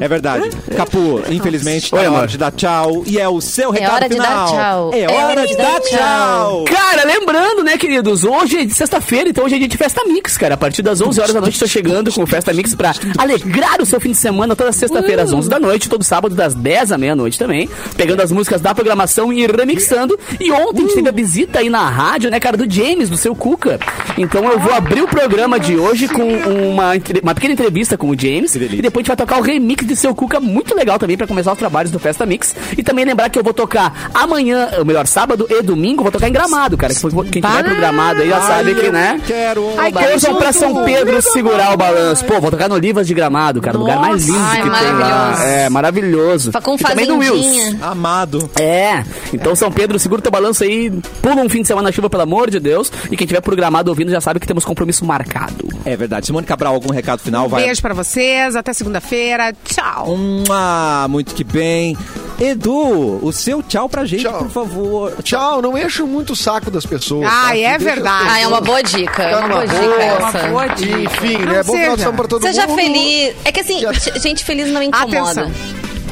É 0.00 0.06
verdade. 0.08 0.48
Capu, 0.76 1.20
infelizmente, 1.28 1.90
tá 1.90 1.96
Oi, 1.98 2.04
na 2.04 2.12
hora 2.12 2.26
de 2.28 2.38
dar 2.38 2.52
tchau. 2.52 3.02
E 3.04 3.18
é 3.18 3.28
o 3.28 3.40
seu 3.40 3.70
recado 3.70 3.94
hora 3.96 4.08
de 4.08 4.16
dar 4.16 4.24
final. 4.24 4.48
tchau. 4.48 4.90
É 4.94 5.10
hora 5.10 5.46
de 5.46 5.56
dar 5.56 5.80
tchau. 5.80 6.64
Cara, 6.64 7.04
lembrando, 7.04 7.64
né, 7.64 7.76
queridos, 7.76 8.22
hoje 8.22 8.60
é 8.60 8.68
sexta-feira, 8.68 9.28
então 9.28 9.44
hoje 9.44 9.56
é 9.56 9.58
dia 9.58 9.68
de 9.68 9.76
Festa 9.76 10.04
Mix, 10.06 10.38
cara. 10.38 10.54
A 10.54 10.56
partir 10.56 10.82
das 10.82 11.00
11 11.00 11.20
horas 11.20 11.34
da 11.34 11.40
noite 11.40 11.58
tô 11.58 11.66
chegando 11.66 12.12
com 12.12 12.22
o 12.22 12.26
Festa 12.26 12.52
Mix 12.52 12.74
pra 12.76 12.94
alegrar 13.18 13.82
o 13.82 13.86
seu 13.86 14.00
fim 14.00 14.12
de 14.12 14.18
semana 14.18 14.54
toda 14.54 14.70
sexta-feira 14.70 15.24
às 15.24 15.32
11 15.32 15.50
da 15.50 15.58
noite, 15.58 15.88
todo 15.88 16.04
sábado 16.04 16.34
das 16.36 16.54
10 16.54 16.92
à 16.92 16.98
meia-noite 16.98 17.36
também, 17.38 17.68
pegando 17.96 18.22
as 18.22 18.30
músicas 18.30 18.60
da 18.60 18.72
programação 18.72 19.32
e 19.32 19.44
remixando. 19.46 20.16
E 20.38 20.52
ontem 20.52 20.78
a 20.78 20.82
gente 20.82 20.94
teve 20.94 21.08
a 21.08 21.12
visita 21.12 21.58
aí 21.58 21.68
na 21.68 21.88
rádio, 21.88 22.30
né, 22.30 22.38
cara, 22.38 22.56
do 22.56 22.72
James, 22.72 23.10
do 23.10 23.16
seu 23.16 23.34
Cuca. 23.34 23.78
Então 24.18 24.44
eu 24.50 24.58
vou 24.58 24.72
abrir 24.72 25.02
o 25.02 25.08
programa 25.08 25.58
de 25.60 25.76
hoje 25.76 26.08
com 26.08 26.22
uma, 26.24 26.92
uma 27.22 27.34
pequena 27.34 27.52
entrevista 27.52 27.96
com 27.98 28.08
o 28.10 28.18
James 28.18 28.54
e 28.54 28.58
depois 28.58 28.94
a 28.94 28.98
gente 29.00 29.08
vai 29.08 29.16
tocar 29.16 29.38
o 29.38 29.42
remix 29.42 29.86
de 29.86 29.94
seu 29.94 30.14
Cuca, 30.14 30.40
muito 30.40 30.74
legal 30.74 30.98
também 30.98 31.16
pra 31.16 31.26
começar 31.26 31.52
os 31.52 31.58
trabalhos 31.58 31.90
do 31.90 31.98
Festa 31.98 32.24
Mix. 32.24 32.54
E 32.76 32.82
também 32.82 33.04
lembrar 33.04 33.28
que 33.28 33.38
eu 33.38 33.42
vou 33.44 33.52
tocar 33.52 34.10
amanhã, 34.14 34.68
ou 34.78 34.84
melhor, 34.84 35.06
sábado 35.06 35.46
e 35.50 35.62
domingo, 35.62 36.02
vou 36.02 36.10
tocar 36.12 36.28
em 36.28 36.32
Gramado, 36.32 36.76
cara. 36.76 36.94
Quem 36.94 37.10
quem 37.30 37.42
tiver 37.42 37.64
programado 37.64 38.22
aí 38.22 38.28
já 38.28 38.40
sabe 38.40 38.74
que, 38.74 38.90
né? 38.90 39.20
Quero. 39.26 39.68
Ai, 39.78 39.92
Corram 39.92 40.36
pra 40.36 40.52
São 40.52 40.84
Pedro 40.84 41.20
segurar 41.22 41.72
o 41.74 41.76
balanço. 41.76 42.24
Pô, 42.24 42.40
vou 42.40 42.50
tocar 42.50 42.68
no 42.68 42.74
Olivas 42.74 43.06
de 43.06 43.14
Gramado, 43.14 43.60
cara. 43.60 43.76
O 43.76 43.80
lugar 43.80 43.98
mais 44.00 44.26
lindo 44.26 44.38
Ai, 44.40 44.62
que 44.62 44.70
tem 44.70 44.70
lá. 44.70 44.92
maravilhoso. 44.92 45.42
É, 45.42 45.68
maravilhoso. 45.68 46.52
Fa- 46.52 46.60
Com 46.60 46.74
e 46.74 46.78
também 46.78 47.06
no 47.06 47.18
Wills. 47.18 47.76
Amado. 47.82 48.50
É, 48.58 49.04
então 49.32 49.54
São 49.54 49.70
Pedro, 49.70 49.98
segura 49.98 50.18
o 50.20 50.22
teu 50.22 50.32
balanço 50.32 50.64
aí, 50.64 50.90
pula 51.22 51.36
um 51.42 51.48
fim 51.48 51.62
de 51.62 51.68
semana 51.68 51.88
na 51.88 51.92
chuva, 51.92 52.08
pelo 52.10 52.22
amor 52.22 52.50
de 52.50 52.58
Deus. 52.60 52.90
E 53.10 53.16
quem 53.16 53.26
tiver 53.26 53.40
programado 53.40 53.85
ouvindo 53.88 54.10
já 54.10 54.20
sabe 54.20 54.40
que 54.40 54.46
temos 54.46 54.64
compromisso 54.64 55.04
marcado. 55.04 55.68
É 55.84 55.96
verdade. 55.96 56.26
Simone 56.26 56.46
Cabral, 56.46 56.74
algum 56.74 56.92
recado 56.92 57.20
final? 57.20 57.48
Vai. 57.48 57.64
Beijo 57.64 57.80
pra 57.82 57.94
vocês, 57.94 58.54
até 58.56 58.72
segunda-feira. 58.72 59.52
Tchau. 59.64 60.16
Ah, 60.50 61.06
muito 61.08 61.34
que 61.34 61.44
bem. 61.44 61.96
Edu, 62.38 63.18
o 63.24 63.32
seu 63.32 63.62
tchau 63.62 63.88
pra 63.88 64.04
gente, 64.04 64.22
Tchau. 64.24 64.38
por 64.38 64.50
favor. 64.50 65.12
Tchau, 65.22 65.62
não 65.62 65.76
encho 65.78 66.06
muito 66.06 66.34
o 66.34 66.36
saco 66.36 66.70
das 66.70 66.84
pessoas. 66.84 67.26
Ah, 67.26 67.46
tá? 67.48 67.56
é 67.58 67.78
verdade. 67.78 68.28
Ah, 68.28 68.40
é 68.40 68.46
uma 68.46 68.60
boa 68.60 68.82
dica. 68.82 69.22
É 69.22 69.36
uma 69.38 69.48
boa 69.48 69.66
dica 69.66 69.80
boa, 69.80 70.02
essa. 70.02 70.38
Uma 70.38 70.48
boa 70.48 70.66
dica. 70.68 70.98
Enfim, 71.00 71.38
Não 71.38 71.52
né? 71.52 71.62
Bom 71.62 71.72
de 71.72 71.78
seja. 71.80 71.96
semana 71.96 72.16
pra 72.16 72.28
todo 72.28 72.42
Seja 72.42 72.66
mundo. 72.66 72.76
feliz. 72.78 73.34
É 73.44 73.52
que 73.52 73.60
assim, 73.60 73.80
Já- 73.80 73.92
gente 73.92 74.44
feliz 74.44 74.68
não 74.70 74.82
incomoda. 74.82 75.30
Atenção. 75.42 75.50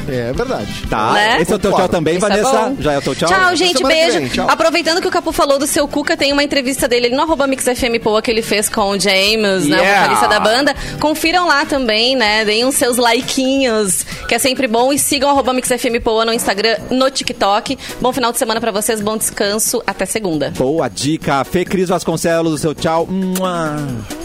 É 0.09 0.33
verdade. 0.33 0.87
Tá, 0.89 1.13
Né? 1.13 1.41
esse 1.41 1.53
é 1.53 1.57
o 1.57 1.59
teu 1.59 1.73
tchau 1.73 1.89
também, 1.89 2.17
Isso 2.17 2.27
é 2.27 2.29
Vanessa. 2.29 2.51
bom. 2.51 2.77
Já 2.81 2.93
é 2.93 2.99
o 2.99 3.03
teu 3.03 3.15
tchau? 3.15 3.29
Tchau, 3.29 3.57
gente, 3.57 3.79
Semana 3.79 3.95
que 3.95 4.01
beijo. 4.03 4.19
vem, 4.21 4.29
tchau. 4.29 4.47
Aproveitando 4.51 5.01
que 5.01 5.09
o 5.09 5.11
Capu 5.11 5.33
falou 5.33 5.59
do 5.59 5.67
seu 5.67 5.87
Cuca, 5.89 6.17
tem 6.17 6.33
uma 6.33 6.43
entrevista 6.43 6.87
dele 6.89 7.07
ali 7.07 7.17
no 7.17 7.23
arroba 7.23 7.47
Mix 7.47 7.65
FM 7.65 7.99
Poa 8.03 8.21
que 8.23 8.31
ele 8.31 8.43
fez 8.43 8.69
com 8.69 8.91
o 8.91 8.99
James, 9.01 9.67
né, 9.67 9.77
o 9.77 9.81
Yeah. 9.81 10.03
vocalista 10.15 10.29
da 10.29 10.41
banda. 10.41 10.75
Confiram 11.01 11.47
lá 11.47 11.65
também, 11.65 12.17
né? 12.17 12.45
Deem 12.45 12.65
os 12.65 12.75
seus 12.75 12.97
likeinhos, 12.99 14.05
que 14.29 14.35
é 14.35 14.39
sempre 14.39 14.67
bom. 14.67 14.93
E 14.93 14.99
sigam 14.99 15.29
o 15.29 15.33
arroba 15.33 15.53
Mix 15.53 15.69
FM 15.69 16.01
Poa 16.03 16.25
no 16.25 16.33
Instagram, 16.33 16.77
no 16.91 17.11
TikTok. 17.11 17.79
Bom 18.01 18.13
final 18.13 18.33
de 18.33 18.39
semana 18.39 18.61
pra 18.61 18.71
vocês, 18.71 19.01
bom 19.01 19.17
descanso. 19.17 19.83
Até 19.87 20.07
segunda. 20.07 20.51
Boa 20.57 20.89
dica. 20.89 21.45
Fê 21.45 21.65
Cris 21.65 21.89
Vasconcelos, 21.89 22.53
o 22.55 22.59
seu 22.59 22.75
tchau. 22.75 23.07
Mua. 23.07 24.24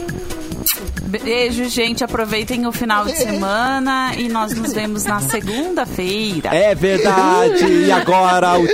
Beijo, 1.09 1.65
gente. 1.69 2.03
Aproveitem 2.03 2.67
o 2.67 2.71
final 2.71 3.05
de 3.05 3.17
semana 3.17 4.11
e 4.17 4.29
nós 4.29 4.53
nos 4.53 4.73
vemos 4.73 5.05
na 5.05 5.19
segunda-feira. 5.21 6.49
É 6.53 6.75
verdade. 6.75 7.65
E 7.65 7.91
agora 7.91 8.59
o. 8.59 8.67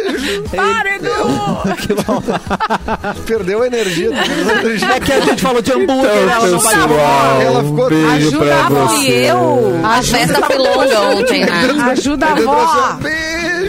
Para, 0.55 0.95
Edu! 0.95 1.75
Que 1.85 1.93
bom. 1.93 2.21
Perdeu 3.25 3.61
a 3.61 3.67
energia. 3.67 4.11
a. 4.11 4.95
É 4.95 4.99
que 4.99 5.11
a 5.11 5.19
gente 5.21 5.41
falou 5.41 5.61
de 5.61 5.71
hambúrguer, 5.71 6.29
ela 6.29 6.47
não 6.47 6.59
vai 6.59 6.75
Ela 7.43 7.63
ficou 7.63 7.87
Ajuda, 7.87 8.87
fui 8.89 9.11
eu. 9.11 9.79
A 9.83 10.01
festa 10.01 10.41
foi 10.45 10.57
longa 10.57 11.01
ontem, 11.15 11.45
né? 11.45 11.91
Ajuda 11.91 12.25
a 12.27 12.31
avó. 12.31 12.99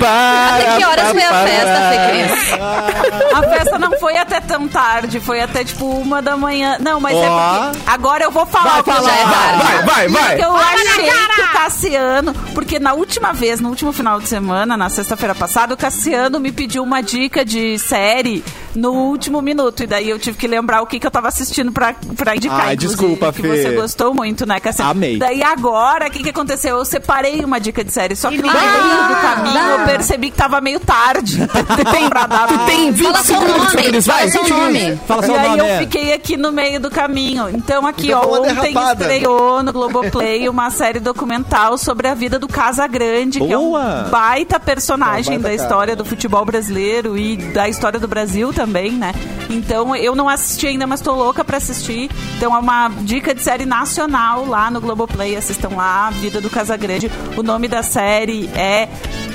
Até 0.04 0.76
que 0.76 0.84
horas 0.84 1.10
foi 1.10 1.22
a 1.22 1.46
festa, 1.46 1.90
Fê 1.90 1.98
Cris? 2.10 3.32
A 3.34 3.42
festa 3.42 3.78
não 3.78 3.98
foi 3.98 4.16
até 4.16 4.40
tão 4.40 4.68
tarde, 4.68 5.20
foi 5.20 5.40
até 5.40 5.64
tipo 5.64 5.86
uma 5.86 6.20
da 6.20 6.36
manhã. 6.36 6.76
Não, 6.80 7.00
mas 7.00 7.14
Ó. 7.14 7.22
é 7.22 7.28
porque. 7.68 7.78
Agora 7.86 8.24
eu 8.24 8.30
vou 8.30 8.46
falar 8.46 8.70
Vai 8.72 8.80
o 8.80 8.84
que 8.84 8.90
eu 8.90 8.94
falar. 8.94 9.08
Já 9.08 9.16
é 9.16 9.24
tarde. 9.24 9.62
Vai, 9.62 9.82
vai, 9.82 10.08
vai. 10.08 10.36
Porque 10.36 10.44
eu 10.44 10.56
achei 10.56 11.10
que 11.34 11.40
o 11.42 11.52
Cassiano. 11.52 12.34
Porque 12.54 12.78
na 12.78 12.92
última 12.92 13.32
vez, 13.32 13.60
no 13.60 13.68
último 13.68 13.92
final 13.92 14.20
de 14.20 14.28
semana, 14.28 14.76
na 14.76 14.88
sexta-feira 14.88 15.34
passada, 15.34 15.74
o 15.74 15.76
Cassiano 15.76 16.40
me 16.40 16.52
pediu 16.52 16.82
uma 16.82 17.02
dica 17.02 17.44
de 17.44 17.78
série 17.78 18.44
no 18.76 18.92
último 18.92 19.40
minuto. 19.42 19.82
E 19.82 19.86
daí 19.86 20.08
eu 20.10 20.18
tive 20.18 20.36
que 20.38 20.46
lembrar 20.46 20.82
o 20.82 20.86
que, 20.86 20.98
que 21.00 21.06
eu 21.06 21.10
tava 21.10 21.28
assistindo 21.28 21.72
pra, 21.72 21.94
pra 22.16 22.36
indicar. 22.36 22.60
Ai, 22.68 22.76
desculpa, 22.76 23.32
que 23.32 23.42
Fê. 23.42 23.48
você 23.62 23.70
gostou 23.74 24.14
muito, 24.14 24.46
né, 24.46 24.60
Cassiano? 24.60 24.90
Amei. 24.90 25.18
Daí 25.18 25.42
agora, 25.42 26.08
o 26.08 26.10
que, 26.10 26.22
que 26.22 26.30
aconteceu? 26.30 26.76
Eu 26.78 26.84
separei 26.84 27.44
uma 27.44 27.58
dica 27.58 27.82
de 27.82 27.92
série. 27.92 28.14
Só 28.16 28.30
que 28.30 28.40
no 28.42 28.48
Ah, 28.48 28.52
meio 28.52 29.08
do 29.08 29.20
caminho 29.20 29.80
eu 29.80 29.84
percebi 29.86 30.30
que 30.30 30.36
tava 30.36 30.60
meio 30.60 30.78
tarde. 30.80 31.38
Tu 31.46 31.84
tem, 31.90 32.08
Tu 32.08 32.66
tem 32.66 32.90
20 32.92 33.06
Fala 33.06 33.22
seu 33.24 33.40
segundos, 33.40 33.70
Fê 33.70 33.76
nome, 33.76 33.88
Cris, 33.88 34.06
fala 34.06 34.18
vai. 34.20 34.28
seu 34.30 34.48
nome. 34.48 34.96
Fala 35.06 35.22
e 35.22 35.26
seu 35.26 35.36
aí 35.36 35.48
nome. 35.48 35.58
eu 35.60 35.64
é. 35.66 35.78
fiquei 35.78 36.12
aqui 36.12 36.36
no 36.36 36.52
meio 36.52 36.80
do 36.80 36.90
caminho. 36.90 37.48
Então 37.50 37.86
aqui, 37.86 38.08
Então 38.08 38.20
ó, 38.20 38.38
ontem 38.40 38.54
derrapada. 38.54 39.04
estreou 39.04 39.62
no 39.62 39.72
Globoplay 39.72 40.48
uma 40.48 40.70
série 40.70 41.00
documental 41.00 41.78
sobre 41.78 42.08
a 42.08 42.14
vida 42.14 42.38
do 42.38 42.48
Casa 42.48 42.86
Grande, 42.86 43.40
que 43.40 43.52
é 43.52 43.58
um 43.58 43.72
baita 44.10 44.58
personagem 44.60 45.34
É 45.34 45.38
um 45.38 45.42
baita 45.42 45.42
da 45.42 45.48
cara. 45.48 45.54
história 45.54 45.96
do 45.96 46.04
futebol 46.04 46.44
brasileiro 46.44 47.16
e 47.16 47.36
da 47.36 47.68
história 47.68 47.98
do 47.98 48.08
Brasil 48.08 48.52
também, 48.52 48.65
né? 48.66 49.14
Então 49.48 49.94
eu 49.94 50.14
não 50.14 50.28
assisti 50.28 50.66
ainda, 50.66 50.86
mas 50.86 51.00
tô 51.00 51.14
louca 51.14 51.44
pra 51.44 51.56
assistir. 51.56 52.10
Então 52.36 52.54
é 52.54 52.58
uma 52.58 52.88
dica 53.02 53.34
de 53.34 53.40
série 53.42 53.64
nacional 53.64 54.44
lá 54.46 54.70
no 54.70 54.80
Globoplay. 54.80 55.36
Assistam 55.36 55.70
lá, 55.76 56.10
Vida 56.10 56.40
do 56.40 56.50
Casa 56.50 56.76
Grande. 56.76 57.10
O 57.36 57.42
nome 57.42 57.68
da 57.68 57.82
série 57.82 58.50
é 58.56 58.88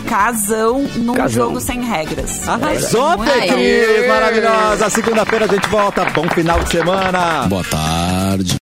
Casão 0.08 0.82
num 0.98 1.14
Casão. 1.14 1.46
jogo 1.46 1.62
sem 1.62 1.82
regras. 1.84 2.48
Arrasou, 2.48 3.18
Muito 3.18 3.32
Fê 3.32 3.40
Ai. 3.40 3.48
Cris. 3.48 4.08
Maravilhosa. 4.08 4.90
Segunda-feira 4.90 5.46
a 5.46 5.48
gente 5.48 5.68
volta. 5.70 6.04
Bom 6.14 6.28
final 6.30 6.60
de 6.64 6.70
semana. 6.70 7.48
Boa 7.48 7.64
tarde. 7.64 8.58